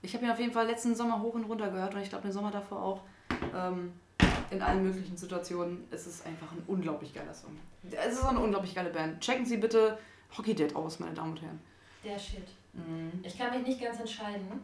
[0.02, 2.22] Ich habe ihn auf jeden Fall letzten Sommer hoch und runter gehört und ich glaube
[2.22, 3.00] den Sommer davor auch.
[3.54, 3.94] Ähm,
[4.50, 5.84] in allen möglichen Situationen.
[5.90, 7.56] Es ist einfach ein unglaublich geiler Song.
[7.90, 9.20] Es ist eine unglaublich geile Band.
[9.20, 9.98] Checken Sie bitte
[10.36, 11.60] Hockey Dad aus, meine Damen und Herren.
[12.04, 12.48] Der Shit.
[12.72, 13.12] Mhm.
[13.22, 14.62] Ich kann mich nicht ganz entscheiden.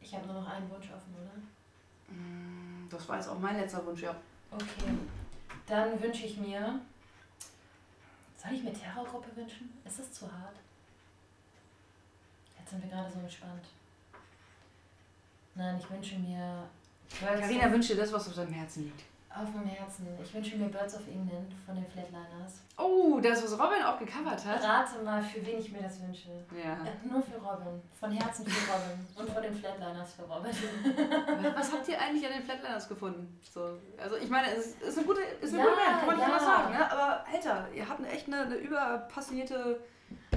[0.00, 2.14] Ich habe nur noch einen Wunsch offen, oder?
[2.14, 4.14] Mm, Das war jetzt auch mein letzter Wunsch, ja.
[4.50, 4.94] Okay.
[5.66, 6.80] Dann wünsche ich mir.
[8.36, 9.72] Soll ich mir Terrorgruppe wünschen?
[9.84, 10.54] Ist das zu hart?
[12.58, 13.64] Jetzt sind wir gerade so entspannt.
[15.56, 16.68] Nein, ich wünsche mir.
[17.10, 19.02] Of, wünscht dir das, was auf deinem Herzen liegt.
[19.42, 20.06] Auf dem Herzen.
[20.22, 22.62] Ich wünsche mir Birds of England von den Flatliners.
[22.78, 24.62] Oh, das, was Robin auch gecovert hat.
[24.62, 26.28] Rate mal, für wen ich mir das wünsche.
[26.52, 26.74] Ja.
[26.84, 27.80] Äh, Nur für Robin.
[27.98, 29.06] Von Herzen für Robin.
[29.16, 30.50] Und von den Flatliners für Robin.
[31.54, 33.38] Was habt ihr eigentlich an den Flatliners gefunden?
[33.52, 36.16] So, also ich meine, es ist eine gute, ist eine Ja, gute Band, kann man
[36.16, 36.32] nicht ja.
[36.34, 36.90] anders sagen, ne?
[36.92, 39.80] Aber Alter, ihr habt eine echt eine, eine überpassionierte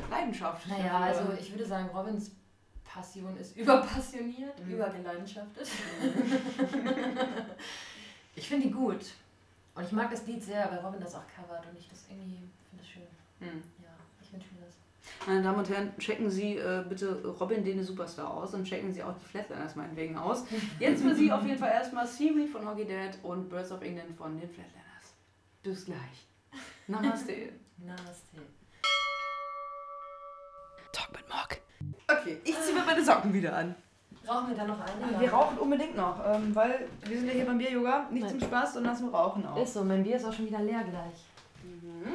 [0.09, 0.67] Leidenschaft.
[0.67, 2.31] Naja, also ich würde sagen, Robins
[2.83, 4.71] Passion ist überpassioniert, Mhm.
[4.73, 5.67] übergeleidenschafttet.
[8.35, 9.13] ich finde die gut.
[9.75, 12.37] Und ich mag das Lied sehr, weil Robin das auch covert und ich das irgendwie
[12.69, 13.03] finde das schön.
[13.39, 13.63] Hm.
[13.81, 13.89] Ja,
[14.21, 14.75] ich wünsche mir das.
[15.25, 19.01] Meine Damen und Herren, checken Sie äh, bitte Robin Dene Superstar aus und checken Sie
[19.03, 20.43] auch die Flatliners meinetwegen aus.
[20.79, 24.17] Jetzt für Sie auf jeden Fall erstmal Seaweed von Hockey Dad und Birds of England
[24.17, 25.13] von den Flatliners.
[25.63, 26.27] Bis gleich.
[26.87, 27.53] Namaste.
[27.77, 28.37] Namaste.
[30.91, 31.57] Talk mit Mock.
[32.07, 33.75] Okay, ich ziehe mir meine Socken wieder an.
[34.29, 35.19] Rauchen wir da noch eine?
[35.19, 38.39] Wir rauchen unbedingt noch, ähm, weil wir sind ja hier beim Bier-Yoga, nicht Nein.
[38.39, 39.57] zum Spaß, sondern zum Rauchen auch.
[39.57, 41.25] Ist so, mein Bier ist auch schon wieder leer gleich.
[41.63, 42.13] Mhm.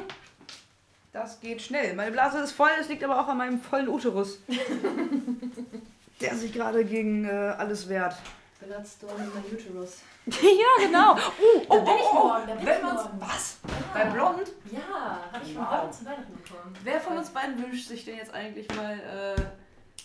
[1.11, 1.93] Das geht schnell.
[1.93, 4.39] Meine Blase ist voll, es liegt aber auch an meinem vollen Uterus.
[6.21, 8.15] Der sich gerade gegen äh, alles wehrt.
[8.61, 9.97] Bloodstorm in my uterus.
[10.25, 11.15] ja, genau.
[11.15, 12.27] Oh, oh, Da bin ich oh, oh.
[12.27, 13.09] morgen, da bin ich morgen.
[13.19, 13.57] was?
[13.67, 13.73] Ja.
[13.93, 14.51] Bei Blond?
[14.71, 15.63] Ja, habe ich von.
[15.65, 16.73] Robin zu Weihnachten bekommen.
[16.83, 18.93] Wer von uns beiden wünscht sich denn jetzt eigentlich mal
[19.37, 19.41] äh,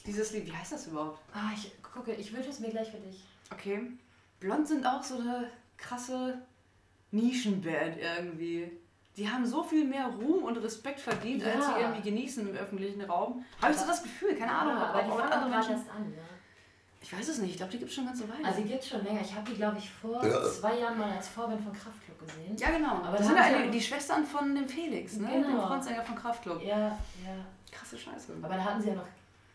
[0.06, 1.20] Dieses Lied, wie heißt das überhaupt?
[1.32, 3.22] Ah, ich gucke, ich wünsche es mir gleich für dich.
[3.52, 3.80] Okay.
[4.38, 6.38] Blond sind auch so eine krasse
[7.10, 8.70] Nischenband irgendwie.
[9.16, 11.74] Die haben so viel mehr Ruhm und Respekt verdient, als Ja.
[11.74, 13.44] sie irgendwie genießen im öffentlichen Raum.
[13.60, 14.76] Habe ich so das Gefühl, keine Ahnung.
[14.76, 16.16] Ja, aber die fangen andere Menschen- erst an, ne?
[17.02, 18.44] Ich weiß es nicht, ich glaube, die gibt es schon ganz so weit.
[18.44, 19.22] Also die gibt schon länger.
[19.22, 20.20] Ich habe die, glaube ich, vor
[20.50, 22.54] zwei Jahren mal als Vorband von Kraftklub gesehen.
[22.56, 22.96] ja, genau.
[23.02, 25.28] Aber das da sind ja die, die Schwestern von dem Felix, ne?
[25.28, 25.48] Genau.
[25.48, 26.62] dem Frontsänger von Kraftklub.
[26.62, 26.96] Ja, ja.
[27.72, 28.34] Krasse Scheiße.
[28.42, 29.06] Aber da hatten sie ja noch,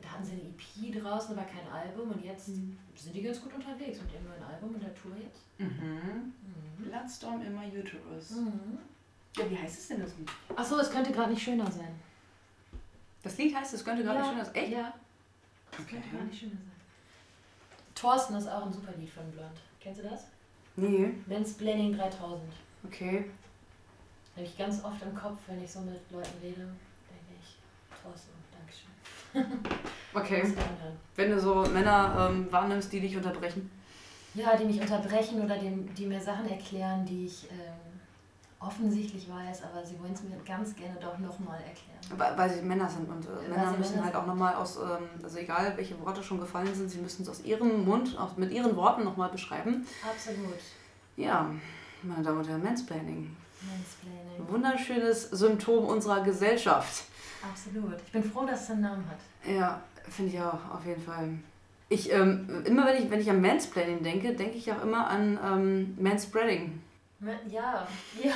[0.05, 2.11] da hatten sie eine EP draußen, aber kein Album.
[2.11, 2.77] Und jetzt Mhm.
[2.95, 5.41] sind die ganz gut unterwegs mit ihrem neuen Album und der Tour jetzt.
[5.57, 6.33] Mhm.
[6.79, 8.31] Bloodstorm in my uterus.
[8.31, 8.77] Mhm.
[9.37, 10.29] Ja, wie heißt es denn das Lied?
[10.55, 11.99] Achso, es könnte gerade nicht schöner sein.
[13.23, 14.71] Das Lied heißt, es könnte gerade ja, schön das Echt?
[14.71, 14.93] Ja,
[15.71, 15.95] es Okay.
[15.95, 16.71] könnte gar nicht schöner sein.
[17.95, 19.59] Thorsten ist auch ein super Lied von Blond.
[19.79, 20.25] Kennst du das?
[20.75, 21.13] Nee.
[21.25, 22.41] Mansplaining 3000.
[22.85, 23.31] Okay.
[24.35, 27.57] Habe ich ganz oft im Kopf, wenn ich so mit Leuten rede, denke ich,
[28.03, 28.34] Thorsten.
[30.13, 30.43] Okay.
[31.17, 33.69] Wenn du so Männer ähm, wahrnimmst, die dich unterbrechen.
[34.33, 37.95] Ja, die mich unterbrechen oder die, die mir Sachen erklären, die ich ähm,
[38.59, 42.37] offensichtlich weiß, aber sie wollen es mir ganz gerne doch nochmal erklären.
[42.37, 44.27] Weil, sie Männer sind und äh, Männer müssen Männer halt auch sind.
[44.27, 47.85] nochmal aus, ähm, also egal welche Worte schon gefallen sind, sie müssen es aus ihrem
[47.85, 49.85] Mund, auch mit ihren Worten nochmal beschreiben.
[50.09, 50.59] Absolut.
[51.17, 51.49] Ja,
[52.03, 53.35] meine Damen und Herren, Mansplaining.
[53.61, 54.49] Mansplaining.
[54.49, 57.05] Wunderschönes Symptom unserer Gesellschaft.
[57.49, 57.95] Absolut.
[58.05, 59.51] Ich bin froh, dass es einen Namen hat.
[59.51, 61.29] Ja, finde ich auch, auf jeden Fall.
[61.89, 65.39] Ich, ähm, immer wenn ich, wenn ich an Mansplaining denke, denke ich auch immer an
[65.43, 66.81] ähm, Manspreading.
[67.49, 67.87] Ja,
[68.23, 68.33] ja.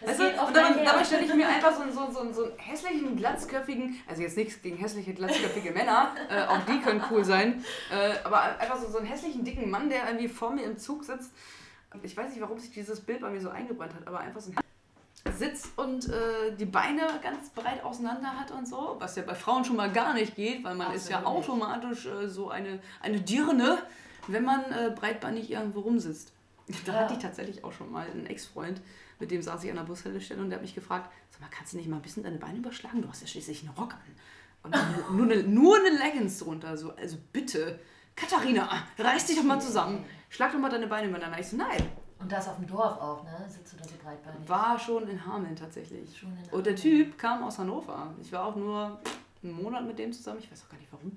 [0.00, 2.44] Das Weißt geht und dabei, dabei stelle ich mir einfach so, einen- so, so, so
[2.44, 7.24] einen hässlichen, glatzköpfigen, also jetzt nichts gegen hässliche, glatzköpfige Männer, äh, auch die können cool
[7.24, 10.76] sein, äh, aber einfach so, so einen hässlichen, dicken Mann, der irgendwie vor mir im
[10.78, 11.32] Zug sitzt.
[12.02, 14.50] Ich weiß nicht, warum sich dieses Bild bei mir so eingebrannt hat, aber einfach so
[14.50, 14.56] ein
[15.36, 19.64] sitzt und äh, die Beine ganz breit auseinander hat und so, was ja bei Frauen
[19.64, 23.20] schon mal gar nicht geht, weil man ist ja Absolut automatisch äh, so eine, eine
[23.20, 23.78] Dirne,
[24.28, 26.32] wenn man äh, breitbeinig irgendwo rumsitzt.
[26.86, 26.98] Da Ja.
[27.00, 28.80] hatte ich tatsächlich auch schon mal einen Ex-Freund,
[29.18, 31.72] mit dem saß ich an der Bushaltestelle und der hat mich gefragt, sag mal, kannst
[31.72, 33.00] du nicht mal ein bisschen deine Beine überschlagen?
[33.02, 34.00] Du hast ja schließlich einen Rock an.
[34.62, 36.76] Und eine, nur, eine, nur eine Leggings drunter.
[36.76, 37.80] So, also bitte,
[38.16, 40.04] Katharina, reiß dich doch mal zusammen.
[40.28, 41.38] Schlag doch mal deine Beine übereinander.
[41.38, 41.90] Ich so, nein.
[42.20, 43.44] Und das auf dem Dorf auch, ne?
[43.48, 44.48] Sitzt du da so breitbeinig?
[44.48, 46.18] War schon in Hameln tatsächlich.
[46.18, 46.76] Schon in Und der Hameln.
[46.76, 48.12] Typ kam aus Hannover.
[48.20, 48.98] Ich war auch nur
[49.42, 50.40] einen Monat mit dem zusammen.
[50.40, 51.16] Ich weiß auch gar nicht warum.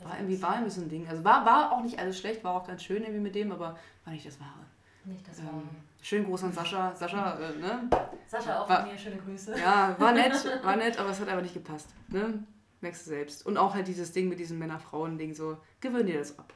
[0.00, 1.08] Ja, War irgendwie war ein Ding.
[1.08, 3.76] Also war, war auch nicht alles schlecht, war auch ganz schön irgendwie mit dem, aber
[4.04, 4.60] war nicht das Wahre.
[5.04, 5.62] Nicht das Ähm, Wahre.
[6.00, 6.94] schön groß an Sascha.
[6.94, 7.88] Sascha, äh, ne?
[8.28, 9.58] Sascha, auch war- von mir schöne Grüße.
[9.58, 10.32] Ja, war nett,
[10.64, 11.88] war nett, aber es hat einfach nicht gepasst.
[12.08, 12.44] Ne?
[12.80, 13.44] Merkst du selbst.
[13.44, 16.52] Und auch halt dieses Ding mit diesem Männer-Frauen-Ding so, gewöhn dir das ab.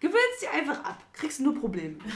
[0.00, 0.98] Gewöhnst dir einfach ab.
[1.12, 1.96] Kriegst nur Probleme.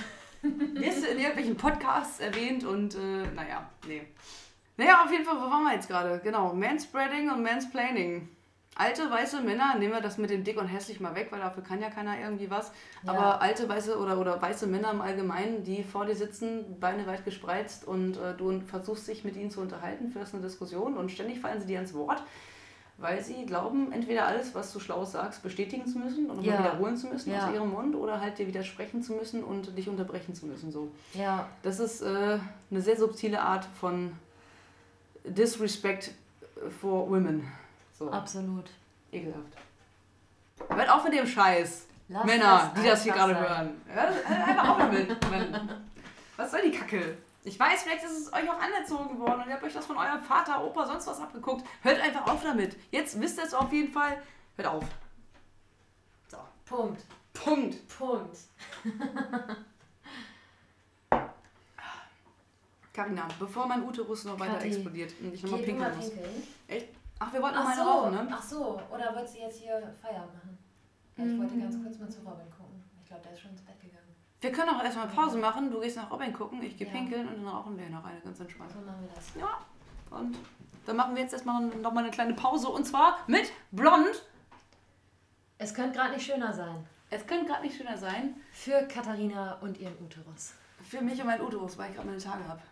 [0.43, 4.03] Wirst du in irgendwelchen Podcasts erwähnt und äh, naja, nee.
[4.76, 6.20] Naja, auf jeden Fall, wo waren wir jetzt gerade?
[6.24, 8.28] Genau, Manspreading und Mansplaining.
[8.76, 11.62] Alte weiße Männer, nehmen wir das mit dem dick und hässlich mal weg, weil dafür
[11.62, 12.72] kann ja keiner irgendwie was.
[13.05, 13.12] Ja.
[13.12, 17.26] Aber alte weiße oder, oder weiße Männer im Allgemeinen, die vor dir sitzen, Beine weit
[17.26, 21.41] gespreizt und äh, du versuchst dich mit ihnen zu unterhalten, führst eine Diskussion und ständig
[21.41, 22.22] fallen sie dir ins Wort,
[23.01, 26.59] weil sie glauben, entweder alles, was du Schlaues sagst, bestätigen zu müssen und Ja.
[26.59, 27.48] wiederholen zu müssen Ja.
[27.48, 30.70] aus ihrem Mund oder halt dir widersprechen zu müssen und dich unterbrechen zu müssen.
[30.70, 30.90] So.
[31.14, 32.38] Ja, Das ist äh,
[32.70, 34.12] eine sehr subtile Art von
[35.24, 36.12] Disrespect
[36.80, 37.46] for Women.
[37.98, 38.66] So, absolut.
[39.12, 39.57] ekelhaft.
[40.68, 41.86] Hört auf mit dem Scheiß.
[42.09, 43.70] Lass Männer, das die das hier gerade hören.
[43.86, 45.16] Hört einfach auf damit.
[46.36, 47.16] Was soll die Kacke?
[47.43, 49.97] Ich weiß, vielleicht ist es euch auch anerzogen worden und ihr habt euch das von
[49.97, 51.64] eurem Vater, Opa, sonst was abgeguckt.
[51.82, 52.76] Hört einfach auf damit.
[52.91, 54.20] Jetzt wisst ihr es auf jeden Fall.
[54.57, 54.84] Hört auf.
[56.29, 56.37] So.
[56.67, 57.03] Punkt.
[57.33, 57.88] Punkt.
[57.88, 58.37] Punkt.
[62.92, 66.11] Carina, bevor mein Uterus noch weiter Kathi, explodiert und ich nochmal pinkeln muss.
[66.11, 66.42] pinkeln.
[66.68, 66.88] Echt?
[67.18, 68.29] Ach, wir wollten noch Ach mal eine so, rauchen, ne?
[68.33, 70.58] ach so, oder wolltest du jetzt hier Feierabend machen?
[71.17, 72.83] Ich wollte ganz kurz mal zu Robin gucken.
[73.03, 73.89] Ich glaube, der ist schon ins Bett gegangen.
[74.41, 75.71] Wir können auch erstmal Pause machen.
[75.71, 76.92] Du gehst nach Robin gucken, ich gehe Ja.
[76.92, 78.71] pinkeln und dann rauchen wir noch eine ganz entspannt.
[78.72, 79.26] So machen wir das.
[79.38, 79.58] Ja.
[80.18, 80.37] Und
[80.87, 84.25] dann machen wir jetzt erstmal noch mal eine kleine Pause und zwar mit Blond.
[85.58, 86.87] Es könnte gerade nicht schöner sein.
[87.11, 88.37] Es könnte gerade nicht schöner sein.
[88.53, 90.54] Für Katharina und ihren Uterus.
[90.88, 92.62] Für mich und mein Uterus, weil ich gerade meine Tage habe.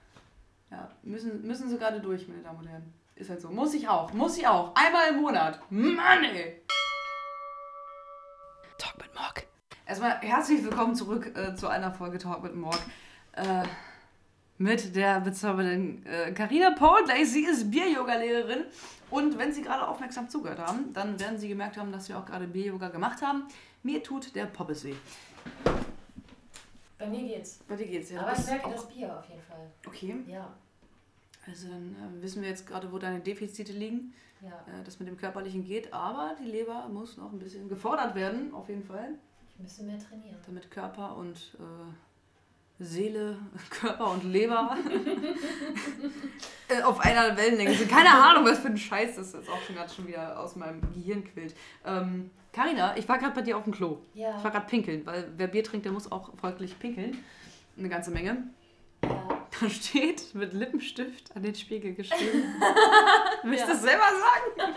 [0.70, 2.92] Ja, müssen, müssen sie gerade durch, meine Damen und Herren.
[3.14, 3.48] Ist halt so.
[3.50, 4.12] Muss ich auch.
[4.12, 4.74] Muss ich auch.
[4.74, 5.60] Einmal im Monat.
[5.70, 6.62] Mann, ey.
[9.88, 12.78] Erstmal herzlich willkommen zurück äh, zu einer Folge Talk mit Morg.
[13.32, 13.62] Äh,
[14.58, 17.24] mit der bezaubernden äh, Carina Portley.
[17.24, 18.64] Sie ist Bier-Yoga-Lehrerin.
[19.10, 22.26] Und wenn Sie gerade aufmerksam zugehört haben, dann werden Sie gemerkt haben, dass wir auch
[22.26, 23.44] gerade Bier-Yoga gemacht haben.
[23.82, 24.94] Mir tut der Poppes weh.
[26.98, 27.60] Bei mir geht's.
[27.66, 28.20] Bei dir geht's ja.
[28.20, 29.70] Aber ich merke das Bier auf jeden Fall.
[29.86, 30.16] Okay.
[30.26, 30.52] Ja.
[31.46, 34.12] Also dann äh, wissen wir jetzt gerade, wo deine Defizite liegen.
[34.42, 38.14] Ja, Äh, das mit dem Körperlichen geht, aber die Leber muss noch ein bisschen gefordert
[38.14, 39.14] werden, auf jeden Fall.
[39.58, 40.36] Ich müsste mehr trainieren.
[40.46, 43.38] Damit Körper und äh, Seele,
[43.70, 44.76] Körper und Leber
[46.68, 47.90] äh, auf einer Wellenlänge sind.
[47.90, 50.80] Keine Ahnung, was für ein Scheiß das jetzt auch schon gerade schon wieder aus meinem
[50.94, 51.54] Gehirn quillt.
[51.84, 53.98] Ähm, Carina, ich war gerade bei dir auf dem Klo.
[54.14, 57.22] Ja, Ich war gerade pinkeln, weil wer Bier trinkt, der muss auch folglich pinkeln.
[57.78, 58.44] Eine ganze Menge.
[59.04, 59.24] ja.
[59.60, 62.44] Da steht mit Lippenstift an den Spiegel geschrieben.
[63.42, 63.72] Willst du Ja.
[63.74, 64.74] das selber sagen?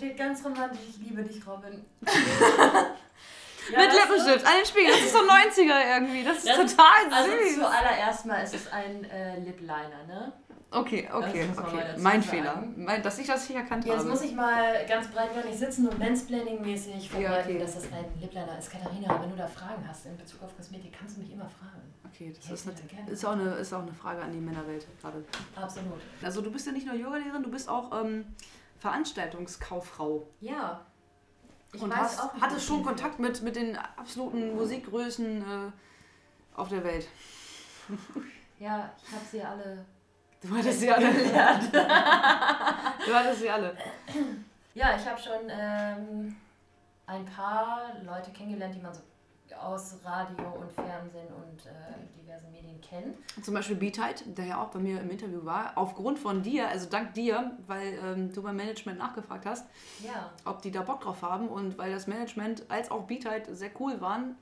[0.00, 1.84] Steht ganz romantisch, ich liebe dich, Robin.
[2.00, 4.92] mit Lippenstift an den Spiegel.
[4.92, 6.24] Das ist so 90er irgendwie.
[6.24, 7.54] Das ist Das- total Also süß.
[7.56, 10.32] zuallererst mal ist es ein äh, Lip Liner, ne?
[10.70, 11.82] Okay, okay, okay.
[11.98, 12.22] Mein.
[12.22, 12.64] Fehler.
[12.76, 14.08] Mein, dass ich das nicht erkannt Jetzt habe.
[14.08, 17.58] muss ich mal ganz breitbeinig sitzen und Mansplaining-mäßig vorbereiten, okay.
[17.58, 18.70] dass das ein Lip Liner ist.
[18.72, 21.92] Katharina, wenn du da Fragen hast in Bezug auf Kosmetik, kannst du mich immer fragen.
[22.06, 22.72] okay, das Ja, ist, ja,
[23.02, 25.22] eine, ist, auch eine, ist auch eine Frage an die Männerwelt gerade.
[25.56, 26.00] Absolut.
[26.22, 28.24] Also du bist ja nicht nur Yogalehrerin, du bist auch ähm,
[28.80, 30.26] Veranstaltungskauffrau.
[30.40, 30.84] Ja.
[31.72, 32.82] Ich und weiß hast, auch, das schon.
[32.82, 37.06] Kontakt mit, mit den absoluten Musikgrößen äh, auf der Welt.
[38.58, 39.86] Ja, ich habe sie alle.
[40.42, 41.10] Du hattest sie alle.
[41.10, 41.72] gelernt.
[43.06, 43.74] Du hattest sie alle.
[44.74, 46.36] Ja, ich habe schon ähm,
[47.06, 49.00] ein paar Leute kennengelernt, die man so
[49.56, 53.16] aus Radio und Fernsehen und äh, diversen Medien kennt.
[53.44, 56.88] Zum Beispiel Beatite, der ja auch bei mir im Interview war, aufgrund von dir, also
[56.88, 59.66] dank dir, weil ähm, du beim Management nachgefragt hast,
[60.04, 63.70] Ja, ob die da Bock drauf haben und weil das Management als auch Beatite sehr
[63.80, 64.36] cool waren.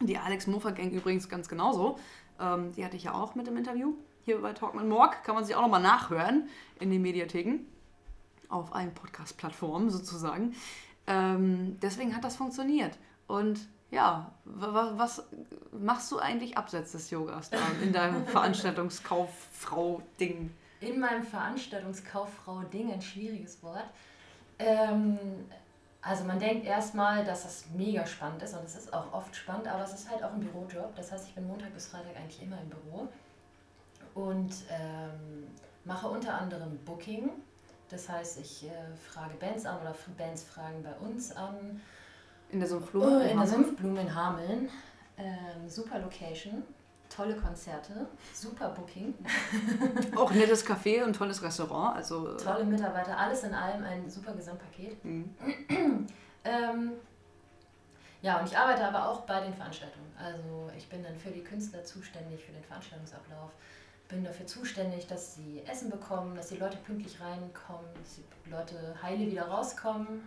[0.00, 1.98] Die Alex Mofer Gang übrigens ganz genauso.
[2.40, 3.94] Ähm, die hatte ich ja auch mit im Interview.
[4.24, 6.48] Hier bei Talk mit Morg kann man sich auch nochmal nachhören
[6.80, 7.60] in den Mediatheken.
[8.48, 10.54] Auf allen Podcast-Plattformen sozusagen.
[11.06, 12.98] Ähm, deswegen hat das funktioniert.
[13.26, 15.22] Und ja, wa- wa- was
[15.72, 18.24] machst du eigentlich abseits des Yogas da in deinem
[19.38, 20.50] Veranstaltungskauffrau-Ding?
[20.80, 23.86] in meinem Veranstaltungskauffrau-Ding, ein schwieriges Wort.
[24.60, 25.18] Ähm,
[26.02, 29.66] also man denkt erstmal, dass das mega spannend ist und es ist auch oft spannend,
[29.66, 30.94] aber es ist halt auch ein Bürojob.
[30.94, 33.08] Das heißt, ich bin Montag bis Freitag eigentlich immer im Büro
[34.14, 35.48] und ähm,
[35.84, 37.30] mache unter anderem Booking.
[37.88, 38.70] Das heißt, ich äh,
[39.10, 41.80] frage Bands an oder Bands fragen bei uns an.
[42.50, 43.30] In der Oh, Sumpfblume?
[43.30, 44.70] in der Sumpfblume in Hameln.
[45.18, 46.62] Ähm, super Location,
[47.14, 49.12] tolle Konzerte, super Booking,
[50.16, 51.96] Auch nettes Café und tolles Restaurant.
[51.96, 55.04] Also, tolle Mitarbeiter, alles in allem ein super Gesamtpaket.
[55.04, 55.34] Mhm.
[56.44, 56.92] Ähm,
[58.22, 60.10] ja, und ich arbeite aber auch bei den Veranstaltungen.
[60.16, 63.50] Also ich bin dann für die Künstler zuständig, für den Veranstaltungsablauf.
[64.08, 68.94] Bin dafür zuständig, dass sie Essen bekommen, dass die Leute pünktlich reinkommen, dass die Leute
[69.02, 70.22] heile wieder rauskommen,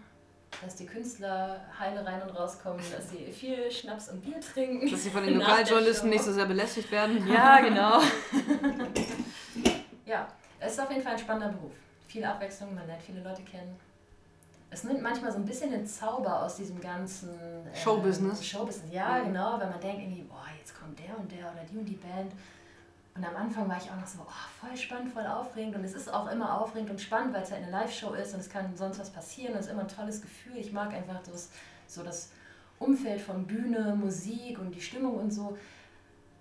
[0.63, 4.91] dass die Künstler heile rein und rauskommen, dass sie viel Schnaps und Bier trinken.
[4.91, 7.25] Dass sie von den Lokaljournalisten nicht so sehr belästigt werden.
[7.31, 8.01] Ja, genau.
[10.05, 10.27] ja,
[10.59, 11.71] es ist auf jeden Fall ein spannender Beruf.
[12.07, 13.79] Viel Abwechslung, man lernt viele Leute kennen.
[14.69, 18.45] Es nimmt manchmal so ein bisschen den Zauber aus diesem ganzen äh, Showbusiness.
[18.45, 19.25] Showbusiness, ja, Mhm.
[19.27, 21.95] genau, wenn man denkt irgendwie, boah, jetzt kommt der und der oder die und die
[21.95, 22.31] Band.
[23.13, 25.75] Und am Anfang war ich auch noch so, oh, voll spannend, voll aufregend.
[25.75, 28.39] Und es ist auch immer aufregend und spannend, weil es halt eine Live-Show ist und
[28.39, 29.53] es kann sonst was passieren.
[29.53, 30.57] Und es ist immer ein tolles Gefühl.
[30.57, 31.49] Ich mag einfach das,
[31.87, 32.31] so das
[32.79, 35.57] Umfeld von Bühne, Musik und die Stimmung und so.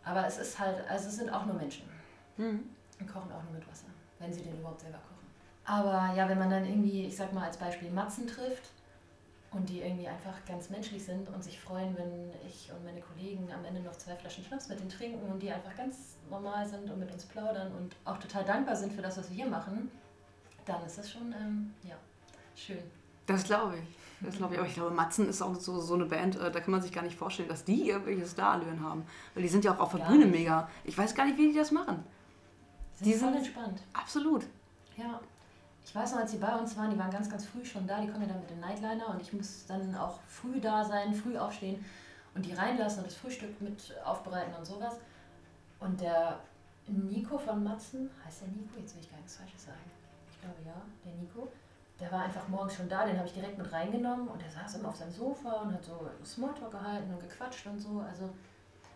[0.05, 1.89] Aber es ist halt, also es sind auch nur Menschen.
[2.37, 2.63] Mhm.
[3.01, 3.87] Und kochen auch nur mit Wasser,
[4.19, 5.27] wenn sie den überhaupt selber kochen.
[5.65, 8.71] Aber ja, wenn man dann irgendwie, ich sag mal als Beispiel Matzen trifft
[9.53, 13.51] und die irgendwie einfach ganz menschlich sind und sich freuen, wenn ich und meine Kollegen
[13.53, 16.89] am Ende noch zwei Flaschen Schnaps mit denen trinken und die einfach ganz normal sind
[16.91, 19.91] und mit uns plaudern und auch total dankbar sind für das, was wir hier machen,
[20.67, 21.97] dann ist das schon, ähm, ja,
[22.55, 22.79] schön.
[23.27, 24.25] Das glaube ich.
[24.27, 24.59] Das glaube ich.
[24.61, 26.93] Aber ich glaube, Matzen ist auch so, so eine Band, äh, da kann man sich
[26.93, 29.05] gar nicht vorstellen, dass die irgendwelche Starallüren haben.
[29.35, 30.41] Weil die sind ja auch auf der Gar Bühne nicht.
[30.41, 30.69] mega.
[30.85, 32.05] Ich weiß gar nicht, wie die das machen.
[32.97, 33.83] Sind Die voll sind- entspannt.
[33.95, 34.45] Absolut.
[34.97, 35.19] Ja.
[35.91, 38.01] Ich weiß noch, als sie bei uns waren, die waren ganz, ganz früh schon da.
[38.01, 41.13] Die kommen ja dann mit dem Nightliner und ich muss dann auch früh da sein,
[41.13, 41.85] früh aufstehen
[42.33, 44.99] und die reinlassen und das Frühstück mit aufbereiten und sowas.
[45.81, 46.39] Und der
[46.87, 48.79] Nico von Matzen, heißt der Nico?
[48.79, 49.91] Jetzt will ich gar nichts Falsches sagen.
[50.31, 51.49] Ich glaube ja, der Nico.
[51.99, 54.77] Der war einfach morgens schon da, den habe ich direkt mit reingenommen und der saß
[54.77, 57.99] immer auf seinem Sofa und hat so Smalltalk gehalten und gequatscht und so.
[58.09, 58.31] Also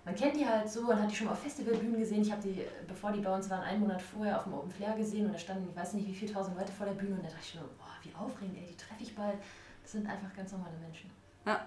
[0.05, 2.23] man kennt die halt so und hat die schon mal auf Festivalbühnen gesehen.
[2.23, 4.95] Ich habe die, bevor die bei uns waren, einen Monat vorher auf dem Open Flair
[4.97, 7.25] gesehen und da standen, ich weiß nicht, wie viele tausend Leute vor der Bühne und
[7.25, 9.39] da dachte ich nur, boah, wie aufregend, ey, die treffe ich bald.
[9.83, 11.11] Das sind einfach ganz normale Menschen.
[11.47, 11.67] Ja,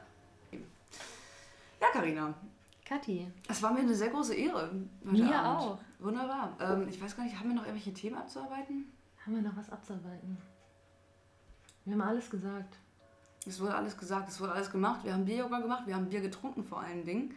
[1.94, 2.34] Karina.
[2.86, 3.28] Kathi.
[3.50, 4.72] Es war mir eine sehr große Ehre.
[5.06, 5.62] heute Mir Abend.
[5.62, 5.78] auch.
[6.00, 6.56] Wunderbar.
[6.60, 8.86] Ähm, ich weiß gar nicht, haben wir noch irgendwelche Themen abzuarbeiten?
[9.26, 10.38] Haben wir noch was abzuarbeiten?
[11.86, 12.78] Wir haben alles gesagt.
[13.46, 15.04] Es wurde alles gesagt, es wurde alles gemacht.
[15.04, 17.34] Wir haben Bier-Yoga gemacht, wir haben Bier getrunken vor allen Dingen.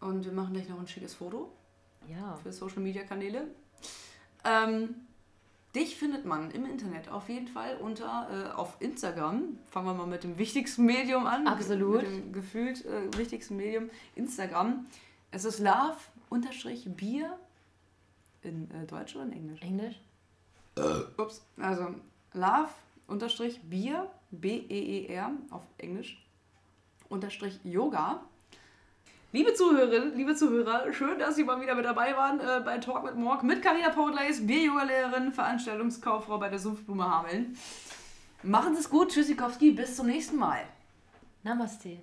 [0.00, 1.52] Und wir machen gleich noch ein schickes Foto
[2.08, 2.36] Ja.
[2.42, 3.48] für Social-Media-Kanäle.
[4.44, 4.94] Ähm,
[5.74, 9.58] dich findet man im Internet auf jeden Fall unter äh, auf Instagram.
[9.66, 11.46] Fangen wir mal mit dem wichtigsten Medium an.
[11.46, 12.02] Absolut.
[12.02, 13.90] Mit dem gefühlt äh, wichtigsten Medium.
[14.14, 14.86] Instagram.
[15.30, 17.38] Es ist love-bier
[18.42, 19.60] in äh, Deutsch oder in Englisch?
[19.62, 20.00] Englisch?
[21.18, 21.42] Ups.
[21.58, 21.94] Also
[22.32, 26.24] love-bier, B-E-E-R auf Englisch,
[27.08, 28.22] unterstrich Yoga.
[29.32, 33.04] Liebe Zuhörerinnen, liebe Zuhörer, schön, dass Sie mal wieder mit dabei waren äh, bei Talk
[33.04, 37.56] mit Morg mit Carina Paudleis, Bier-Yoga-Lehrerin, Veranstaltungskauffrau bei der Sumpfblume Hameln.
[38.42, 40.62] Machen Sie es gut, Tschüssikowski, bis zum nächsten Mal.
[41.44, 41.98] Namaste.